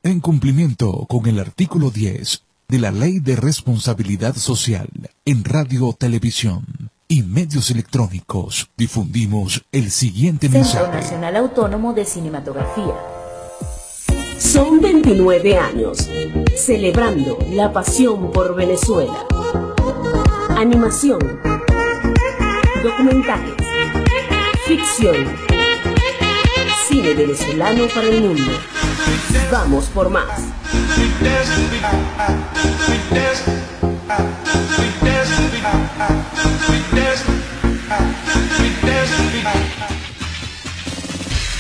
En 0.06 0.20
cumplimiento 0.20 1.06
con 1.08 1.28
el 1.28 1.40
artículo 1.40 1.90
10 1.90 2.44
de 2.68 2.78
la 2.78 2.92
Ley 2.92 3.22
de 3.22 3.38
Responsabilidad 3.38 4.36
Social 4.36 4.90
en 5.24 5.46
Radio, 5.46 5.96
Televisión 5.98 6.66
y 7.08 7.24
Medios 7.24 7.72
Electrónicos, 7.72 8.70
difundimos 8.76 9.64
el 9.72 9.92
siguiente 9.92 10.50
Centro 10.50 10.60
mensaje. 10.60 10.98
Nacional 10.98 11.38
Autónomo 11.38 11.94
de 11.94 12.04
Cinematografía. 12.04 12.96
Son 14.38 14.82
29 14.82 15.58
años 15.58 16.10
celebrando 16.58 17.40
la 17.52 17.72
pasión 17.72 18.30
por 18.34 18.58
Venezuela. 18.58 19.26
Animación, 20.50 21.20
documentales, 22.84 23.56
ficción, 24.68 25.16
cine 26.94 27.14
venezolano 27.16 27.88
para 27.88 28.08
el 28.08 28.22
mundo. 28.22 28.52
Vamos 29.52 29.86
por 29.86 30.12
más. 30.12 30.42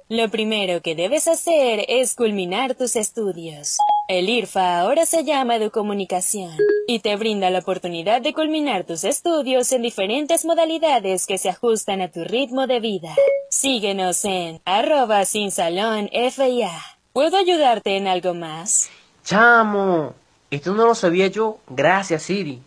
Lo 0.09 0.29
primero 0.29 0.83
que 0.83 0.95
debes 0.95 1.27
hacer 1.27 1.87
es 1.89 2.15
culminar 2.15 2.75
tus 2.75 2.97
estudios. 2.97 3.79
El 4.09 4.29
IRFA 4.29 4.81
ahora 4.81 5.07
se 5.07 5.25
llama 5.25 5.57
Educomunicación 5.57 6.55
y 6.87 6.99
te 6.99 7.17
brinda 7.17 7.49
la 7.49 7.61
oportunidad 7.61 8.21
de 8.21 8.35
culminar 8.35 8.85
tus 8.85 9.05
estudios 9.05 9.73
en 9.73 9.81
diferentes 9.81 10.45
modalidades 10.45 11.27
que 11.27 11.39
se 11.39 11.49
ajustan 11.49 12.03
a 12.03 12.11
tu 12.11 12.25
ritmo 12.25 12.67
de 12.67 12.81
vida. 12.81 13.15
Síguenos 13.49 14.25
en 14.27 14.61
arroba 14.67 15.25
sin 15.25 15.51
salón 15.51 16.11
FIA. 16.13 16.73
¿Puedo 17.15 17.39
ayudarte 17.39 17.97
en 17.97 18.07
algo 18.07 18.35
más? 18.35 18.91
Chamo, 19.25 20.15
esto 20.51 20.75
no 20.75 20.85
lo 20.85 20.95
sabía 20.95 21.29
yo. 21.29 21.59
Gracias 21.71 22.25
Siri. 22.25 22.61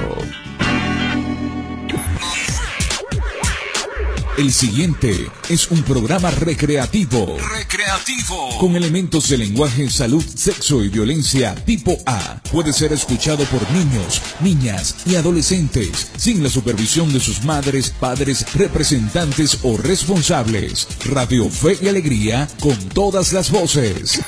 El 4.37 4.51
siguiente 4.51 5.31
es 5.47 5.71
un 5.71 5.81
programa 5.83 6.29
recreativo. 6.29 7.37
Recreativo. 7.57 8.57
Con 8.59 8.75
elementos 8.75 9.29
de 9.29 9.37
lenguaje, 9.37 9.89
salud, 9.89 10.25
sexo 10.35 10.83
y 10.83 10.89
violencia 10.89 11.55
tipo 11.55 11.97
A. 12.05 12.41
Puede 12.51 12.73
ser 12.73 12.91
escuchado 12.91 13.45
por 13.45 13.61
niños, 13.71 14.21
niñas 14.41 14.97
y 15.05 15.15
adolescentes, 15.15 16.11
sin 16.17 16.43
la 16.43 16.49
supervisión 16.49 17.13
de 17.13 17.21
sus 17.21 17.45
madres, 17.45 17.91
padres, 17.97 18.45
representantes 18.55 19.59
o 19.63 19.77
responsables. 19.77 20.85
Radio 21.05 21.49
Fe 21.49 21.77
y 21.81 21.87
Alegría 21.87 22.49
con 22.59 22.75
todas 22.89 23.31
las 23.31 23.49
voces. 23.49 24.19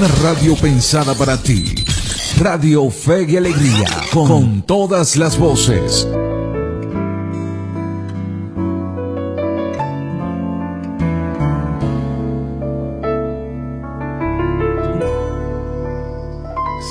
Una 0.00 0.08
radio 0.22 0.56
pensada 0.56 1.14
para 1.14 1.36
ti. 1.36 1.74
Radio 2.38 2.90
Fe 2.90 3.26
y 3.28 3.36
Alegría, 3.36 3.86
con 4.14 4.62
todas 4.62 5.14
las 5.16 5.38
voces. 5.38 6.08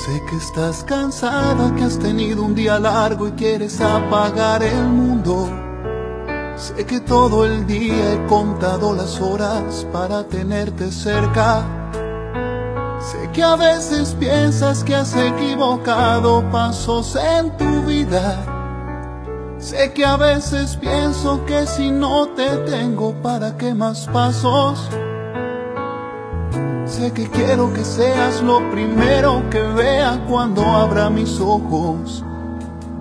Sé 0.04 0.22
que 0.30 0.36
estás 0.36 0.84
cansada, 0.84 1.74
que 1.74 1.82
has 1.82 1.98
tenido 1.98 2.44
un 2.44 2.54
día 2.54 2.78
largo 2.78 3.26
y 3.26 3.32
quieres 3.32 3.80
apagar 3.80 4.62
el 4.62 4.84
mundo. 4.84 5.50
Sé 6.56 6.86
que 6.86 7.00
todo 7.00 7.44
el 7.44 7.66
día 7.66 8.12
he 8.12 8.26
contado 8.28 8.94
las 8.94 9.20
horas 9.20 9.84
para 9.92 10.22
tenerte 10.28 10.92
cerca. 10.92 11.79
Que 13.40 13.46
a 13.46 13.56
veces 13.56 14.14
piensas 14.20 14.84
que 14.84 14.94
has 14.94 15.16
equivocado 15.16 16.44
pasos 16.50 17.16
en 17.16 17.50
tu 17.56 17.84
vida. 17.84 18.36
Sé 19.56 19.94
que 19.94 20.04
a 20.04 20.18
veces 20.18 20.76
pienso 20.76 21.42
que 21.46 21.66
si 21.66 21.90
no 21.90 22.28
te 22.36 22.48
tengo, 22.70 23.14
¿para 23.22 23.56
qué 23.56 23.72
más 23.72 24.06
pasos? 24.08 24.90
Sé 26.84 27.12
que 27.14 27.30
quiero 27.30 27.72
que 27.72 27.82
seas 27.82 28.42
lo 28.42 28.70
primero 28.70 29.42
que 29.48 29.62
vea 29.62 30.22
cuando 30.28 30.60
abra 30.62 31.08
mis 31.08 31.40
ojos. 31.40 32.22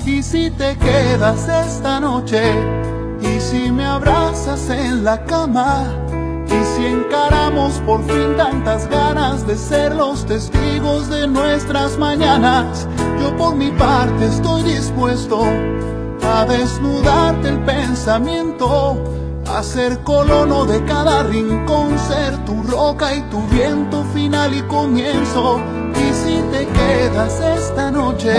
Y 0.05 0.23
si 0.23 0.51
te 0.51 0.77
quedas 0.77 1.49
esta 1.49 1.99
noche, 1.99 2.53
y 3.21 3.41
si 3.41 3.69
me 3.73 3.85
abrazas 3.85 4.69
en 4.69 5.03
la 5.03 5.21
cama, 5.25 5.83
si 6.79 6.85
encaramos 6.85 7.73
por 7.85 8.01
fin 8.05 8.37
tantas 8.37 8.89
ganas 8.89 9.45
de 9.45 9.57
ser 9.57 9.95
los 9.95 10.25
testigos 10.25 11.09
de 11.09 11.27
nuestras 11.27 11.97
mañanas, 11.97 12.87
yo 13.19 13.35
por 13.35 13.55
mi 13.55 13.69
parte 13.71 14.25
estoy 14.25 14.63
dispuesto 14.63 15.41
a 16.23 16.45
desnudarte 16.45 17.49
el 17.49 17.59
pensamiento, 17.65 19.03
a 19.47 19.61
ser 19.61 19.99
colono 20.03 20.65
de 20.65 20.81
cada 20.85 21.23
rincón, 21.23 21.99
ser 21.99 22.37
tu 22.45 22.63
roca 22.63 23.13
y 23.13 23.21
tu 23.23 23.41
viento 23.47 24.05
final 24.13 24.53
y 24.53 24.61
comienzo. 24.61 25.59
Y 25.95 26.13
si 26.13 26.37
te 26.53 26.65
quedas 26.65 27.41
esta 27.41 27.91
noche, 27.91 28.33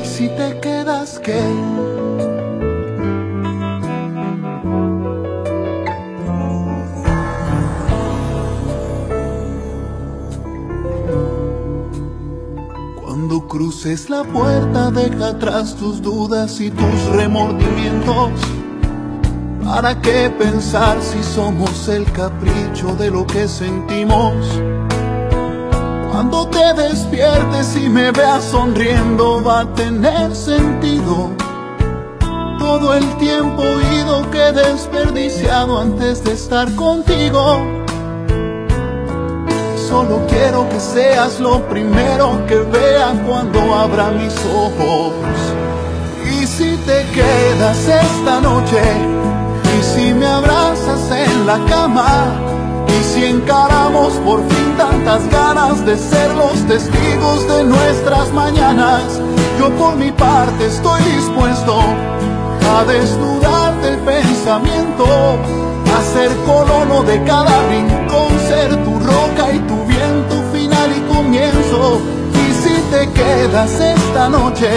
y 0.00 0.06
si 0.06 0.28
te 0.28 0.60
quedas 0.60 1.18
qué? 1.18 1.73
Cruces 13.54 14.10
la 14.10 14.24
puerta, 14.24 14.90
deja 14.90 15.28
atrás 15.28 15.76
tus 15.76 16.02
dudas 16.02 16.60
y 16.60 16.72
tus 16.72 17.06
remordimientos. 17.12 18.32
¿Para 19.64 20.02
qué 20.02 20.28
pensar 20.36 21.00
si 21.00 21.22
somos 21.22 21.86
el 21.86 22.04
capricho 22.10 22.96
de 22.96 23.12
lo 23.12 23.24
que 23.24 23.46
sentimos? 23.46 24.34
Cuando 26.10 26.48
te 26.48 26.74
despiertes 26.74 27.76
y 27.76 27.88
me 27.88 28.10
veas 28.10 28.42
sonriendo, 28.42 29.40
va 29.44 29.60
a 29.60 29.74
tener 29.74 30.34
sentido. 30.34 31.30
Todo 32.58 32.92
el 32.92 33.06
tiempo 33.18 33.62
oído 33.62 34.28
que 34.32 34.50
desperdiciado 34.50 35.78
antes 35.78 36.24
de 36.24 36.32
estar 36.32 36.74
contigo. 36.74 37.83
Solo 39.94 40.26
quiero 40.26 40.68
que 40.70 40.80
seas 40.80 41.38
lo 41.38 41.60
primero 41.68 42.44
que 42.48 42.56
vea 42.56 43.12
cuando 43.24 43.60
abra 43.72 44.10
mis 44.10 44.34
ojos. 44.52 45.12
Y 46.32 46.44
si 46.48 46.76
te 46.78 47.06
quedas 47.14 47.78
esta 47.86 48.40
noche, 48.40 48.82
y 49.78 49.82
si 49.84 50.12
me 50.12 50.26
abrazas 50.26 51.12
en 51.12 51.46
la 51.46 51.64
cama, 51.66 52.34
y 52.88 53.04
si 53.04 53.24
encaramos 53.24 54.14
por 54.24 54.40
fin 54.48 54.76
tantas 54.76 55.30
ganas 55.30 55.86
de 55.86 55.96
ser 55.96 56.34
los 56.34 56.54
testigos 56.66 57.46
de 57.46 57.62
nuestras 57.62 58.32
mañanas, 58.32 59.04
yo 59.60 59.70
por 59.76 59.94
mi 59.94 60.10
parte 60.10 60.66
estoy 60.66 61.02
dispuesto 61.04 61.78
a 62.76 62.84
desnudarte 62.84 63.90
el 63.90 63.98
pensamiento, 63.98 65.06
a 65.06 66.02
ser 66.02 66.32
colono 66.44 67.04
de 67.04 67.22
cada 67.22 67.62
rincón, 67.68 68.40
ser 68.48 68.74
tu 68.82 68.98
roca 68.98 69.52
y 69.52 69.58
tu 69.60 69.83
comienzo. 71.34 72.00
Y 72.32 72.52
si 72.52 72.74
te 72.90 73.10
quedas 73.10 73.80
esta 73.80 74.28
noche, 74.28 74.70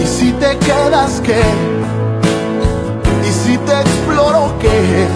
y 0.00 0.06
si 0.06 0.32
te 0.32 0.56
quedas 0.58 1.20
qué, 1.22 1.42
y 3.28 3.30
si 3.30 3.58
te 3.58 3.80
exploro 3.80 4.54
qué, 4.60 5.06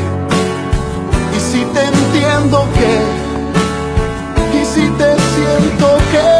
y 1.36 1.40
si 1.40 1.64
te 1.64 1.84
entiendo 1.84 2.66
qué, 2.74 3.00
y 4.58 4.64
si 4.64 4.88
te 4.98 5.16
siento 5.34 5.98
qué, 6.12 6.32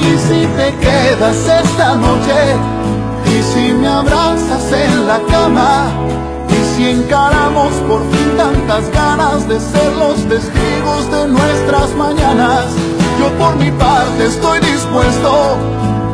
y 0.00 0.18
si 0.18 0.46
te 0.58 0.74
quedas 0.84 1.36
esta 1.64 1.94
noche, 1.94 2.40
y 3.26 3.42
si 3.42 3.72
me 3.72 3.88
abrazas 3.88 4.72
en 4.72 5.06
la 5.06 5.18
cama, 5.30 5.90
si 6.76 6.90
encaramos 6.90 7.72
por 7.88 8.02
fin 8.10 8.36
tantas 8.36 8.90
ganas 8.90 9.48
de 9.48 9.58
ser 9.58 9.92
los 9.96 10.16
testigos 10.28 11.10
de 11.10 11.28
nuestras 11.28 11.94
mañanas. 11.94 12.66
Yo 13.18 13.30
por 13.38 13.56
mi 13.56 13.70
parte 13.70 14.26
estoy 14.26 14.60
dispuesto 14.60 15.56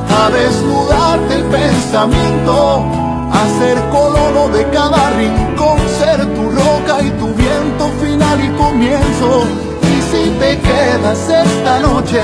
a 0.09 0.31
desnudarte 0.31 1.35
el 1.35 1.43
pensamiento, 1.45 2.85
a 3.33 3.43
ser 3.59 3.77
colono 3.91 4.49
de 4.57 4.65
cada 4.71 5.11
rincón, 5.11 5.79
ser 5.99 6.21
tu 6.33 6.43
roca 6.51 7.03
y 7.03 7.11
tu 7.19 7.35
viento 7.35 7.89
final 8.01 8.45
y 8.45 8.49
comienzo. 8.57 9.43
Y 9.83 10.01
si 10.11 10.31
te 10.39 10.61
quedas 10.61 11.29
esta 11.29 11.81
noche, 11.81 12.23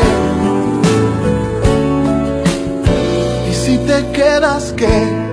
y 3.51 3.55
si 3.55 3.79
te 3.79 4.13
quedas 4.13 4.73
que 4.75 5.28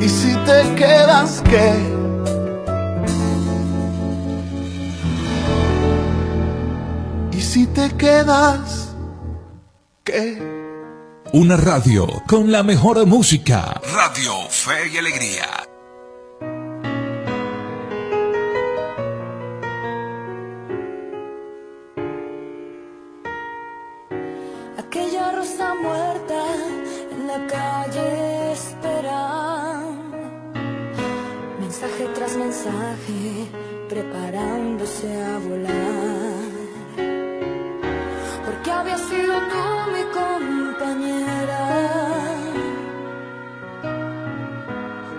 y 0.00 0.08
si 0.08 0.34
te 0.46 0.74
quedas, 0.76 1.42
¿qué? 1.50 1.74
Y 7.36 7.40
si 7.42 7.66
te 7.66 7.90
quedas, 7.96 8.96
¿qué? 10.02 10.38
Una 11.32 11.56
radio 11.56 12.08
con 12.26 12.50
la 12.50 12.62
mejor 12.62 13.04
música. 13.06 13.80
Radio 13.92 14.32
Fe 14.48 14.88
y 14.92 14.96
Alegría. 14.96 15.69
preparándose 33.88 35.06
a 35.22 35.38
volar. 35.38 36.50
Porque 38.46 38.70
había 38.70 38.98
sido 38.98 39.34
tú 39.52 39.64
mi 39.94 40.02
compañera. 40.20 41.62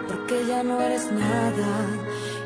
Porque 0.07 0.45
ya 0.47 0.63
no 0.63 0.81
eres 0.81 1.11
nada 1.11 1.71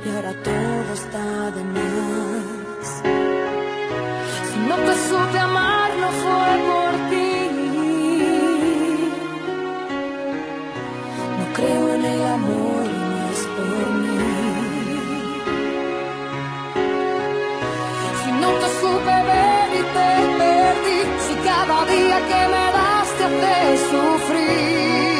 y 0.06 0.10
ahora 0.16 0.34
todo 0.43 0.93
está 0.93 1.51
de 1.51 1.64
más. 1.64 2.88
Si 4.49 4.60
no 4.70 4.76
te 4.76 4.93
supe 5.10 5.39
amar, 5.39 5.91
no 6.01 6.10
fue. 6.10 6.84
que 22.22 22.47
me 22.47 22.66
das 22.72 23.09
te 23.18 23.78
sufrir. 23.89 25.14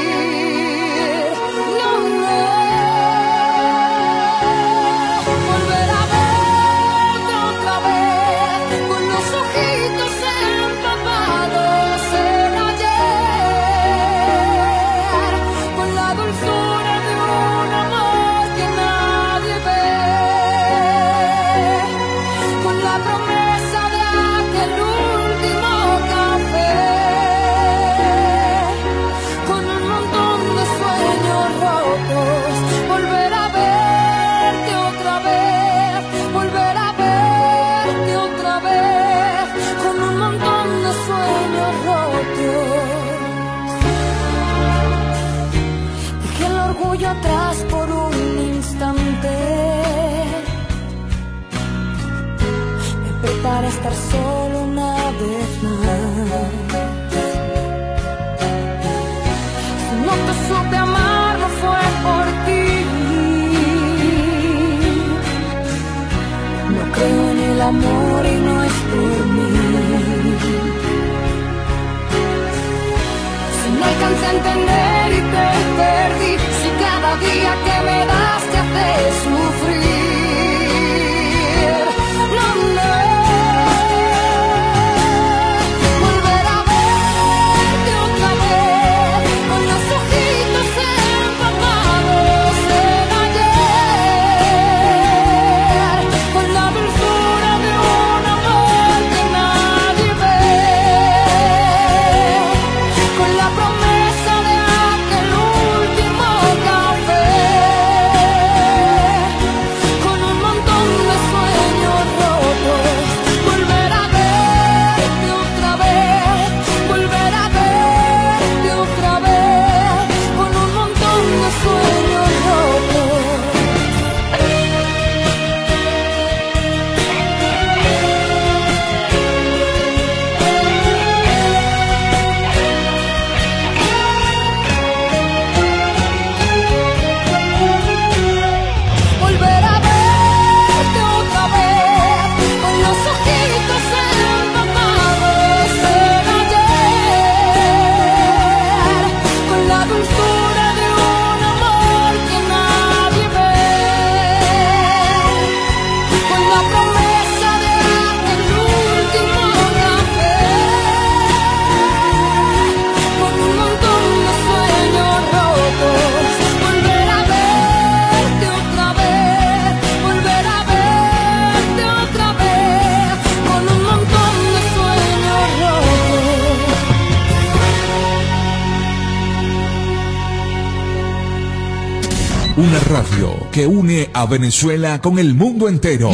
que 183.56 183.66
une 183.66 184.10
a 184.14 184.26
Venezuela 184.26 185.00
con 185.00 185.18
el 185.18 185.34
mundo 185.34 185.70
entero. 185.70 186.12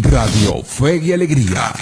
Radio 0.00 0.62
Fe 0.64 0.96
y 0.96 1.12
Alegría. 1.12 1.74